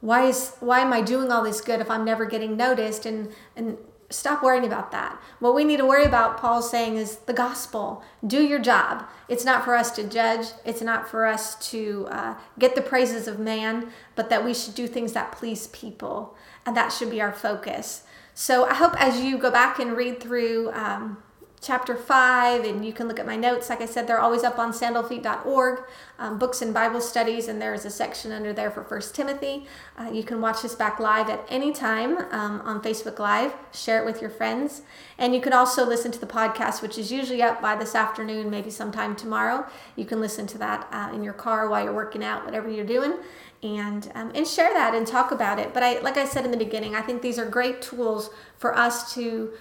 why 0.00 0.26
is 0.26 0.54
why 0.60 0.80
am 0.80 0.92
I 0.92 1.02
doing 1.02 1.32
all 1.32 1.42
this 1.42 1.60
good 1.60 1.80
if 1.80 1.90
I'm 1.90 2.04
never 2.04 2.24
getting 2.24 2.56
noticed? 2.56 3.06
And 3.06 3.32
and 3.56 3.78
stop 4.10 4.42
worrying 4.42 4.64
about 4.64 4.90
that. 4.92 5.20
What 5.38 5.54
we 5.54 5.64
need 5.64 5.78
to 5.78 5.86
worry 5.86 6.04
about, 6.04 6.38
Paul's 6.38 6.70
saying, 6.70 6.96
is 6.96 7.16
the 7.16 7.32
gospel. 7.32 8.02
Do 8.26 8.42
your 8.42 8.58
job. 8.58 9.06
It's 9.28 9.44
not 9.44 9.64
for 9.64 9.74
us 9.74 9.90
to 9.92 10.04
judge, 10.04 10.46
it's 10.64 10.80
not 10.80 11.08
for 11.08 11.26
us 11.26 11.56
to 11.70 12.08
uh, 12.10 12.34
get 12.58 12.74
the 12.74 12.80
praises 12.80 13.28
of 13.28 13.38
man, 13.38 13.90
but 14.14 14.30
that 14.30 14.44
we 14.44 14.54
should 14.54 14.74
do 14.74 14.86
things 14.86 15.12
that 15.12 15.32
please 15.32 15.66
people. 15.68 16.36
That 16.76 16.90
should 16.90 17.10
be 17.10 17.20
our 17.20 17.32
focus. 17.32 18.02
So 18.34 18.64
I 18.64 18.74
hope 18.74 18.94
as 19.00 19.20
you 19.20 19.38
go 19.38 19.50
back 19.50 19.78
and 19.78 19.96
read 19.96 20.20
through 20.20 20.70
um, 20.72 21.22
chapter 21.60 21.96
5 21.96 22.64
and 22.64 22.84
you 22.84 22.92
can 22.92 23.08
look 23.08 23.18
at 23.18 23.26
my 23.26 23.36
notes. 23.36 23.68
Like 23.68 23.80
i 23.80 23.86
said 23.86 24.06
they're 24.06 24.20
always 24.20 24.44
up 24.44 24.58
on 24.58 24.72
sandalfeet.org 24.72 25.80
um, 26.18 26.38
books 26.38 26.62
and 26.62 26.72
bible 26.72 27.00
studies 27.00 27.48
and 27.48 27.60
there's 27.60 27.84
a 27.84 27.90
section 27.90 28.32
under 28.32 28.52
there 28.52 28.70
for 28.70 28.84
first 28.84 29.14
timothy. 29.14 29.66
Uh, 29.98 30.10
you 30.12 30.22
can 30.22 30.40
watch 30.40 30.62
this 30.62 30.74
back 30.74 30.98
live 30.98 31.28
at 31.28 31.44
any 31.48 31.72
time 31.72 32.18
um, 32.32 32.60
on 32.62 32.80
facebook 32.80 33.18
live. 33.18 33.52
Share 33.72 34.00
it 34.00 34.04
with 34.04 34.20
your 34.20 34.30
friends. 34.30 34.82
And 35.18 35.34
you 35.34 35.40
can 35.40 35.52
also 35.52 35.84
listen 35.86 36.12
to 36.12 36.18
the 36.18 36.26
podcast 36.26 36.82
which 36.82 36.98
is 36.98 37.10
usually 37.10 37.42
up 37.42 37.60
by 37.60 37.76
this 37.76 37.94
afternoon 37.94 38.50
maybe 38.50 38.70
sometime 38.70 39.16
tomorrow. 39.16 39.66
You 39.96 40.04
can 40.04 40.20
listen 40.20 40.46
to 40.48 40.58
that 40.58 40.88
uh, 40.92 41.10
in 41.14 41.22
your 41.22 41.34
car 41.34 41.68
while 41.68 41.82
you're 41.82 41.92
working 41.92 42.24
out 42.24 42.44
whatever 42.44 42.68
you're 42.68 42.86
doing 42.86 43.14
and 43.62 44.10
um, 44.14 44.30
and 44.34 44.46
share 44.46 44.72
that 44.72 44.94
and 44.94 45.06
talk 45.06 45.32
about 45.32 45.58
it. 45.58 45.74
But 45.74 45.82
i 45.82 45.98
like 46.00 46.16
i 46.16 46.24
said 46.24 46.44
in 46.44 46.50
the 46.50 46.56
beginning 46.56 46.94
i 46.94 47.00
think 47.00 47.22
these 47.22 47.38
are 47.38 47.46
great 47.46 47.82
tools 47.82 48.30
for 48.56 48.76
us 48.76 49.14
to 49.14 49.52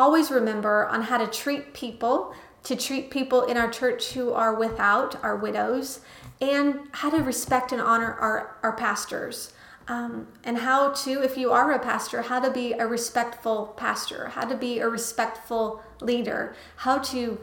always 0.00 0.30
remember 0.30 0.86
on 0.88 1.02
how 1.02 1.18
to 1.18 1.26
treat 1.26 1.74
people, 1.74 2.34
to 2.64 2.74
treat 2.74 3.10
people 3.10 3.44
in 3.44 3.56
our 3.58 3.70
church 3.70 4.12
who 4.12 4.32
are 4.32 4.54
without, 4.54 5.22
our 5.22 5.36
widows, 5.36 6.00
and 6.40 6.80
how 6.92 7.10
to 7.10 7.22
respect 7.22 7.70
and 7.70 7.82
honor 7.82 8.14
our, 8.14 8.56
our 8.62 8.72
pastors. 8.72 9.52
Um, 9.88 10.28
and 10.44 10.56
how 10.58 10.92
to, 10.92 11.22
if 11.22 11.36
you 11.36 11.50
are 11.50 11.72
a 11.72 11.78
pastor, 11.78 12.22
how 12.22 12.40
to 12.40 12.50
be 12.50 12.72
a 12.74 12.86
respectful 12.86 13.74
pastor, 13.76 14.28
how 14.28 14.46
to 14.46 14.56
be 14.56 14.78
a 14.78 14.88
respectful 14.88 15.82
leader, 16.00 16.54
how 16.76 16.98
to 16.98 17.40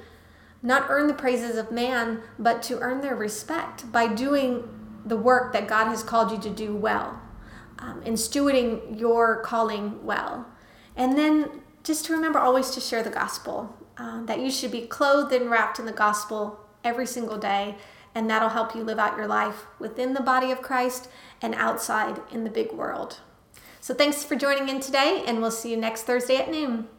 not 0.64 0.86
earn 0.90 1.08
the 1.08 1.14
praises 1.14 1.58
of 1.58 1.72
man, 1.72 2.22
but 2.40 2.64
to 2.64 2.80
earn 2.80 3.02
their 3.02 3.16
respect 3.16 3.92
by 3.92 4.08
doing 4.08 4.68
the 5.06 5.18
work 5.18 5.54
that 5.54 5.68
God 5.68 5.90
has 5.90 6.04
called 6.04 6.32
you 6.32 6.40
to 6.40 6.50
do 6.50 6.76
well, 6.76 7.22
um, 7.80 8.02
and 8.06 8.16
stewarding 8.16 8.98
your 8.98 9.42
calling 9.42 10.04
well. 10.06 10.48
And 10.96 11.18
then 11.18 11.62
just 11.88 12.04
to 12.04 12.14
remember 12.14 12.38
always 12.38 12.70
to 12.72 12.82
share 12.82 13.02
the 13.02 13.10
gospel, 13.10 13.74
um, 13.98 14.26
that 14.26 14.42
you 14.42 14.52
should 14.52 14.72
be 14.72 14.82
clothed 14.82 15.32
and 15.32 15.50
wrapped 15.50 15.80
in 15.80 15.86
the 15.86 15.94
gospel 15.94 16.60
every 16.84 17.08
single 17.08 17.38
day, 17.38 17.78
and 18.14 18.30
that'll 18.30 18.50
help 18.50 18.76
you 18.76 18.84
live 18.84 19.00
out 19.00 19.16
your 19.16 19.26
life 19.26 19.66
within 19.80 20.14
the 20.14 20.22
body 20.22 20.52
of 20.52 20.62
Christ 20.62 21.08
and 21.42 21.56
outside 21.56 22.20
in 22.30 22.44
the 22.44 22.50
big 22.50 22.74
world. 22.74 23.22
So 23.80 23.94
thanks 23.94 24.26
for 24.26 24.36
joining 24.36 24.68
in 24.68 24.82
today, 24.82 25.24
and 25.26 25.42
we'll 25.42 25.50
see 25.50 25.72
you 25.72 25.78
next 25.78 26.04
Thursday 26.04 26.36
at 26.36 26.52
noon. 26.52 26.90